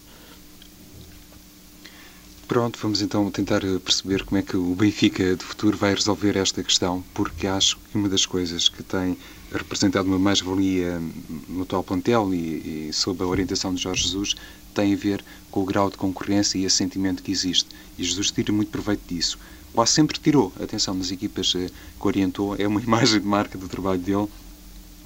Pronto, 2.49 2.79
vamos 2.81 3.03
então 3.03 3.31
tentar 3.31 3.61
perceber 3.85 4.25
como 4.25 4.39
é 4.39 4.43
que 4.43 4.57
o 4.57 4.75
Benfica 4.75 5.37
de 5.37 5.45
futuro 5.45 5.77
vai 5.77 5.95
resolver 5.95 6.35
esta 6.35 6.63
questão, 6.63 7.05
porque 7.13 7.47
acho 7.47 7.77
que 7.77 7.99
uma 7.99 8.09
das 8.09 8.25
coisas 8.25 8.71
que 8.71 8.83
tem 8.83 9.19
representado 9.53 10.09
uma 10.09 10.19
mais-valia 10.19 10.99
no 11.47 11.65
atual 11.65 11.83
plantel 11.85 12.33
e, 12.33 12.89
e 12.89 12.91
sob 12.91 13.23
a 13.23 13.27
orientação 13.27 13.75
de 13.75 13.83
Jorge 13.83 14.05
Jesus 14.05 14.35
tem 14.75 14.95
a 14.95 14.97
ver 14.97 15.23
com 15.51 15.61
o 15.61 15.67
grau 15.67 15.91
de 15.91 15.99
concorrência 15.99 16.57
e 16.57 16.65
esse 16.65 16.77
sentimento 16.77 17.23
que 17.23 17.31
existe. 17.31 17.69
E 17.99 18.03
Jesus 18.03 18.31
tira 18.31 18.51
muito 18.51 18.71
proveito 18.71 19.03
disso. 19.07 19.39
Quase 19.75 19.93
sempre 19.93 20.19
tirou, 20.19 20.51
atenção, 20.59 20.95
nas 20.95 21.11
equipas 21.11 21.53
eh, 21.55 21.69
que 22.01 22.07
orientou, 22.07 22.57
é 22.59 22.67
uma 22.67 22.81
imagem 22.81 23.21
de 23.21 23.27
marca 23.27 23.59
do 23.59 23.69
trabalho 23.69 24.01
dele, 24.01 24.27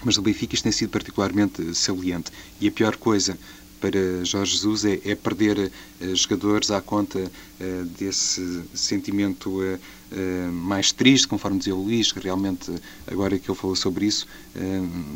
mas 0.04 0.16
o 0.16 0.22
Benfica 0.22 0.54
isto 0.54 0.62
tem 0.62 0.70
sido 0.70 0.90
particularmente 0.90 1.74
saliente. 1.74 2.30
E 2.60 2.68
a 2.68 2.70
pior 2.70 2.96
coisa 2.96 3.36
para 3.82 4.24
Jorge 4.24 4.52
Jesus 4.52 4.84
é, 4.84 5.00
é 5.04 5.14
perder 5.16 5.58
uh, 5.58 6.14
jogadores 6.14 6.70
à 6.70 6.80
conta 6.80 7.18
uh, 7.18 7.84
desse 7.98 8.62
sentimento 8.72 9.60
uh, 9.60 10.52
mais 10.52 10.92
triste, 10.92 11.26
conforme 11.26 11.58
dizia 11.58 11.74
o 11.74 11.82
Luís, 11.82 12.12
que 12.12 12.20
realmente, 12.20 12.70
agora 13.08 13.36
que 13.36 13.50
ele 13.50 13.58
falou 13.58 13.74
sobre 13.74 14.04
isso, 14.04 14.26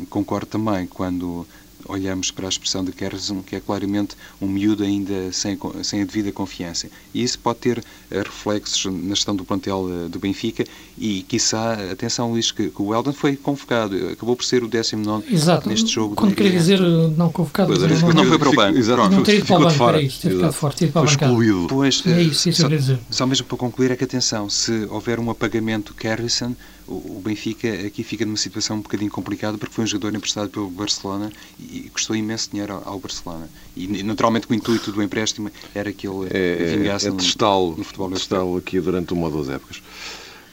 concordo 0.09 0.47
também 0.47 0.87
quando 0.87 1.45
olhamos 1.87 2.31
para 2.31 2.45
a 2.47 2.49
expressão 2.49 2.83
de 2.83 2.91
Kersen, 2.91 3.41
que 3.41 3.55
é 3.55 3.59
claramente 3.59 4.15
um 4.41 4.47
miúdo 4.47 4.83
ainda 4.83 5.31
sem, 5.31 5.57
sem 5.83 6.01
a 6.01 6.05
devida 6.05 6.31
confiança. 6.31 6.87
E 7.13 7.23
isso 7.23 7.39
pode 7.39 7.59
ter 7.59 7.83
eh, 8.11 8.19
reflexos 8.19 8.85
na 8.85 9.15
gestão 9.15 9.35
do 9.35 9.43
plantel 9.43 9.87
eh, 9.89 10.09
do 10.09 10.19
Benfica 10.19 10.65
e, 10.97 11.23
quiçá, 11.23 11.73
atenção 11.91 12.31
Luís, 12.31 12.51
que, 12.51 12.69
que 12.69 12.81
o 12.81 12.93
Eldon 12.93 13.13
foi 13.13 13.35
convocado, 13.35 13.95
acabou 14.09 14.35
por 14.35 14.43
ser 14.43 14.63
o 14.63 14.67
19 14.67 15.33
Exato. 15.33 15.69
neste 15.69 15.89
jogo. 15.89 16.15
Quando 16.15 16.35
queria 16.35 16.51
dizer 16.51 16.79
eh, 16.79 17.11
não 17.15 17.31
convocado, 17.31 17.67
pois, 17.67 18.01
não, 18.01 18.13
não, 18.13 18.25
foi 18.25 18.39
para 18.39 18.49
o 18.49 18.55
banco. 18.55 18.77
Exato. 18.77 19.09
Não 19.09 19.23
ter 19.23 19.37
ido 19.37 19.45
para 19.45 19.55
o 19.55 19.63
banco, 19.63 19.77
para 19.77 20.01
isso, 20.01 20.21
ter 20.21 20.31
ficado 20.31 20.53
fora, 20.53 20.73
ter 20.75 20.85
ido 20.85 20.93
para 20.93 21.01
a 21.01 21.05
bancada. 21.05 21.33
Pois, 21.67 22.03
é 22.05 22.21
isso, 22.21 22.49
isso 22.49 22.61
só, 22.61 22.67
dizer. 22.67 22.99
Só 23.09 23.25
mesmo 23.25 23.45
para 23.47 23.57
concluir 23.57 23.91
é 23.91 23.95
que, 23.95 24.03
atenção, 24.03 24.49
se 24.49 24.87
houver 24.89 25.19
um 25.19 25.29
apagamento 25.29 25.93
Carrison, 25.93 26.55
o 26.87 27.21
Benfica 27.23 27.67
aqui 27.85 28.03
fica 28.03 28.25
numa 28.25 28.37
situação 28.37 28.77
um 28.77 28.81
bocadinho 28.81 29.11
complicada 29.11 29.57
porque 29.57 29.73
foi 29.73 29.83
um 29.83 29.87
jogador 29.87 30.15
emprestado 30.15 30.49
pelo 30.49 30.69
Barcelona 30.69 31.31
e 31.59 31.89
custou 31.89 32.15
imenso 32.15 32.49
dinheiro 32.51 32.81
ao 32.85 32.99
Barcelona. 32.99 33.49
E 33.75 34.03
naturalmente 34.03 34.47
o 34.49 34.53
intuito 34.53 34.91
do 34.91 35.03
empréstimo 35.03 35.51
era 35.75 35.91
que 35.91 36.07
ele 36.07 36.27
é, 36.29 36.77
vingasse 36.77 37.07
é, 37.07 37.09
é 37.09 37.11
no, 37.11 37.75
no 37.75 37.83
futebol 37.83 38.11
testá-lo 38.11 38.57
aqui 38.57 38.79
durante 38.79 39.13
uma 39.13 39.25
ou 39.25 39.31
duas 39.31 39.49
épocas. 39.49 39.81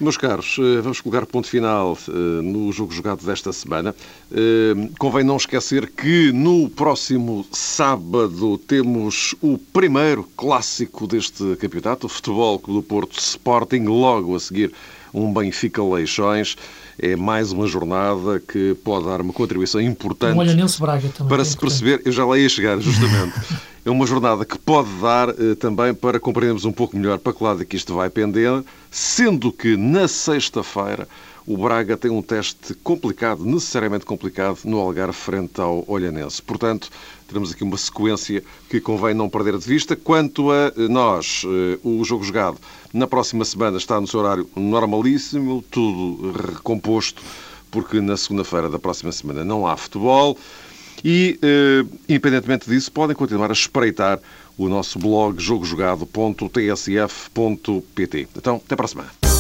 Meus 0.01 0.17
caros, 0.17 0.57
eh, 0.59 0.81
vamos 0.81 1.01
colocar 1.01 1.25
ponto 1.25 1.47
final 1.47 1.97
eh, 2.09 2.13
no 2.43 2.73
jogo 2.73 2.93
jogado 2.93 3.25
desta 3.25 3.53
semana. 3.53 3.95
Eh, 4.33 4.91
convém 4.99 5.23
não 5.23 5.37
esquecer 5.37 5.89
que 5.89 6.33
no 6.33 6.69
próximo 6.69 7.47
sábado 7.53 8.59
temos 8.59 9.37
o 9.41 9.57
primeiro 9.57 10.29
clássico 10.37 11.07
deste 11.07 11.55
campeonato, 11.57 12.07
o 12.07 12.11
Futebol 12.11 12.59
Clube 12.59 12.81
do 12.81 12.83
Porto 12.83 13.21
Sporting, 13.21 13.85
logo 13.85 14.35
a 14.35 14.41
seguir 14.41 14.73
um 15.15 15.33
Benfica 15.33 15.83
Leixões. 15.83 16.57
É 16.99 17.17
mais 17.17 17.53
uma 17.53 17.67
jornada 17.67 18.41
que 18.41 18.75
pode 18.85 19.07
dar 19.07 19.21
uma 19.21 19.33
contribuição 19.33 19.81
importante 19.81 20.33
um 20.33 20.37
Braga 20.81 21.09
também, 21.09 21.29
para 21.29 21.45
se 21.45 21.57
perceber. 21.57 22.03
Eu 22.05 22.13
já 22.13 22.25
lá 22.25 22.39
ia 22.39 22.49
chegar, 22.49 22.79
justamente. 22.81 23.35
é 23.85 23.91
uma 23.91 24.07
jornada 24.07 24.45
que 24.45 24.59
pode 24.59 24.91
dar 25.01 25.29
eh, 25.29 25.55
também 25.59 25.93
para 25.95 26.19
compreendermos 26.19 26.65
um 26.65 26.73
pouco 26.73 26.97
melhor 26.97 27.19
para 27.19 27.33
que 27.33 27.43
lado 27.43 27.63
é 27.63 27.65
que 27.65 27.77
isto 27.77 27.95
vai 27.95 28.11
pender, 28.11 28.63
sendo 28.91 29.53
que 29.53 29.77
na 29.77 30.09
sexta-feira 30.09 31.07
o 31.47 31.59
Braga 31.59 31.97
tem 31.97 32.11
um 32.11 32.23
teste 32.23 32.75
complicado, 32.83 33.45
necessariamente 33.45 34.07
complicado, 34.07 34.61
no 34.65 34.79
Algarve 34.79 35.13
frente 35.13 35.61
ao 35.61 35.85
Olhanense. 35.87 36.41
Portanto, 36.41 36.89
teremos 37.35 37.51
aqui 37.51 37.65
uma 37.65 37.77
sequência 37.77 38.45
que 38.71 38.81
convém 38.81 39.13
não 39.13 39.29
perder 39.29 39.59
de 39.59 39.67
vista. 39.67 39.97
Quanto 39.97 40.53
a 40.53 40.71
nós, 40.89 41.43
eh, 41.45 41.81
o 41.83 42.05
jogo 42.05 42.23
jogado 42.23 42.59
na 42.93 43.09
próxima 43.09 43.45
semana 43.45 43.77
está 43.77 44.01
no 44.01 44.07
seu 44.07 44.21
horário 44.21 44.49
normalíssimo, 44.55 45.65
tudo 45.69 46.31
recomposto, 46.31 47.21
porque 47.73 48.01
na 48.01 48.17
segunda-feira 48.17 48.69
da 48.69 48.79
próxima 48.79 49.11
semana 49.11 49.45
não 49.45 49.67
há 49.67 49.77
futebol. 49.77 50.39
E, 51.05 51.37
eh, 51.43 51.85
independentemente 52.09 52.71
disso, 52.71 52.93
podem 52.93 53.17
continuar 53.17 53.51
a 53.51 53.53
espreitar 53.53 54.21
o 54.57 54.69
nosso 54.69 55.01
blog 55.01 55.43
jogojogado.tsf.pt. 55.43 58.29
Então, 58.37 58.63
até 58.65 58.77
para 58.77 58.85
a 58.85 58.89
semana. 58.89 59.34